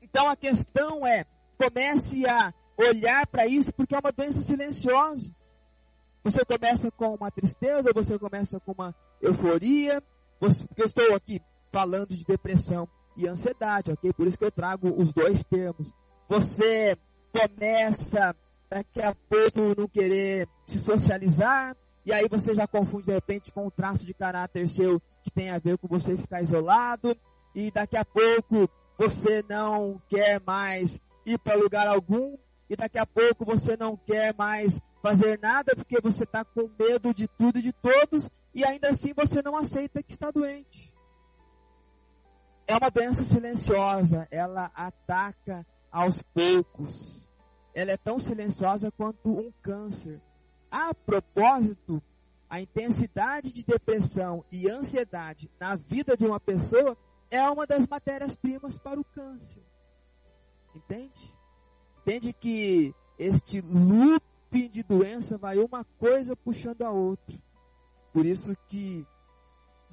Então 0.00 0.28
a 0.28 0.36
questão 0.36 1.04
é, 1.04 1.26
comece 1.58 2.22
a 2.28 2.54
olhar 2.76 3.26
para 3.26 3.48
isso 3.48 3.74
porque 3.74 3.96
é 3.96 3.98
uma 3.98 4.12
doença 4.12 4.40
silenciosa. 4.44 5.34
Você 6.22 6.44
começa 6.44 6.90
com 6.90 7.14
uma 7.14 7.30
tristeza, 7.30 7.92
você 7.94 8.18
começa 8.18 8.60
com 8.60 8.72
uma 8.72 8.94
euforia, 9.22 10.02
você, 10.38 10.66
eu 10.76 10.84
estou 10.84 11.14
aqui 11.14 11.40
falando 11.72 12.14
de 12.14 12.24
depressão 12.24 12.88
e 13.16 13.26
ansiedade, 13.26 13.90
ok? 13.90 14.12
Por 14.12 14.26
isso 14.26 14.38
que 14.38 14.44
eu 14.44 14.50
trago 14.50 14.92
os 15.00 15.12
dois 15.12 15.42
termos. 15.44 15.92
Você 16.28 16.96
começa 17.32 18.36
daqui 18.68 19.00
a 19.00 19.14
pouco 19.14 19.80
não 19.80 19.88
querer 19.88 20.46
se 20.66 20.78
socializar, 20.78 21.76
e 22.04 22.12
aí 22.12 22.28
você 22.28 22.54
já 22.54 22.66
confunde 22.66 23.06
de 23.06 23.12
repente 23.12 23.52
com 23.52 23.66
um 23.66 23.70
traço 23.70 24.04
de 24.04 24.14
caráter 24.14 24.68
seu 24.68 25.00
que 25.22 25.30
tem 25.30 25.50
a 25.50 25.58
ver 25.58 25.78
com 25.78 25.88
você 25.88 26.16
ficar 26.16 26.42
isolado, 26.42 27.16
e 27.54 27.70
daqui 27.70 27.96
a 27.96 28.04
pouco 28.04 28.68
você 28.98 29.42
não 29.48 30.00
quer 30.08 30.40
mais 30.46 31.00
ir 31.24 31.38
para 31.38 31.56
lugar 31.56 31.86
algum, 31.86 32.36
e 32.70 32.76
daqui 32.76 32.98
a 32.98 33.04
pouco 33.04 33.44
você 33.44 33.76
não 33.76 33.96
quer 33.96 34.32
mais 34.32 34.80
fazer 35.02 35.40
nada 35.40 35.74
porque 35.74 36.00
você 36.00 36.22
está 36.22 36.44
com 36.44 36.70
medo 36.78 37.12
de 37.12 37.26
tudo 37.26 37.58
e 37.58 37.62
de 37.62 37.72
todos, 37.72 38.30
e 38.54 38.64
ainda 38.64 38.90
assim 38.90 39.12
você 39.12 39.42
não 39.42 39.56
aceita 39.56 40.00
que 40.00 40.12
está 40.12 40.30
doente. 40.30 40.94
É 42.68 42.76
uma 42.76 42.88
doença 42.88 43.24
silenciosa, 43.24 44.28
ela 44.30 44.70
ataca 44.72 45.66
aos 45.90 46.22
poucos. 46.22 47.28
Ela 47.74 47.90
é 47.90 47.96
tão 47.96 48.20
silenciosa 48.20 48.92
quanto 48.92 49.28
um 49.28 49.50
câncer. 49.60 50.20
A 50.70 50.94
propósito, 50.94 52.00
a 52.48 52.60
intensidade 52.60 53.52
de 53.52 53.64
depressão 53.64 54.44
e 54.52 54.70
ansiedade 54.70 55.50
na 55.58 55.74
vida 55.74 56.16
de 56.16 56.24
uma 56.24 56.38
pessoa 56.38 56.96
é 57.28 57.42
uma 57.48 57.66
das 57.66 57.88
matérias-primas 57.88 58.78
para 58.78 59.00
o 59.00 59.04
câncer. 59.04 59.62
Entende? 60.72 61.39
Entende 62.10 62.32
que 62.32 62.92
este 63.16 63.60
looping 63.60 64.68
de 64.68 64.82
doença 64.82 65.38
vai 65.38 65.58
uma 65.58 65.84
coisa 65.96 66.34
puxando 66.34 66.82
a 66.82 66.90
outra. 66.90 67.38
Por 68.12 68.26
isso 68.26 68.56
que 68.66 69.06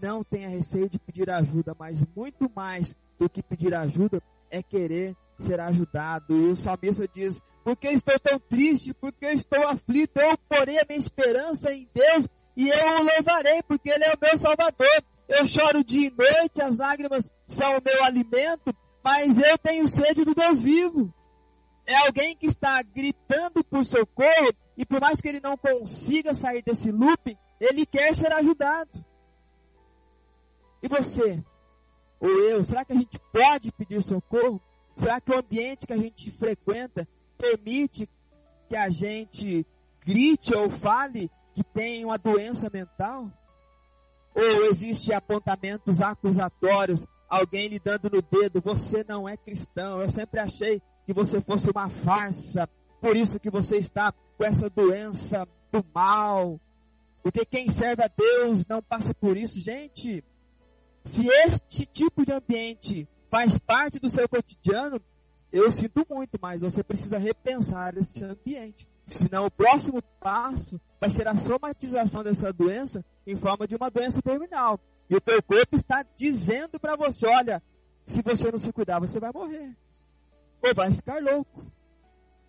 não 0.01 0.23
tenha 0.23 0.49
receio 0.49 0.89
de 0.89 0.97
pedir 0.97 1.29
ajuda, 1.29 1.75
mas 1.77 2.03
muito 2.15 2.51
mais 2.55 2.95
do 3.19 3.29
que 3.29 3.43
pedir 3.43 3.71
ajuda 3.75 4.19
é 4.49 4.63
querer 4.63 5.15
ser 5.37 5.59
ajudado. 5.59 6.35
E 6.35 6.49
o 6.49 6.55
salmista 6.55 7.07
diz: 7.07 7.39
Porque 7.63 7.87
estou 7.89 8.19
tão 8.19 8.39
triste, 8.39 8.95
porque 8.95 9.27
estou 9.27 9.67
aflito, 9.67 10.17
eu 10.17 10.35
porei 10.49 10.79
a 10.79 10.85
minha 10.89 10.97
esperança 10.97 11.71
em 11.71 11.87
Deus 11.93 12.27
e 12.55 12.67
eu 12.67 12.99
o 12.99 13.03
louvarei, 13.03 13.61
porque 13.61 13.91
Ele 13.91 14.05
é 14.05 14.15
o 14.15 14.19
meu 14.19 14.35
Salvador. 14.39 15.03
Eu 15.27 15.45
choro 15.45 15.83
dia 15.83 16.07
e 16.07 16.09
noite, 16.09 16.63
as 16.63 16.79
lágrimas 16.79 17.31
são 17.45 17.77
o 17.77 17.81
meu 17.85 18.03
alimento, 18.03 18.75
mas 19.03 19.37
eu 19.37 19.55
tenho 19.59 19.87
sede 19.87 20.25
do 20.25 20.33
Deus 20.33 20.63
vivo. 20.63 21.13
É 21.87 21.95
alguém 22.05 22.35
que 22.35 22.45
está 22.45 22.81
gritando 22.81 23.63
por 23.63 23.85
socorro 23.85 24.53
e 24.75 24.85
por 24.85 24.99
mais 24.99 25.21
que 25.21 25.29
ele 25.29 25.39
não 25.39 25.57
consiga 25.57 26.33
sair 26.33 26.61
desse 26.61 26.91
loop, 26.91 27.37
ele 27.61 27.85
quer 27.85 28.13
ser 28.13 28.29
ajudado. 28.33 28.91
E 30.83 30.87
você? 30.89 31.41
Ou 32.19 32.29
eu? 32.41 32.65
Será 32.65 32.83
que 32.83 32.91
a 32.91 32.95
gente 32.95 33.17
pode 33.31 33.71
pedir 33.71 34.03
socorro? 34.03 34.61
Será 34.97 35.21
que 35.21 35.31
o 35.31 35.39
ambiente 35.39 35.87
que 35.87 35.93
a 35.93 35.97
gente 35.97 36.29
frequenta 36.31 37.07
permite 37.37 38.09
que 38.67 38.75
a 38.75 38.89
gente 38.89 39.65
grite 40.05 40.53
ou 40.53 40.69
fale 40.69 41.31
que 41.55 41.63
tem 41.63 42.03
uma 42.03 42.17
doença 42.17 42.69
mental? 42.69 43.31
Ou 44.35 44.65
existe 44.65 45.13
apontamentos 45.13 46.01
acusatórios, 46.01 47.07
alguém 47.29 47.69
lhe 47.69 47.79
dando 47.79 48.09
no 48.09 48.21
dedo, 48.21 48.59
você 48.59 49.05
não 49.07 49.27
é 49.27 49.37
cristão, 49.37 50.01
eu 50.01 50.09
sempre 50.09 50.41
achei 50.41 50.81
que 51.07 51.13
você 51.13 51.39
fosse 51.39 51.71
uma 51.71 51.89
farsa, 51.89 52.69
por 52.99 53.15
isso 53.15 53.39
que 53.39 53.49
você 53.49 53.77
está 53.77 54.11
com 54.11 54.43
essa 54.43 54.69
doença 54.69 55.47
do 55.71 55.83
mal. 55.95 56.59
Porque 57.23 57.45
quem 57.45 57.69
serve 57.69 58.03
a 58.03 58.09
Deus 58.09 58.65
não 58.67 58.83
passa 58.83 59.13
por 59.13 59.37
isso, 59.37 59.57
gente. 59.57 60.21
Se 61.05 61.25
este 61.45 61.85
tipo 61.85 62.25
de 62.25 62.33
ambiente 62.33 63.07
faz 63.29 63.57
parte 63.57 63.99
do 63.99 64.09
seu 64.09 64.27
cotidiano, 64.27 65.01
eu 65.49 65.71
sinto 65.71 66.05
muito, 66.09 66.37
mas 66.41 66.59
você 66.59 66.83
precisa 66.83 67.17
repensar 67.17 67.97
esse 67.97 68.21
ambiente. 68.21 68.85
Senão 69.05 69.45
o 69.45 69.51
próximo 69.51 70.01
passo 70.19 70.77
vai 70.99 71.09
ser 71.09 71.25
a 71.29 71.37
somatização 71.37 72.21
dessa 72.21 72.51
doença 72.51 73.03
em 73.25 73.37
forma 73.37 73.65
de 73.65 73.77
uma 73.77 73.89
doença 73.89 74.21
terminal. 74.21 74.77
E 75.09 75.15
o 75.15 75.21
teu 75.21 75.41
corpo 75.41 75.73
está 75.73 76.05
dizendo 76.17 76.77
para 76.77 76.97
você, 76.97 77.25
olha, 77.27 77.63
se 78.05 78.21
você 78.21 78.51
não 78.51 78.57
se 78.57 78.73
cuidar, 78.73 78.99
você 78.99 79.21
vai 79.21 79.31
morrer. 79.31 79.73
Ou 80.61 80.73
vai 80.75 80.91
ficar 80.91 81.21
louco. 81.21 81.65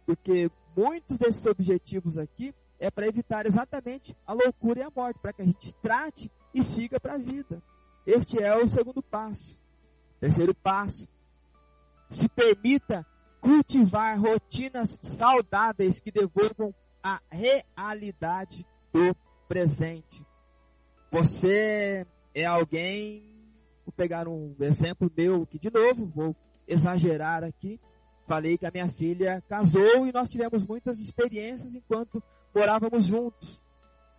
Porque 0.06 0.50
muitos 0.76 1.18
desses 1.18 1.44
objetivos 1.46 2.18
aqui 2.18 2.54
é 2.78 2.90
para 2.90 3.06
evitar 3.06 3.46
exatamente 3.46 4.16
a 4.26 4.32
loucura 4.32 4.80
e 4.80 4.82
a 4.82 4.90
morte, 4.94 5.18
para 5.20 5.32
que 5.32 5.42
a 5.42 5.44
gente 5.44 5.74
trate 5.82 6.30
e 6.54 6.62
siga 6.62 6.98
para 7.00 7.14
a 7.14 7.18
vida. 7.18 7.62
Este 8.06 8.42
é 8.42 8.56
o 8.56 8.66
segundo 8.68 9.02
passo. 9.02 9.58
Terceiro 10.20 10.54
passo. 10.54 11.08
Se 12.08 12.28
permita 12.28 13.06
cultivar 13.40 14.18
rotinas 14.18 14.98
saudáveis 15.02 16.00
que 16.00 16.10
devolvam 16.10 16.74
a 17.02 17.20
realidade 17.30 18.66
do 18.92 19.14
presente. 19.46 20.24
Você 21.10 22.06
é 22.34 22.44
alguém, 22.44 23.24
vou 23.84 23.92
pegar 23.92 24.28
um 24.28 24.54
exemplo 24.60 25.10
meu 25.16 25.42
aqui 25.42 25.58
de 25.58 25.70
novo, 25.70 26.06
vou 26.06 26.36
exagerar 26.66 27.44
aqui. 27.44 27.80
Falei 28.28 28.58
que 28.58 28.66
a 28.66 28.70
minha 28.70 28.88
filha 28.88 29.42
casou 29.48 30.06
e 30.06 30.12
nós 30.12 30.28
tivemos 30.28 30.62
muitas 30.62 31.00
experiências 31.00 31.74
enquanto 31.74 32.22
morávamos 32.54 33.06
juntos. 33.06 33.58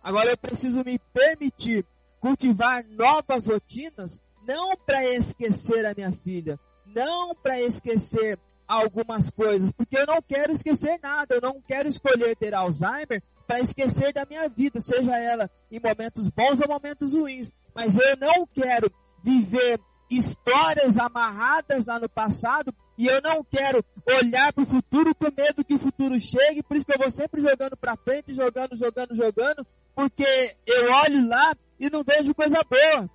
Agora 0.02 0.30
eu 0.30 0.36
preciso 0.36 0.82
me 0.84 0.98
permitir 0.98 1.86
cultivar 2.18 2.84
novas 2.88 3.46
rotinas, 3.46 4.20
não 4.44 4.76
para 4.76 5.04
esquecer 5.06 5.86
a 5.86 5.94
minha 5.94 6.10
filha, 6.10 6.58
não 6.84 7.36
para 7.36 7.60
esquecer 7.60 8.36
algumas 8.66 9.30
coisas, 9.30 9.70
porque 9.70 9.96
eu 9.96 10.06
não 10.06 10.20
quero 10.20 10.52
esquecer 10.52 10.98
nada, 11.00 11.36
eu 11.36 11.40
não 11.40 11.60
quero 11.60 11.88
escolher 11.88 12.34
ter 12.36 12.52
Alzheimer 12.52 13.22
para 13.46 13.60
esquecer 13.60 14.12
da 14.12 14.24
minha 14.24 14.48
vida, 14.48 14.80
seja 14.80 15.16
ela 15.16 15.48
em 15.70 15.78
momentos 15.78 16.28
bons 16.30 16.60
ou 16.60 16.68
momentos 16.68 17.14
ruins, 17.14 17.52
mas 17.72 17.94
eu 17.94 18.16
não 18.16 18.44
quero 18.44 18.92
viver 19.22 19.80
histórias 20.10 20.98
amarradas 20.98 21.86
lá 21.86 22.00
no 22.00 22.08
passado 22.08 22.74
e 23.00 23.06
eu 23.06 23.18
não 23.22 23.42
quero 23.42 23.82
olhar 24.06 24.52
para 24.52 24.62
o 24.62 24.66
futuro 24.66 25.14
com 25.14 25.32
medo 25.34 25.64
que 25.64 25.72
o 25.72 25.78
futuro 25.78 26.20
chegue, 26.20 26.62
por 26.62 26.76
isso 26.76 26.84
que 26.84 26.92
eu 26.92 26.98
vou 26.98 27.10
sempre 27.10 27.40
jogando 27.40 27.74
para 27.74 27.96
frente, 27.96 28.34
jogando, 28.34 28.76
jogando, 28.76 29.16
jogando, 29.16 29.66
porque 29.94 30.54
eu 30.66 30.92
olho 30.92 31.26
lá 31.26 31.56
e 31.78 31.88
não 31.88 32.04
vejo 32.04 32.34
coisa 32.34 32.62
boa. 32.62 33.08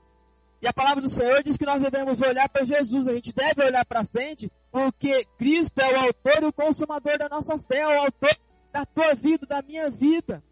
E 0.59 0.65
a 0.65 0.73
palavra 0.73 1.03
do 1.03 1.07
Senhor 1.07 1.43
diz 1.43 1.55
que 1.55 1.67
nós 1.67 1.83
devemos 1.83 2.19
olhar 2.19 2.49
para 2.49 2.65
Jesus, 2.65 3.07
a 3.07 3.13
gente 3.13 3.31
deve 3.31 3.63
olhar 3.63 3.85
para 3.85 4.03
frente, 4.05 4.51
porque 4.71 5.23
Cristo 5.37 5.77
é 5.77 5.93
o 5.93 5.99
autor 5.99 6.41
e 6.41 6.45
o 6.47 6.53
consumador 6.53 7.19
da 7.19 7.29
nossa 7.29 7.55
fé, 7.59 7.81
é 7.81 7.87
o 7.87 8.05
autor 8.05 8.35
da 8.73 8.87
tua 8.87 9.13
vida, 9.13 9.45
da 9.45 9.61
minha 9.61 9.87
vida. 9.91 10.43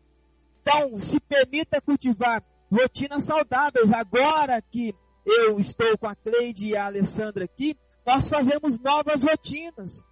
Então, 0.61 0.95
se 0.99 1.19
permita 1.19 1.81
cultivar 1.81 2.43
rotinas 2.71 3.23
saudáveis. 3.23 3.91
Agora 3.91 4.61
que 4.61 4.93
eu 5.25 5.59
estou 5.59 5.97
com 5.97 6.07
a 6.07 6.15
Cleide 6.15 6.67
e 6.67 6.77
a 6.77 6.85
Alessandra 6.85 7.45
aqui, 7.45 7.75
nós 8.05 8.27
fazemos 8.27 8.79
novas 8.79 9.23
rotinas. 9.23 10.03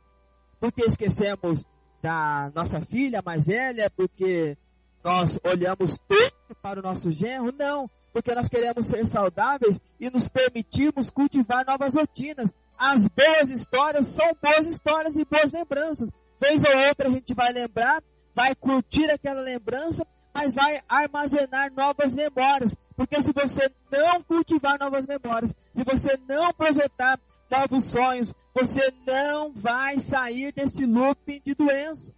Porque 0.59 0.83
esquecemos 0.83 1.63
da 2.01 2.51
nossa 2.53 2.81
filha 2.81 3.21
mais 3.23 3.45
velha, 3.45 3.89
porque 3.89 4.57
nós 5.03 5.39
olhamos 5.45 5.97
tanto 6.07 6.55
para 6.61 6.79
o 6.79 6.83
nosso 6.83 7.11
genro, 7.11 7.51
não, 7.57 7.89
porque 8.13 8.33
nós 8.33 8.47
queremos 8.47 8.87
ser 8.87 9.05
saudáveis 9.05 9.79
e 9.99 10.09
nos 10.09 10.27
permitirmos 10.27 11.09
cultivar 11.09 11.65
novas 11.65 11.95
rotinas. 11.95 12.51
As 12.77 13.05
boas 13.07 13.49
histórias 13.49 14.07
são 14.07 14.31
boas 14.41 14.65
histórias 14.65 15.15
e 15.15 15.25
boas 15.25 15.51
lembranças. 15.51 16.09
Vez 16.39 16.63
ou 16.63 16.87
outra 16.87 17.07
a 17.07 17.11
gente 17.11 17.33
vai 17.33 17.51
lembrar, 17.51 18.03
vai 18.33 18.55
curtir 18.55 19.09
aquela 19.11 19.41
lembrança, 19.41 20.05
mas 20.33 20.53
vai 20.53 20.81
armazenar 20.89 21.71
novas 21.73 22.15
memórias. 22.15 22.75
Porque 22.95 23.21
se 23.21 23.31
você 23.31 23.71
não 23.91 24.23
cultivar 24.23 24.79
novas 24.79 25.05
memórias, 25.05 25.53
se 25.75 25.83
você 25.83 26.19
não 26.27 26.53
projetar 26.53 27.19
novos 27.51 27.83
sonhos, 27.83 28.33
você 28.53 28.93
não 29.05 29.51
vai 29.51 29.99
sair 29.99 30.53
desse 30.53 30.85
looping 30.85 31.41
de 31.45 31.53
doença. 31.53 32.13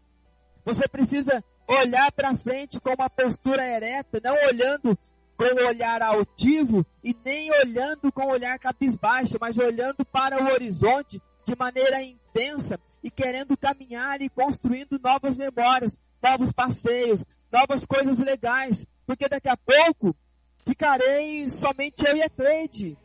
Você 0.63 0.87
precisa 0.87 1.43
olhar 1.67 2.11
para 2.11 2.35
frente 2.35 2.79
com 2.79 2.93
uma 2.93 3.09
postura 3.09 3.65
ereta, 3.65 4.21
não 4.23 4.35
olhando 4.47 4.97
com 5.35 5.45
o 5.45 5.67
olhar 5.67 6.01
altivo 6.01 6.85
e 7.03 7.15
nem 7.25 7.51
olhando 7.51 8.11
com 8.11 8.25
o 8.25 8.31
olhar 8.31 8.57
cabisbaixo, 8.59 9.37
mas 9.41 9.57
olhando 9.57 10.05
para 10.05 10.41
o 10.41 10.53
horizonte 10.53 11.21
de 11.45 11.55
maneira 11.57 12.01
intensa 12.01 12.79
e 13.03 13.09
querendo 13.09 13.57
caminhar 13.57 14.21
e 14.21 14.29
construindo 14.29 14.99
novas 15.03 15.37
memórias, 15.37 15.97
novos 16.21 16.51
passeios, 16.51 17.25
novas 17.51 17.85
coisas 17.85 18.19
legais, 18.19 18.85
porque 19.05 19.27
daqui 19.27 19.49
a 19.49 19.57
pouco 19.57 20.15
ficarei 20.65 21.47
somente 21.49 22.05
eu 22.05 22.15
e 22.15 22.21
a 22.21 22.29
Cleide. 22.29 22.97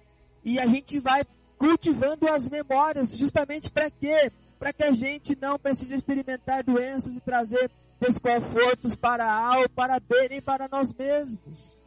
E 0.45 0.61
a 0.61 0.67
gente 0.67 1.01
vai 1.01 1.25
cultivando 1.59 2.29
as 2.29 2.49
memórias, 2.49 3.17
justamente 3.17 3.71
para 3.71 3.91
quê? 3.91 4.31
Para 4.59 4.73
que 4.73 4.85
a 4.85 4.93
gente 4.93 5.37
não 5.41 5.59
precise 5.59 5.95
experimentar 5.95 6.63
doenças 6.63 7.15
e 7.15 7.21
trazer 7.21 7.71
desconfortos 8.01 8.95
para 8.95 9.31
A 9.31 9.59
ou 9.59 9.69
para 9.69 9.99
B, 9.99 10.29
nem 10.29 10.41
para 10.41 10.69
nós 10.69 10.93
mesmos. 10.93 11.81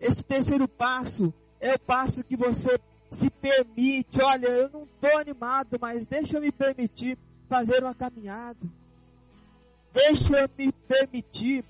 Esse 0.00 0.22
terceiro 0.22 0.66
passo 0.66 1.32
é 1.60 1.74
o 1.74 1.78
passo 1.78 2.24
que 2.24 2.36
você 2.36 2.78
se 3.10 3.30
permite. 3.30 4.20
Olha, 4.22 4.46
eu 4.46 4.70
não 4.70 4.82
estou 4.84 5.18
animado, 5.18 5.78
mas 5.80 6.06
deixa 6.06 6.36
eu 6.36 6.40
me 6.40 6.50
permitir 6.50 7.18
fazer 7.48 7.82
uma 7.82 7.94
caminhada. 7.94 8.58
Deixa 9.92 10.40
eu 10.40 10.50
me 10.58 10.72
permitir 10.72 11.64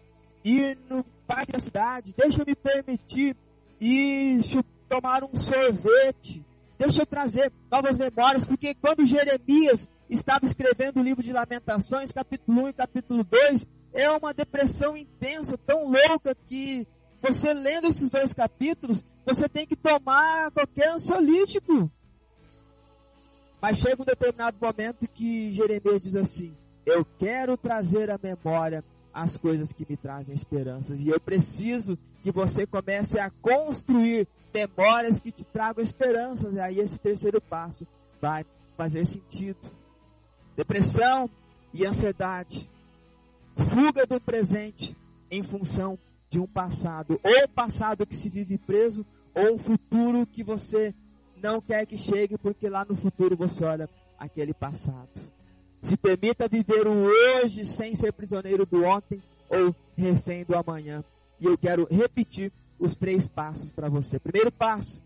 ir 0.45 0.79
no 0.89 1.05
parque 1.27 1.53
da 1.53 1.59
cidade. 1.59 2.15
Deixa 2.17 2.43
eu 2.43 2.47
me 2.47 2.55
permitir 2.55 3.37
ir 3.81 4.41
tomar 4.89 5.23
um 5.25 5.35
sorvete. 5.35 6.43
Deixa 6.79 7.03
eu 7.03 7.07
trazer 7.07 7.53
novas 7.71 7.97
memórias, 7.97 8.45
porque 8.45 8.75
quando 8.75 9.07
Jeremias 9.07 9.89
estava 10.11 10.45
escrevendo 10.45 11.01
o 11.01 11.03
livro 11.03 11.23
de 11.23 11.33
Lamentações, 11.33 12.11
capítulo 12.11 12.65
1 12.65 12.69
e 12.69 12.73
capítulo 12.73 13.25
2, 13.25 13.67
é 13.93 14.11
uma 14.11 14.35
depressão 14.35 14.97
intensa, 14.97 15.57
tão 15.57 15.85
louca 15.85 16.37
que 16.49 16.87
você 17.23 17.55
lendo 17.55 17.87
esses 17.87 18.11
dois 18.11 18.33
capítulos, 18.33 19.05
você 19.25 19.49
tem 19.49 19.67
que 19.67 19.77
tomar 19.77 20.51
qualquer 20.51 20.91
ansiolítico. 20.91 21.91
Mas 23.63 23.79
chega 23.79 24.03
um 24.03 24.05
determinado 24.05 24.59
momento 24.61 25.09
que 25.09 25.51
Jeremias 25.51 26.03
diz 26.03 26.17
assim: 26.17 26.55
Eu 26.85 27.05
quero 27.05 27.57
trazer 27.57 28.11
à 28.11 28.19
memória 28.23 28.85
as 29.15 29.37
coisas 29.37 29.73
que 29.73 29.87
me 29.89 29.97
trazem 29.97 30.35
esperanças. 30.35 30.99
E 30.99 31.09
eu 31.09 31.21
preciso 31.21 31.97
que 32.23 32.33
você 32.33 32.67
comece 32.67 33.19
a 33.19 33.31
construir 33.31 34.27
memórias 34.53 35.21
que 35.21 35.31
te 35.31 35.45
tragam 35.45 35.83
esperanças. 35.83 36.55
E 36.55 36.61
aí 36.61 36.81
esse 36.81 36.99
terceiro 36.99 37.41
passo 37.41 37.87
vai 38.21 38.45
fazer 38.77 39.07
sentido. 39.07 39.59
Depressão 40.57 41.31
e 41.73 41.87
ansiedade. 41.87 42.69
Fuga 43.57 44.05
do 44.05 44.21
presente 44.21 44.97
em 45.31 45.45
função 45.45 45.97
de 46.29 46.41
um 46.41 46.47
passado. 46.47 47.21
Ou 47.23 47.49
passado 47.49 48.05
que 48.05 48.17
se 48.17 48.29
vive 48.29 48.59
preso, 48.59 49.07
ou 49.33 49.55
um 49.55 49.59
futuro 49.59 50.27
que 50.27 50.43
você 50.43 50.93
não 51.41 51.61
quer 51.61 51.87
que 51.87 51.97
chegue, 51.97 52.37
porque 52.37 52.69
lá 52.69 52.85
no 52.85 52.97
futuro 52.97 53.37
você 53.37 53.65
olha 53.65 53.89
aquele 54.19 54.53
passado. 54.53 55.34
Se 55.85 55.99
permita 55.99 56.49
viver 56.49 56.87
o 56.87 57.05
hoje 57.05 57.67
sem 57.67 57.95
ser 57.95 58.11
prisioneiro 58.11 58.65
do 58.65 58.85
ontem 58.85 59.23
ou 59.51 59.77
refém 59.95 60.43
do 60.43 60.57
amanhã. 60.57 61.05
E 61.39 61.45
eu 61.45 61.59
quero 61.59 61.87
repetir 61.91 62.51
os 62.79 62.97
três 62.97 63.29
passos 63.29 63.71
para 63.71 63.91
você. 63.91 64.19
Primeiro 64.19 64.51
passo, 64.51 65.03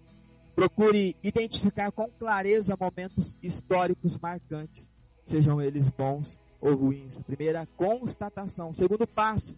procure 0.54 1.16
identificar 1.20 1.90
com 1.90 2.08
clareza 2.08 2.76
momentos 2.78 3.36
históricos 3.42 4.16
marcantes, 4.18 4.88
sejam 5.26 5.60
eles 5.60 5.90
bons 5.90 6.38
ou 6.60 6.76
ruins. 6.76 7.16
Primeira 7.26 7.66
constatação. 7.76 8.72
Segundo 8.72 9.04
passo, 9.04 9.56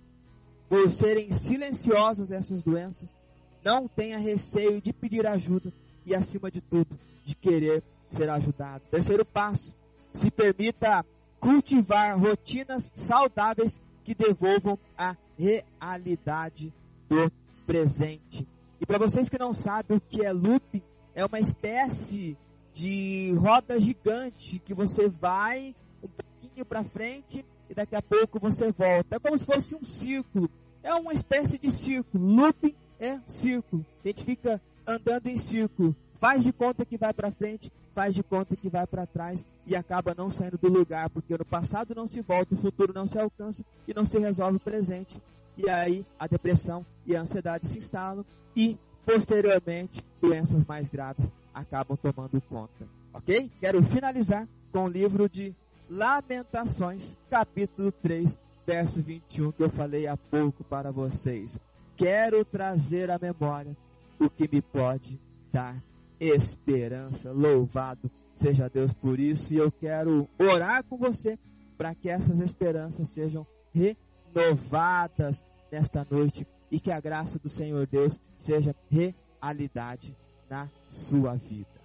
por 0.71 0.91
serem 0.91 1.31
silenciosas 1.33 2.33
essas 2.33 2.62
doenças, 2.62 3.14
não 3.62 3.87
tenha 3.87 4.16
receio 4.16 4.81
de 4.81 4.91
pedir 4.91 5.27
ajuda 5.27 5.71
e, 6.07 6.14
acima 6.14 6.51
de 6.51 6.62
tudo, 6.62 6.99
de 7.25 7.37
querer 7.37 7.83
ser 8.09 8.31
ajudado. 8.31 8.85
Terceiro 8.91 9.23
passo, 9.23 9.79
se 10.13 10.31
permita 10.31 11.05
cultivar 11.39 12.19
rotinas 12.19 12.91
saudáveis 12.95 13.81
que 14.05 14.15
devolvam 14.15 14.79
a 14.97 15.17
realidade 15.39 16.73
do 17.09 17.31
presente. 17.67 18.47
E 18.81 18.87
para 18.87 18.99
vocês 18.99 19.29
que 19.29 19.39
não 19.39 19.53
sabem 19.53 19.97
o 19.97 20.01
que 20.01 20.25
é 20.25 20.33
looping, 20.33 20.83
é 21.15 21.25
uma 21.25 21.39
espécie 21.39 22.37
de 22.73 23.33
roda 23.39 23.79
gigante 23.79 24.59
que 24.59 24.75
você 24.75 25.09
vai 25.09 25.75
um 26.03 26.09
pouquinho 26.09 26.65
para 26.65 26.85
frente 26.85 27.45
e 27.69 27.75
daqui 27.75 27.95
a 27.95 28.03
pouco 28.03 28.39
você 28.39 28.73
volta. 28.73 29.17
É 29.17 29.19
como 29.19 29.37
se 29.37 29.47
fosse 29.47 29.75
um 29.75 29.83
círculo. 29.83 30.51
É 30.83 30.95
uma 30.95 31.13
espécie 31.13 31.59
de 31.59 31.71
círculo. 31.71 32.25
Looping 32.25 32.75
é 32.99 33.19
círculo. 33.27 33.85
A 34.05 34.09
gente 34.09 34.25
fica 34.25 34.61
andando 34.87 35.27
em 35.27 35.37
círculo. 35.37 35.95
Faz 36.19 36.43
de 36.43 36.53
conta 36.53 36.85
que 36.85 36.97
vai 36.97 37.13
para 37.13 37.31
frente 37.31 37.71
faz 37.95 38.14
de 38.14 38.22
conta 38.22 38.57
que 38.57 38.68
vai 38.68 38.86
para 38.86 39.07
trás 39.07 39.45
e 39.66 39.76
acaba 39.76 40.14
não 40.16 40.30
saindo 40.30 40.59
do 40.59 40.68
lugar, 40.68 41.11
porque 41.11 41.36
no 41.36 41.45
passado 41.45 41.95
não 41.95 42.07
se 42.07 42.20
volta, 42.20 42.55
o 42.55 42.59
futuro 42.59 42.93
não 42.95 43.07
se 43.07 43.18
alcança 43.18 43.64
e 43.86 43.95
não 43.95 44.07
se 44.07 44.18
resolve 44.18 44.57
o 44.57 44.61
presente. 44.61 45.20
E 45.57 45.68
aí 45.68 46.05
a 46.18 46.26
depressão 46.26 46.84
e 47.07 47.14
a 47.14 47.20
ansiedade 47.20 47.68
se 47.68 47.78
instalam 47.78 48.24
e 48.57 48.78
posteriormente 49.05 50.03
doenças 50.20 50.64
mais 50.64 50.88
graves 50.88 51.28
acabam 51.53 51.97
tomando 51.97 52.41
conta. 52.43 52.86
Ok? 53.12 53.51
Quero 53.61 53.82
finalizar 53.82 54.47
com 54.72 54.84
o 54.84 54.88
livro 54.88 55.28
de 55.28 55.55
Lamentações, 55.88 57.16
capítulo 57.28 57.91
3, 57.91 58.38
verso 58.66 59.03
21, 59.03 59.51
que 59.53 59.62
eu 59.62 59.68
falei 59.68 60.07
há 60.07 60.16
pouco 60.16 60.62
para 60.62 60.93
vocês. 60.93 61.59
Quero 61.97 62.45
trazer 62.45 63.11
à 63.11 63.18
memória 63.18 63.76
o 64.18 64.30
que 64.30 64.49
me 64.51 64.62
pode 64.62 65.20
dar 65.53 65.76
esperança. 66.21 67.33
Louvado 67.33 68.11
seja 68.37 68.68
Deus 68.68 68.93
por 68.93 69.18
isso. 69.18 69.55
E 69.55 69.57
eu 69.57 69.73
quero 69.73 70.29
orar 70.39 70.85
com 70.85 70.97
você 70.97 71.39
para 71.77 71.95
que 71.95 72.09
essas 72.09 72.39
esperanças 72.39 73.09
sejam 73.09 73.47
renovadas 73.73 75.43
nesta 75.73 76.07
noite 76.09 76.47
e 76.71 76.79
que 76.79 76.93
a 76.93 77.01
graça 77.01 77.39
do 77.39 77.49
Senhor 77.49 77.87
Deus 77.87 78.21
seja 78.37 78.77
realidade 78.91 80.14
na 80.49 80.68
sua 80.89 81.35
vida. 81.35 81.81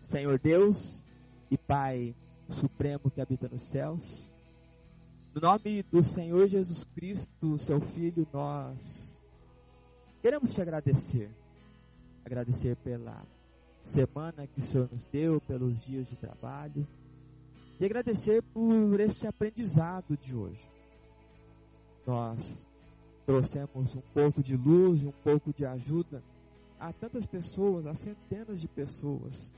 Senhor 0.00 0.38
Deus 0.38 1.02
e 1.50 1.56
Pai 1.56 2.14
Supremo 2.48 3.10
que 3.10 3.20
habita 3.20 3.48
nos 3.48 3.62
céus, 3.62 4.32
no 5.34 5.40
nome 5.40 5.82
do 5.90 6.02
Senhor 6.02 6.46
Jesus 6.46 6.84
Cristo, 6.84 7.58
seu 7.58 7.80
Filho, 7.80 8.26
nós 8.32 9.18
queremos 10.22 10.54
te 10.54 10.62
agradecer 10.62 11.30
agradecer 12.26 12.74
pela 12.78 13.24
semana 13.84 14.48
que 14.48 14.58
o 14.58 14.62
Senhor 14.62 14.88
nos 14.90 15.06
deu, 15.06 15.40
pelos 15.42 15.80
dias 15.84 16.08
de 16.08 16.16
trabalho. 16.16 16.84
E 17.78 17.84
agradecer 17.84 18.42
por 18.42 18.98
este 18.98 19.28
aprendizado 19.28 20.16
de 20.16 20.34
hoje. 20.34 20.68
Nós 22.04 22.66
trouxemos 23.24 23.94
um 23.94 24.00
pouco 24.12 24.42
de 24.42 24.56
luz 24.56 25.04
um 25.04 25.12
pouco 25.22 25.52
de 25.52 25.64
ajuda 25.64 26.20
a 26.80 26.92
tantas 26.92 27.26
pessoas, 27.26 27.86
a 27.86 27.94
centenas 27.94 28.60
de 28.60 28.68
pessoas, 28.68 29.52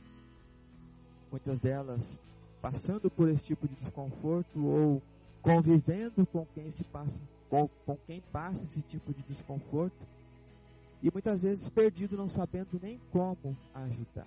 muitas 1.30 1.58
delas 1.60 2.20
passando 2.60 3.10
por 3.10 3.28
esse 3.28 3.44
tipo 3.44 3.66
de 3.66 3.74
desconforto 3.76 4.66
ou 4.66 5.02
convivendo 5.40 6.26
com 6.26 6.44
quem 6.54 6.70
se 6.70 6.84
passa 6.84 7.16
com, 7.48 7.68
com 7.86 7.96
quem 8.06 8.20
passa 8.32 8.62
esse 8.64 8.82
tipo 8.82 9.12
de 9.14 9.22
desconforto 9.22 9.96
e 11.02 11.10
muitas 11.12 11.42
vezes 11.42 11.68
perdido, 11.68 12.16
não 12.16 12.28
sabendo 12.28 12.78
nem 12.82 13.00
como 13.12 13.56
ajudar. 13.74 14.26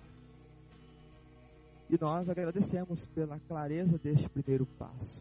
E 1.90 1.98
nós 2.00 2.30
agradecemos 2.30 3.04
pela 3.06 3.38
clareza 3.40 3.98
deste 3.98 4.28
primeiro 4.28 4.66
passo. 4.78 5.20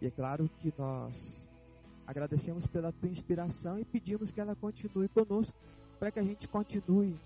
E 0.00 0.06
é 0.06 0.10
claro 0.10 0.48
que 0.60 0.72
nós 0.78 1.40
agradecemos 2.06 2.66
pela 2.66 2.92
tua 2.92 3.08
inspiração 3.08 3.78
e 3.78 3.84
pedimos 3.84 4.30
que 4.30 4.40
ela 4.40 4.54
continue 4.54 5.08
conosco, 5.08 5.58
para 5.98 6.12
que 6.12 6.20
a 6.20 6.22
gente 6.22 6.46
continue 6.46 7.16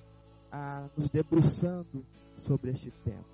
a 0.50 0.88
nos 0.96 1.10
debruçando 1.10 2.04
sobre 2.38 2.70
este 2.70 2.90
tema. 3.04 3.24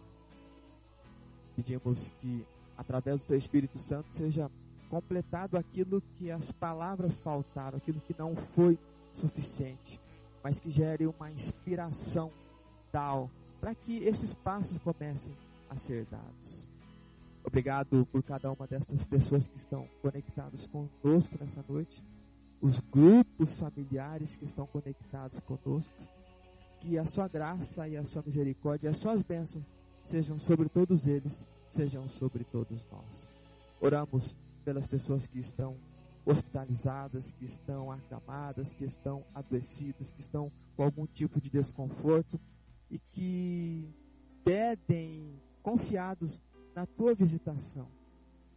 Pedimos 1.55 2.13
que, 2.21 2.45
através 2.77 3.21
do 3.21 3.27
teu 3.27 3.39
Espírito 3.39 3.79
Santo, 3.79 4.09
seja 4.13 4.51
completado 4.91 5.57
aquilo 5.57 6.03
que 6.17 6.31
as 6.31 6.51
palavras 6.53 7.19
faltaram, 7.21 7.79
aquilo 7.79 8.01
que 8.01 8.15
não 8.19 8.35
foi 8.35 8.77
suficiente, 9.13 10.01
mas 10.43 10.61
que 10.61 10.71
gere 10.71 11.07
uma 11.07 11.31
inspiração 11.31 12.31
tal 12.91 13.31
para 13.61 13.75
que 13.75 14.05
esses 14.05 14.35
passos 14.35 14.79
comecem 14.79 15.35
a 15.69 15.77
ser 15.77 16.05
dados. 16.07 16.69
Obrigado 17.45 18.07
por 18.13 18.23
cada 18.23 18.51
uma 18.53 18.67
dessas 18.67 19.05
pessoas 19.05 19.47
que 19.47 19.57
estão 19.57 19.89
conectadas 20.03 20.67
conosco 20.67 21.35
nessa 21.41 21.65
noite, 21.69 22.03
os 22.61 22.81
grupos 22.81 23.59
familiares 23.59 24.37
que 24.37 24.45
estão 24.45 24.67
conectados 24.67 25.39
conosco. 25.41 26.19
Que 26.81 26.97
a 26.97 27.07
sua 27.07 27.27
graça 27.27 27.89
e 27.89 27.97
a 27.97 28.05
sua 28.05 28.23
misericórdia 28.25 28.87
e 28.87 28.91
as 28.91 28.99
suas 28.99 29.23
bênçãos 29.23 29.65
sejam 30.05 30.39
sobre 30.39 30.69
todos 30.69 31.07
eles, 31.07 31.49
sejam 31.71 32.09
sobre 32.09 32.45
todos 32.45 32.87
nós. 32.91 33.29
Oramos 33.81 34.37
pelas 34.65 34.87
pessoas 34.87 35.27
que 35.27 35.41
estão 35.41 35.77
hospitalizadas, 36.29 37.33
que 37.33 37.47
estão 37.47 37.91
acamadas, 37.91 38.73
que 38.75 38.85
estão 38.85 39.25
adoecidas, 39.35 40.11
que 40.11 40.21
estão 40.21 40.53
com 40.77 40.83
algum 40.83 41.07
tipo 41.07 41.41
de 41.41 41.49
desconforto 41.49 42.39
e 42.91 42.99
que 42.99 43.89
pedem 44.45 45.41
confiados 45.63 46.41
na 46.75 46.85
tua 46.85 47.15
visitação, 47.15 47.89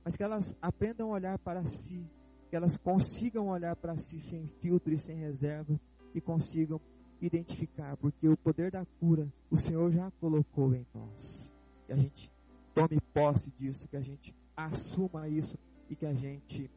mas 0.03 0.17
que 0.17 0.23
elas 0.23 0.55
aprendam 0.61 1.11
a 1.11 1.15
olhar 1.15 1.39
para 1.39 1.63
si, 1.63 2.05
que 2.49 2.55
elas 2.55 2.77
consigam 2.77 3.47
olhar 3.47 3.75
para 3.77 3.95
si 3.95 4.19
sem 4.19 4.47
filtro 4.59 4.93
e 4.93 4.99
sem 4.99 5.15
reserva 5.15 5.79
e 6.13 6.19
consigam 6.19 6.79
identificar, 7.21 7.95
porque 7.97 8.27
o 8.27 8.35
poder 8.35 8.69
da 8.71 8.85
cura 8.99 9.31
o 9.49 9.55
Senhor 9.55 9.91
já 9.91 10.11
colocou 10.19 10.75
em 10.75 10.85
nós. 10.93 11.53
Que 11.85 11.93
a 11.93 11.95
gente 11.95 12.29
tome 12.73 12.99
posse 13.13 13.49
disso, 13.51 13.87
que 13.87 13.95
a 13.95 14.01
gente 14.01 14.35
assuma 14.57 15.29
isso 15.29 15.57
e 15.89 15.95
que 15.95 16.05
a 16.05 16.13
gente 16.13 16.69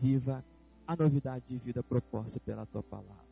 viva 0.00 0.44
a 0.86 0.96
novidade 0.96 1.44
de 1.48 1.58
vida 1.58 1.82
proposta 1.82 2.38
pela 2.40 2.66
tua 2.66 2.82
palavra. 2.82 3.26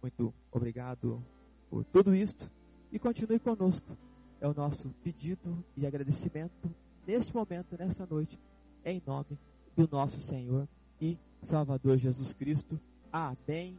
Muito 0.00 0.32
obrigado 0.50 1.22
por 1.70 1.84
tudo 1.84 2.14
isto 2.14 2.50
e 2.92 2.98
continue 2.98 3.38
conosco. 3.38 3.96
É 4.40 4.46
o 4.46 4.54
nosso 4.54 4.90
pedido 5.02 5.64
e 5.76 5.86
agradecimento 5.86 6.70
neste 7.06 7.34
momento, 7.34 7.76
nessa 7.78 8.06
noite, 8.06 8.38
em 8.84 9.02
nome 9.06 9.38
do 9.76 9.88
nosso 9.90 10.20
Senhor 10.20 10.68
e 11.00 11.18
Salvador 11.42 11.96
Jesus 11.96 12.32
Cristo. 12.32 12.78
Amém. 13.12 13.78